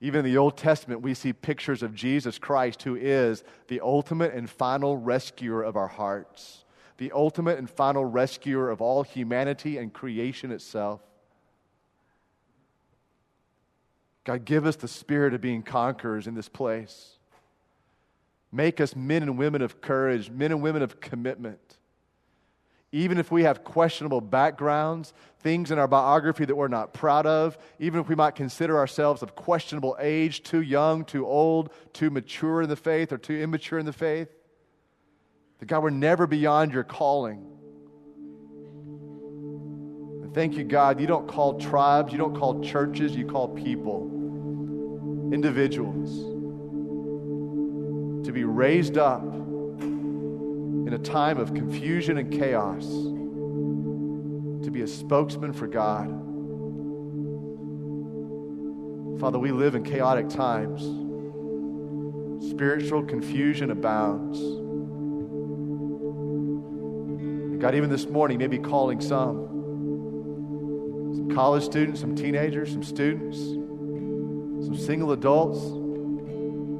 Even 0.00 0.20
in 0.20 0.24
the 0.30 0.36
Old 0.36 0.56
Testament, 0.56 1.00
we 1.00 1.14
see 1.14 1.32
pictures 1.32 1.82
of 1.82 1.94
Jesus 1.94 2.38
Christ, 2.38 2.82
who 2.82 2.96
is 2.96 3.42
the 3.68 3.80
ultimate 3.80 4.34
and 4.34 4.48
final 4.48 4.96
rescuer 4.96 5.62
of 5.62 5.76
our 5.76 5.88
hearts, 5.88 6.64
the 6.98 7.12
ultimate 7.12 7.58
and 7.58 7.68
final 7.68 8.04
rescuer 8.04 8.70
of 8.70 8.82
all 8.82 9.02
humanity 9.02 9.78
and 9.78 9.92
creation 9.92 10.52
itself. 10.52 11.00
God, 14.24 14.44
give 14.44 14.66
us 14.66 14.76
the 14.76 14.88
spirit 14.88 15.34
of 15.34 15.40
being 15.40 15.62
conquerors 15.62 16.26
in 16.26 16.34
this 16.34 16.48
place. 16.48 17.12
Make 18.52 18.80
us 18.80 18.96
men 18.96 19.22
and 19.22 19.38
women 19.38 19.62
of 19.62 19.80
courage, 19.80 20.30
men 20.30 20.50
and 20.50 20.62
women 20.62 20.82
of 20.82 21.00
commitment. 21.00 21.78
Even 22.92 23.18
if 23.18 23.30
we 23.32 23.42
have 23.42 23.64
questionable 23.64 24.20
backgrounds, 24.20 25.12
things 25.40 25.70
in 25.70 25.78
our 25.78 25.88
biography 25.88 26.44
that 26.44 26.54
we're 26.54 26.68
not 26.68 26.94
proud 26.94 27.26
of, 27.26 27.58
even 27.78 28.00
if 28.00 28.08
we 28.08 28.14
might 28.14 28.34
consider 28.34 28.78
ourselves 28.78 29.22
of 29.22 29.34
questionable 29.34 29.96
age, 30.00 30.42
too 30.42 30.62
young, 30.62 31.04
too 31.04 31.26
old, 31.26 31.72
too 31.92 32.10
mature 32.10 32.62
in 32.62 32.68
the 32.68 32.76
faith, 32.76 33.12
or 33.12 33.18
too 33.18 33.40
immature 33.40 33.78
in 33.78 33.86
the 33.86 33.92
faith, 33.92 34.28
that 35.58 35.66
God, 35.66 35.82
we're 35.82 35.90
never 35.90 36.26
beyond 36.26 36.72
your 36.72 36.84
calling. 36.84 37.44
And 40.22 40.34
thank 40.34 40.54
you, 40.54 40.64
God, 40.64 41.00
you 41.00 41.06
don't 41.06 41.26
call 41.26 41.58
tribes, 41.58 42.12
you 42.12 42.18
don't 42.18 42.36
call 42.36 42.62
churches, 42.62 43.16
you 43.16 43.26
call 43.26 43.48
people 43.48 44.12
individuals 45.32 46.34
to 48.26 48.32
be 48.32 48.44
raised 48.44 48.96
up 48.96 49.22
in 50.86 50.92
a 50.92 50.98
time 50.98 51.38
of 51.38 51.52
confusion 51.52 52.16
and 52.16 52.30
chaos 52.32 52.86
to 54.64 54.70
be 54.70 54.82
a 54.82 54.86
spokesman 54.86 55.52
for 55.52 55.66
God. 55.66 56.06
Father, 59.20 59.38
we 59.38 59.50
live 59.50 59.74
in 59.74 59.82
chaotic 59.82 60.28
times. 60.28 60.82
Spiritual 62.50 63.02
confusion 63.02 63.72
abounds. 63.72 64.38
And 67.50 67.60
God, 67.60 67.74
even 67.74 67.90
this 67.90 68.06
morning, 68.06 68.38
maybe 68.38 68.58
calling 68.58 69.00
some, 69.00 69.48
some 71.16 71.30
college 71.34 71.64
students, 71.64 72.00
some 72.00 72.14
teenagers, 72.14 72.70
some 72.70 72.84
students 72.84 73.38
some 74.64 74.76
single 74.76 75.12
adults. 75.12 75.60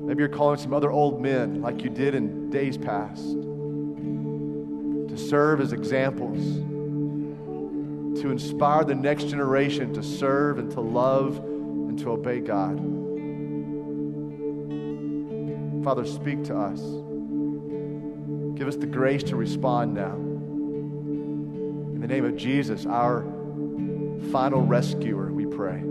Maybe 0.06 0.20
you're 0.20 0.28
calling 0.28 0.58
some 0.58 0.72
other 0.72 0.90
old 0.90 1.20
men 1.20 1.62
like 1.62 1.82
you 1.82 1.90
did 1.90 2.14
in 2.14 2.50
days 2.50 2.76
past 2.76 3.45
serve 5.28 5.60
as 5.60 5.72
examples, 5.72 6.38
to 8.20 8.30
inspire 8.30 8.84
the 8.84 8.94
next 8.94 9.24
generation 9.24 9.92
to 9.92 10.02
serve 10.02 10.58
and 10.58 10.70
to 10.72 10.80
love 10.80 11.38
and 11.38 11.98
to 11.98 12.10
obey 12.10 12.40
God. 12.40 12.76
Father, 15.84 16.04
speak 16.04 16.42
to 16.44 16.56
us. 16.56 16.80
Give 18.58 18.68
us 18.68 18.76
the 18.76 18.86
grace 18.86 19.22
to 19.24 19.36
respond 19.36 19.94
now. 19.94 20.14
In 21.94 22.00
the 22.00 22.08
name 22.08 22.24
of 22.24 22.36
Jesus, 22.36 22.86
our 22.86 23.22
final 24.32 24.62
rescuer, 24.62 25.30
we 25.30 25.46
pray. 25.46 25.82